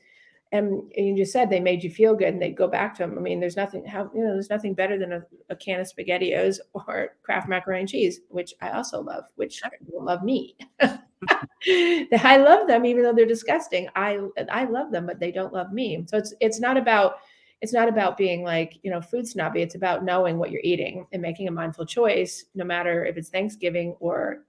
and, 0.53 0.91
and 0.97 1.07
you 1.07 1.15
just 1.15 1.31
said 1.31 1.49
they 1.49 1.61
made 1.61 1.83
you 1.83 1.89
feel 1.89 2.13
good 2.13 2.27
and 2.27 2.41
they'd 2.41 2.57
go 2.57 2.67
back 2.67 2.93
to 2.95 3.03
them. 3.03 3.17
I 3.17 3.21
mean, 3.21 3.39
there's 3.39 3.55
nothing 3.55 3.85
how 3.85 4.11
you 4.13 4.23
know 4.23 4.33
there's 4.33 4.49
nothing 4.49 4.73
better 4.73 4.97
than 4.97 5.13
a, 5.13 5.23
a 5.49 5.55
can 5.55 5.79
of 5.79 5.87
spaghettios 5.89 6.59
or 6.73 7.15
Kraft 7.23 7.47
macaroni 7.47 7.81
and 7.81 7.89
cheese, 7.89 8.19
which 8.29 8.53
I 8.61 8.71
also 8.71 9.01
love, 9.01 9.25
which 9.35 9.61
will 9.87 10.03
love 10.03 10.23
me. 10.23 10.57
I 10.81 12.37
love 12.37 12.67
them 12.67 12.85
even 12.85 13.03
though 13.03 13.13
they're 13.13 13.25
disgusting. 13.25 13.87
I 13.95 14.19
I 14.51 14.65
love 14.65 14.91
them, 14.91 15.05
but 15.05 15.19
they 15.19 15.31
don't 15.31 15.53
love 15.53 15.71
me. 15.71 16.03
So 16.07 16.17
it's 16.17 16.33
it's 16.41 16.59
not 16.59 16.75
about 16.75 17.15
it's 17.61 17.73
not 17.73 17.87
about 17.87 18.17
being 18.17 18.43
like 18.43 18.77
you 18.83 18.91
know 18.91 19.01
food 19.01 19.27
snobby. 19.27 19.61
It's 19.61 19.75
about 19.75 20.03
knowing 20.03 20.37
what 20.37 20.51
you're 20.51 20.61
eating 20.65 21.07
and 21.13 21.21
making 21.21 21.47
a 21.47 21.51
mindful 21.51 21.85
choice, 21.85 22.45
no 22.55 22.65
matter 22.65 23.05
if 23.05 23.15
it's 23.15 23.29
Thanksgiving 23.29 23.95
or 24.01 24.43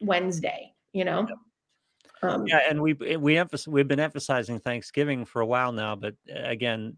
Wednesday. 0.00 0.74
You 0.92 1.06
know. 1.06 1.26
Um, 2.24 2.46
yeah, 2.46 2.60
and 2.68 2.80
we 2.80 2.96
eh, 3.06 3.16
we 3.16 3.36
emphasize 3.36 3.68
we've 3.68 3.88
been 3.88 4.00
emphasizing 4.00 4.58
Thanksgiving 4.58 5.24
for 5.24 5.40
a 5.40 5.46
while 5.46 5.72
now, 5.72 5.96
but 5.96 6.14
eh, 6.28 6.50
again, 6.50 6.96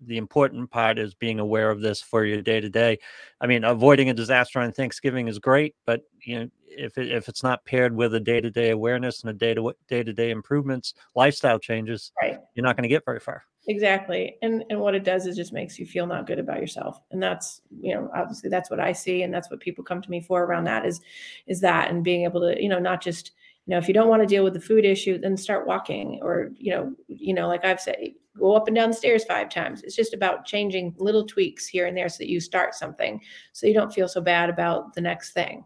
the 0.00 0.16
important 0.16 0.70
part 0.70 0.98
is 0.98 1.14
being 1.14 1.38
aware 1.38 1.70
of 1.70 1.80
this 1.80 2.00
for 2.00 2.24
your 2.24 2.42
day 2.42 2.60
to 2.60 2.68
day. 2.68 2.98
I 3.40 3.46
mean, 3.46 3.64
avoiding 3.64 4.10
a 4.10 4.14
disaster 4.14 4.60
on 4.60 4.72
Thanksgiving 4.72 5.28
is 5.28 5.38
great, 5.38 5.74
but 5.86 6.02
you 6.24 6.40
know, 6.40 6.48
if 6.66 6.98
it, 6.98 7.10
if 7.10 7.28
it's 7.28 7.42
not 7.42 7.64
paired 7.64 7.94
with 7.94 8.14
a 8.14 8.20
day 8.20 8.40
to 8.40 8.50
day 8.50 8.70
awareness 8.70 9.22
and 9.22 9.30
a 9.30 9.34
day 9.34 9.54
to 9.54 9.72
day 9.88 10.02
to 10.02 10.12
day 10.12 10.30
improvements, 10.30 10.94
lifestyle 11.14 11.58
changes, 11.58 12.12
right. 12.20 12.38
you're 12.54 12.64
not 12.64 12.76
going 12.76 12.84
to 12.84 12.88
get 12.88 13.04
very 13.04 13.20
far. 13.20 13.44
Exactly, 13.68 14.36
and 14.42 14.64
and 14.70 14.80
what 14.80 14.94
it 14.94 15.04
does 15.04 15.26
is 15.26 15.36
just 15.36 15.52
makes 15.52 15.78
you 15.78 15.86
feel 15.86 16.06
not 16.06 16.26
good 16.26 16.40
about 16.40 16.60
yourself, 16.60 17.00
and 17.12 17.22
that's 17.22 17.60
you 17.80 17.94
know 17.94 18.10
obviously 18.14 18.50
that's 18.50 18.70
what 18.70 18.80
I 18.80 18.92
see, 18.92 19.22
and 19.22 19.32
that's 19.32 19.50
what 19.50 19.60
people 19.60 19.84
come 19.84 20.02
to 20.02 20.10
me 20.10 20.20
for 20.20 20.42
around 20.42 20.64
that 20.64 20.84
is 20.84 21.00
is 21.46 21.60
that 21.60 21.90
and 21.90 22.02
being 22.02 22.24
able 22.24 22.40
to 22.40 22.60
you 22.60 22.68
know 22.68 22.80
not 22.80 23.00
just 23.00 23.32
you 23.66 23.70
know 23.70 23.78
if 23.78 23.86
you 23.86 23.94
don't 23.94 24.08
want 24.08 24.20
to 24.20 24.26
deal 24.26 24.42
with 24.42 24.54
the 24.54 24.60
food 24.60 24.84
issue 24.84 25.18
then 25.18 25.36
start 25.36 25.66
walking 25.66 26.18
or 26.22 26.50
you 26.56 26.72
know 26.72 26.92
you 27.06 27.32
know 27.32 27.46
like 27.46 27.64
i've 27.64 27.80
said 27.80 27.96
go 28.38 28.54
up 28.54 28.66
and 28.66 28.74
down 28.74 28.90
the 28.90 28.96
stairs 28.96 29.24
five 29.24 29.50
times. 29.50 29.82
It's 29.82 29.94
just 29.94 30.14
about 30.14 30.46
changing 30.46 30.94
little 30.98 31.26
tweaks 31.26 31.66
here 31.66 31.86
and 31.86 31.96
there 31.96 32.08
so 32.08 32.18
that 32.18 32.30
you 32.30 32.40
start 32.40 32.74
something 32.74 33.20
so 33.52 33.66
you 33.66 33.74
don't 33.74 33.92
feel 33.92 34.08
so 34.08 34.20
bad 34.20 34.48
about 34.48 34.94
the 34.94 35.00
next 35.00 35.32
thing 35.32 35.64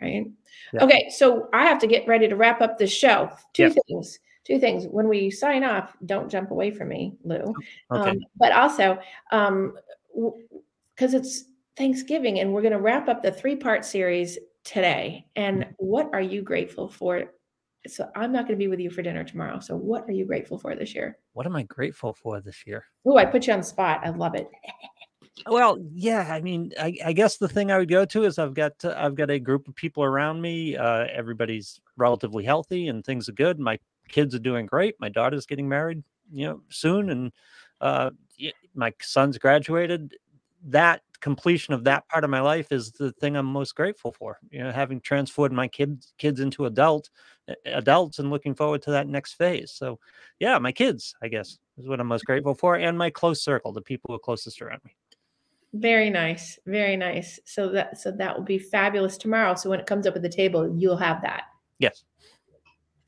right? 0.00 0.26
Yeah. 0.72 0.84
okay 0.84 1.08
so 1.10 1.48
i 1.52 1.64
have 1.64 1.78
to 1.78 1.86
get 1.86 2.06
ready 2.06 2.28
to 2.28 2.36
wrap 2.36 2.60
up 2.60 2.78
this 2.78 2.92
show. 2.92 3.30
Two 3.52 3.64
yeah. 3.64 3.74
things 3.88 4.18
two 4.44 4.58
things 4.58 4.86
when 4.86 5.08
we 5.08 5.30
sign 5.30 5.64
off 5.64 5.96
don't 6.06 6.30
jump 6.30 6.50
away 6.50 6.70
from 6.70 6.88
me 6.88 7.14
lou. 7.24 7.54
Okay. 7.90 8.10
um, 8.10 8.20
but 8.36 8.52
also 8.52 8.98
um 9.32 9.74
because 10.94 11.14
it's 11.14 11.44
thanksgiving 11.76 12.38
and 12.40 12.52
we're 12.52 12.62
going 12.62 12.72
to 12.72 12.80
wrap 12.80 13.08
up 13.08 13.22
the 13.22 13.32
three 13.32 13.56
part 13.56 13.84
series 13.84 14.38
today. 14.64 15.26
And 15.34 15.62
mm-hmm. 15.62 15.72
what 15.78 16.10
are 16.12 16.20
you 16.20 16.42
grateful 16.42 16.88
for? 16.88 17.24
So 17.86 18.08
i'm 18.16 18.32
not 18.32 18.46
going 18.46 18.58
to 18.58 18.62
be 18.64 18.68
with 18.68 18.80
you 18.80 18.90
for 18.90 19.02
dinner 19.02 19.24
tomorrow. 19.24 19.60
So 19.60 19.76
what 19.76 20.04
are 20.08 20.12
you 20.12 20.24
grateful 20.24 20.58
for 20.58 20.74
this 20.74 20.94
year? 20.94 21.18
What 21.32 21.46
am 21.46 21.56
i 21.56 21.64
grateful 21.64 22.14
for 22.14 22.40
this 22.40 22.66
year? 22.66 22.86
Oh 23.04 23.16
i 23.16 23.24
put 23.24 23.46
you 23.46 23.52
on 23.52 23.60
the 23.60 23.66
spot. 23.66 24.00
I 24.04 24.10
love 24.10 24.34
it. 24.34 24.48
Well 25.48 25.78
yeah 25.92 26.28
i 26.30 26.40
mean 26.40 26.70
I, 26.78 26.96
I, 27.04 27.12
guess 27.12 27.38
the 27.38 27.48
thing 27.48 27.72
i 27.72 27.76
would 27.76 27.88
go 27.88 28.04
to 28.04 28.22
is 28.22 28.38
i've 28.38 28.54
got 28.54 28.72
uh, 28.84 28.94
i've 28.96 29.16
got 29.16 29.32
a 29.32 29.40
group 29.40 29.66
of 29.66 29.74
people 29.74 30.04
around 30.04 30.40
me 30.40 30.76
uh, 30.76 31.08
everybody's 31.12 31.80
relatively 31.96 32.44
healthy 32.44 32.88
and 32.88 33.04
things 33.04 33.28
are 33.28 33.32
good. 33.32 33.58
My 33.58 33.78
kids 34.08 34.34
are 34.34 34.40
doing 34.40 34.66
great 34.66 34.94
my 35.00 35.08
daughter's 35.08 35.46
getting 35.46 35.68
married 35.68 36.02
you 36.32 36.46
know 36.46 36.60
soon 36.68 37.10
and 37.10 37.32
uh, 37.80 38.10
my 38.74 38.92
son's 39.00 39.38
graduated 39.38 40.14
that 40.66 41.02
completion 41.20 41.72
of 41.72 41.84
that 41.84 42.06
part 42.08 42.22
of 42.22 42.28
my 42.28 42.40
life 42.40 42.70
is 42.70 42.92
the 42.92 43.10
thing 43.12 43.34
I'm 43.34 43.46
most 43.46 43.74
grateful 43.74 44.12
for. 44.12 44.38
You 44.50 44.62
know, 44.64 44.70
having 44.70 45.00
transformed 45.00 45.54
my 45.54 45.68
kids 45.68 46.12
kids 46.18 46.40
into 46.40 46.66
adult 46.66 47.08
adults 47.64 48.18
and 48.18 48.30
looking 48.30 48.54
forward 48.54 48.82
to 48.82 48.90
that 48.90 49.08
next 49.08 49.34
phase. 49.34 49.72
So, 49.72 49.98
yeah, 50.38 50.58
my 50.58 50.72
kids, 50.72 51.14
I 51.22 51.28
guess, 51.28 51.58
is 51.78 51.88
what 51.88 52.00
I'm 52.00 52.06
most 52.06 52.26
grateful 52.26 52.54
for, 52.54 52.76
and 52.76 52.96
my 52.98 53.10
close 53.10 53.42
circle, 53.42 53.72
the 53.72 53.80
people 53.80 54.08
who 54.08 54.14
are 54.16 54.18
closest 54.18 54.60
around 54.60 54.80
me. 54.84 54.94
Very 55.72 56.10
nice, 56.10 56.58
very 56.66 56.96
nice. 56.96 57.40
So 57.46 57.70
that 57.70 57.98
so 57.98 58.10
that 58.12 58.36
will 58.36 58.44
be 58.44 58.58
fabulous 58.58 59.16
tomorrow. 59.16 59.54
So 59.54 59.70
when 59.70 59.80
it 59.80 59.86
comes 59.86 60.06
up 60.06 60.16
at 60.16 60.22
the 60.22 60.28
table, 60.28 60.74
you'll 60.76 60.96
have 60.96 61.22
that. 61.22 61.44
Yes. 61.78 62.04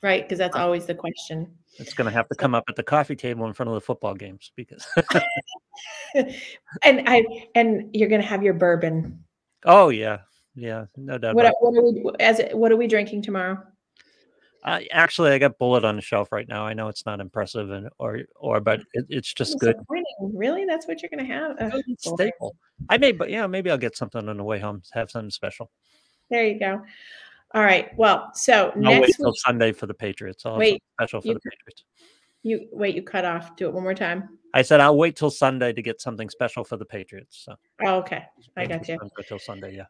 Right, 0.07 0.23
because 0.23 0.39
that's 0.39 0.55
always 0.55 0.87
the 0.87 0.95
question. 0.95 1.49
It's 1.79 1.93
going 1.93 2.05
to 2.05 2.13
have 2.13 2.29
to 2.29 2.37
come 2.37 2.55
up 2.55 2.63
at 2.69 2.77
the 2.77 2.85
coffee 2.85 3.17
table 3.17 3.45
in 3.47 3.53
front 3.53 3.71
of 3.71 3.75
the 3.75 3.81
football 3.81 4.15
games 4.15 4.53
because. 4.55 4.87
and 6.15 7.03
I 7.09 7.25
and 7.57 7.91
you're 7.93 8.09
going 8.09 8.21
to 8.21 8.27
have 8.27 8.45
your 8.45 8.55
bourbon. 8.55 9.25
Oh 9.65 9.89
yeah, 9.89 10.19
yeah, 10.55 10.85
no 10.97 11.19
doubt. 11.19 11.35
What, 11.35 11.53
what 11.59 11.77
are 11.77 11.83
we 11.83 12.05
as 12.21 12.41
what 12.53 12.71
are 12.71 12.77
we 12.77 12.87
drinking 12.87 13.23
tomorrow? 13.23 13.61
Uh, 14.63 14.83
actually, 14.93 15.33
I 15.33 15.39
got 15.39 15.59
Bulleit 15.59 15.83
on 15.83 15.97
the 15.97 16.03
shelf 16.03 16.31
right 16.31 16.47
now. 16.49 16.65
I 16.65 16.73
know 16.73 16.87
it's 16.87 17.05
not 17.05 17.19
impressive, 17.19 17.73
and 17.73 17.89
or 17.99 18.21
or 18.37 18.61
but 18.61 18.83
it, 18.93 19.07
it's 19.09 19.35
just 19.35 19.59
good. 19.59 19.75
Really, 20.21 20.67
that's 20.67 20.87
what 20.87 21.03
you're 21.03 21.11
going 21.11 21.27
to 21.27 21.35
have. 21.35 21.57
Oh, 21.61 21.83
staple. 21.99 22.55
I 22.89 22.97
may, 22.97 23.11
but 23.11 23.29
yeah, 23.29 23.49
maybe 23.49 23.73
I'll 23.73 23.77
get 23.77 23.97
something 23.97 24.29
on 24.29 24.37
the 24.37 24.45
way 24.45 24.61
home. 24.61 24.83
Have 24.93 25.11
something 25.11 25.31
special. 25.31 25.73
There 26.31 26.47
you 26.47 26.61
go. 26.61 26.83
All 27.55 27.63
right. 27.63 27.89
Well, 27.97 28.31
so 28.35 28.71
I'll 28.75 28.81
next 28.81 29.01
wait 29.01 29.17
till 29.17 29.27
week, 29.27 29.41
Sunday 29.41 29.73
for 29.73 29.87
the 29.87 29.95
Patriots. 29.95 30.45
I'll 30.45 30.59
wait, 30.59 30.83
special 31.01 31.21
for 31.21 31.29
you, 31.29 31.35
the 31.35 31.41
Patriots. 31.41 31.85
You 32.43 32.69
wait. 32.73 32.95
You 32.95 33.03
cut 33.03 33.25
off. 33.25 33.57
Do 33.57 33.67
it 33.67 33.73
one 33.73 33.83
more 33.83 33.95
time. 33.95 34.39
I 34.55 34.63
said 34.63 34.81
I'll 34.81 34.97
wait 34.97 35.17
till 35.17 35.31
Sunday 35.31 35.73
to 35.73 35.83
get 35.83 36.01
something 36.01 36.29
special 36.31 36.65
for 36.65 36.77
the 36.77 36.85
Patriots. 36.85 37.45
So. 37.45 37.55
Oh, 37.85 37.97
okay. 37.97 38.25
I 38.57 38.67
got 38.67 38.89
you. 38.89 38.99
Until 39.19 39.39
Sunday, 39.39 39.77
yeah. 39.77 39.85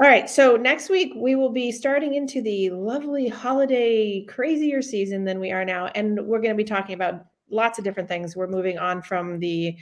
All 0.00 0.08
right. 0.08 0.28
So 0.28 0.56
next 0.56 0.90
week 0.90 1.12
we 1.16 1.34
will 1.34 1.50
be 1.50 1.72
starting 1.72 2.14
into 2.14 2.42
the 2.42 2.70
lovely 2.70 3.28
holiday 3.28 4.24
crazier 4.24 4.82
season 4.82 5.24
than 5.24 5.40
we 5.40 5.50
are 5.50 5.64
now, 5.64 5.86
and 5.94 6.26
we're 6.26 6.40
going 6.40 6.54
to 6.54 6.56
be 6.56 6.64
talking 6.64 6.94
about 6.94 7.24
lots 7.50 7.78
of 7.78 7.84
different 7.84 8.08
things. 8.08 8.36
We're 8.36 8.46
moving 8.46 8.78
on 8.78 9.02
from 9.02 9.40
the, 9.40 9.76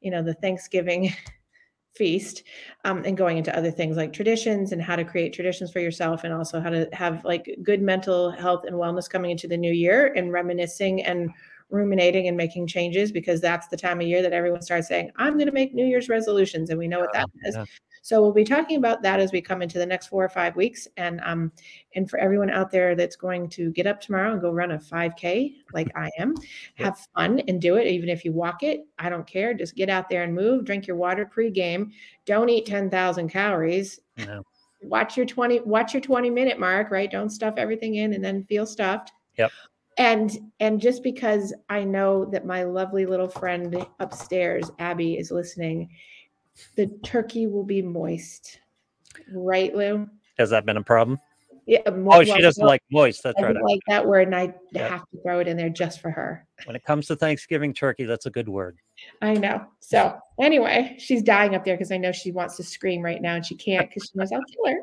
you 0.00 0.10
know, 0.10 0.22
the 0.22 0.34
Thanksgiving 0.34 1.14
feast 1.94 2.42
um, 2.84 3.04
and 3.04 3.16
going 3.16 3.38
into 3.38 3.56
other 3.56 3.70
things 3.70 3.96
like 3.96 4.12
traditions 4.12 4.72
and 4.72 4.82
how 4.82 4.96
to 4.96 5.04
create 5.04 5.32
traditions 5.32 5.70
for 5.70 5.80
yourself 5.80 6.24
and 6.24 6.32
also 6.32 6.60
how 6.60 6.70
to 6.70 6.88
have 6.92 7.24
like 7.24 7.56
good 7.62 7.80
mental 7.80 8.30
health 8.30 8.64
and 8.64 8.74
wellness 8.74 9.08
coming 9.08 9.30
into 9.30 9.46
the 9.46 9.56
new 9.56 9.72
year 9.72 10.12
and 10.14 10.32
reminiscing 10.32 11.04
and 11.04 11.30
ruminating 11.70 12.28
and 12.28 12.36
making 12.36 12.66
changes 12.66 13.10
because 13.10 13.40
that's 13.40 13.68
the 13.68 13.76
time 13.76 14.00
of 14.00 14.06
year 14.06 14.22
that 14.22 14.32
everyone 14.32 14.60
starts 14.60 14.88
saying 14.88 15.10
i'm 15.16 15.34
going 15.34 15.46
to 15.46 15.52
make 15.52 15.74
new 15.74 15.86
year's 15.86 16.08
resolutions 16.08 16.70
and 16.70 16.78
we 16.78 16.86
know 16.86 17.00
what 17.00 17.12
that 17.12 17.26
is 17.44 17.56
yeah. 17.56 17.64
So 18.04 18.20
we'll 18.20 18.32
be 18.32 18.44
talking 18.44 18.76
about 18.76 19.00
that 19.00 19.18
as 19.18 19.32
we 19.32 19.40
come 19.40 19.62
into 19.62 19.78
the 19.78 19.86
next 19.86 20.08
four 20.08 20.22
or 20.22 20.28
five 20.28 20.56
weeks. 20.56 20.86
And 20.98 21.22
um, 21.24 21.50
and 21.94 22.08
for 22.08 22.18
everyone 22.18 22.50
out 22.50 22.70
there 22.70 22.94
that's 22.94 23.16
going 23.16 23.48
to 23.48 23.70
get 23.70 23.86
up 23.86 23.98
tomorrow 23.98 24.32
and 24.32 24.42
go 24.42 24.50
run 24.50 24.72
a 24.72 24.78
5K 24.78 25.54
like 25.72 25.90
I 25.96 26.10
am, 26.18 26.34
have 26.74 26.98
fun 27.14 27.40
and 27.48 27.62
do 27.62 27.76
it. 27.76 27.86
Even 27.86 28.10
if 28.10 28.22
you 28.22 28.30
walk 28.30 28.62
it, 28.62 28.82
I 28.98 29.08
don't 29.08 29.26
care. 29.26 29.54
Just 29.54 29.74
get 29.74 29.88
out 29.88 30.10
there 30.10 30.22
and 30.22 30.34
move. 30.34 30.66
Drink 30.66 30.86
your 30.86 30.98
water 30.98 31.24
pre-game. 31.24 31.92
Don't 32.26 32.50
eat 32.50 32.66
10,000 32.66 33.30
calories. 33.30 34.00
No. 34.18 34.42
Watch 34.82 35.16
your 35.16 35.24
20 35.24 35.60
watch 35.60 35.94
your 35.94 36.02
20 36.02 36.28
minute 36.28 36.60
mark, 36.60 36.90
right? 36.90 37.10
Don't 37.10 37.30
stuff 37.30 37.54
everything 37.56 37.94
in 37.94 38.12
and 38.12 38.22
then 38.22 38.44
feel 38.44 38.66
stuffed. 38.66 39.12
Yep. 39.38 39.50
and 39.96 40.30
and 40.60 40.78
just 40.78 41.02
because 41.02 41.54
I 41.70 41.84
know 41.84 42.26
that 42.26 42.44
my 42.44 42.64
lovely 42.64 43.06
little 43.06 43.28
friend 43.28 43.86
upstairs, 43.98 44.70
Abby, 44.78 45.14
is 45.16 45.30
listening, 45.30 45.88
the 46.76 46.86
turkey 47.02 47.46
will 47.46 47.64
be 47.64 47.82
moist. 47.82 48.60
Right, 49.32 49.74
Lou? 49.74 50.08
Has 50.38 50.50
that 50.50 50.66
been 50.66 50.76
a 50.76 50.82
problem? 50.82 51.20
Yeah. 51.66 51.80
Oh, 51.86 52.22
she 52.22 52.40
doesn't 52.42 52.64
like 52.64 52.82
moist. 52.90 53.22
That's 53.22 53.38
I 53.38 53.42
right. 53.42 53.56
like 53.62 53.80
that 53.88 54.06
word, 54.06 54.28
and 54.28 54.36
I 54.36 54.54
Yeah. 54.72 54.88
have 54.88 55.08
to 55.10 55.22
throw 55.22 55.40
it 55.40 55.48
in 55.48 55.56
there 55.56 55.70
just 55.70 56.00
for 56.00 56.10
her. 56.10 56.46
When 56.64 56.76
it 56.76 56.84
comes 56.84 57.06
to 57.06 57.16
Thanksgiving 57.16 57.72
turkey, 57.72 58.04
that's 58.04 58.26
a 58.26 58.30
good 58.30 58.48
word. 58.48 58.78
I 59.22 59.34
know. 59.34 59.66
So 59.80 60.18
anyway, 60.40 60.96
she's 60.98 61.22
dying 61.22 61.54
up 61.54 61.64
there 61.64 61.74
because 61.74 61.90
I 61.90 61.96
know 61.96 62.12
she 62.12 62.32
wants 62.32 62.56
to 62.56 62.62
scream 62.62 63.02
right 63.02 63.22
now 63.22 63.34
and 63.34 63.44
she 63.44 63.54
can't 63.54 63.88
because 63.88 64.10
she 64.10 64.18
knows 64.18 64.30
I'll 64.32 64.42
kill 64.44 64.66
her. 64.66 64.80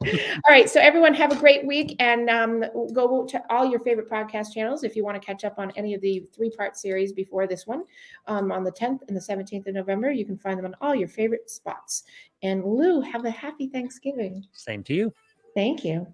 All 0.00 0.40
right. 0.48 0.68
So 0.70 0.80
everyone 0.80 1.14
have 1.14 1.32
a 1.32 1.36
great 1.36 1.66
week 1.66 1.96
and 1.98 2.30
um, 2.30 2.64
go 2.92 3.26
to 3.26 3.42
all 3.50 3.66
your 3.66 3.80
favorite 3.80 4.08
podcast 4.08 4.52
channels 4.52 4.84
if 4.84 4.94
you 4.94 5.04
want 5.04 5.20
to 5.20 5.24
catch 5.24 5.44
up 5.44 5.58
on 5.58 5.72
any 5.76 5.94
of 5.94 6.00
the 6.00 6.26
three 6.34 6.50
part 6.50 6.76
series 6.76 7.12
before 7.12 7.46
this 7.46 7.66
one 7.66 7.84
um, 8.26 8.52
on 8.52 8.64
the 8.64 8.72
10th 8.72 9.00
and 9.08 9.16
the 9.16 9.20
17th 9.20 9.66
of 9.66 9.74
November. 9.74 10.10
You 10.10 10.24
can 10.24 10.38
find 10.38 10.58
them 10.58 10.66
on 10.66 10.74
all 10.80 10.94
your 10.94 11.08
favorite 11.08 11.50
spots. 11.50 12.04
And 12.42 12.64
Lou, 12.64 13.00
have 13.00 13.24
a 13.24 13.30
happy 13.30 13.68
Thanksgiving. 13.68 14.44
Same 14.52 14.82
to 14.84 14.94
you. 14.94 15.12
Thank 15.54 15.84
you. 15.84 16.06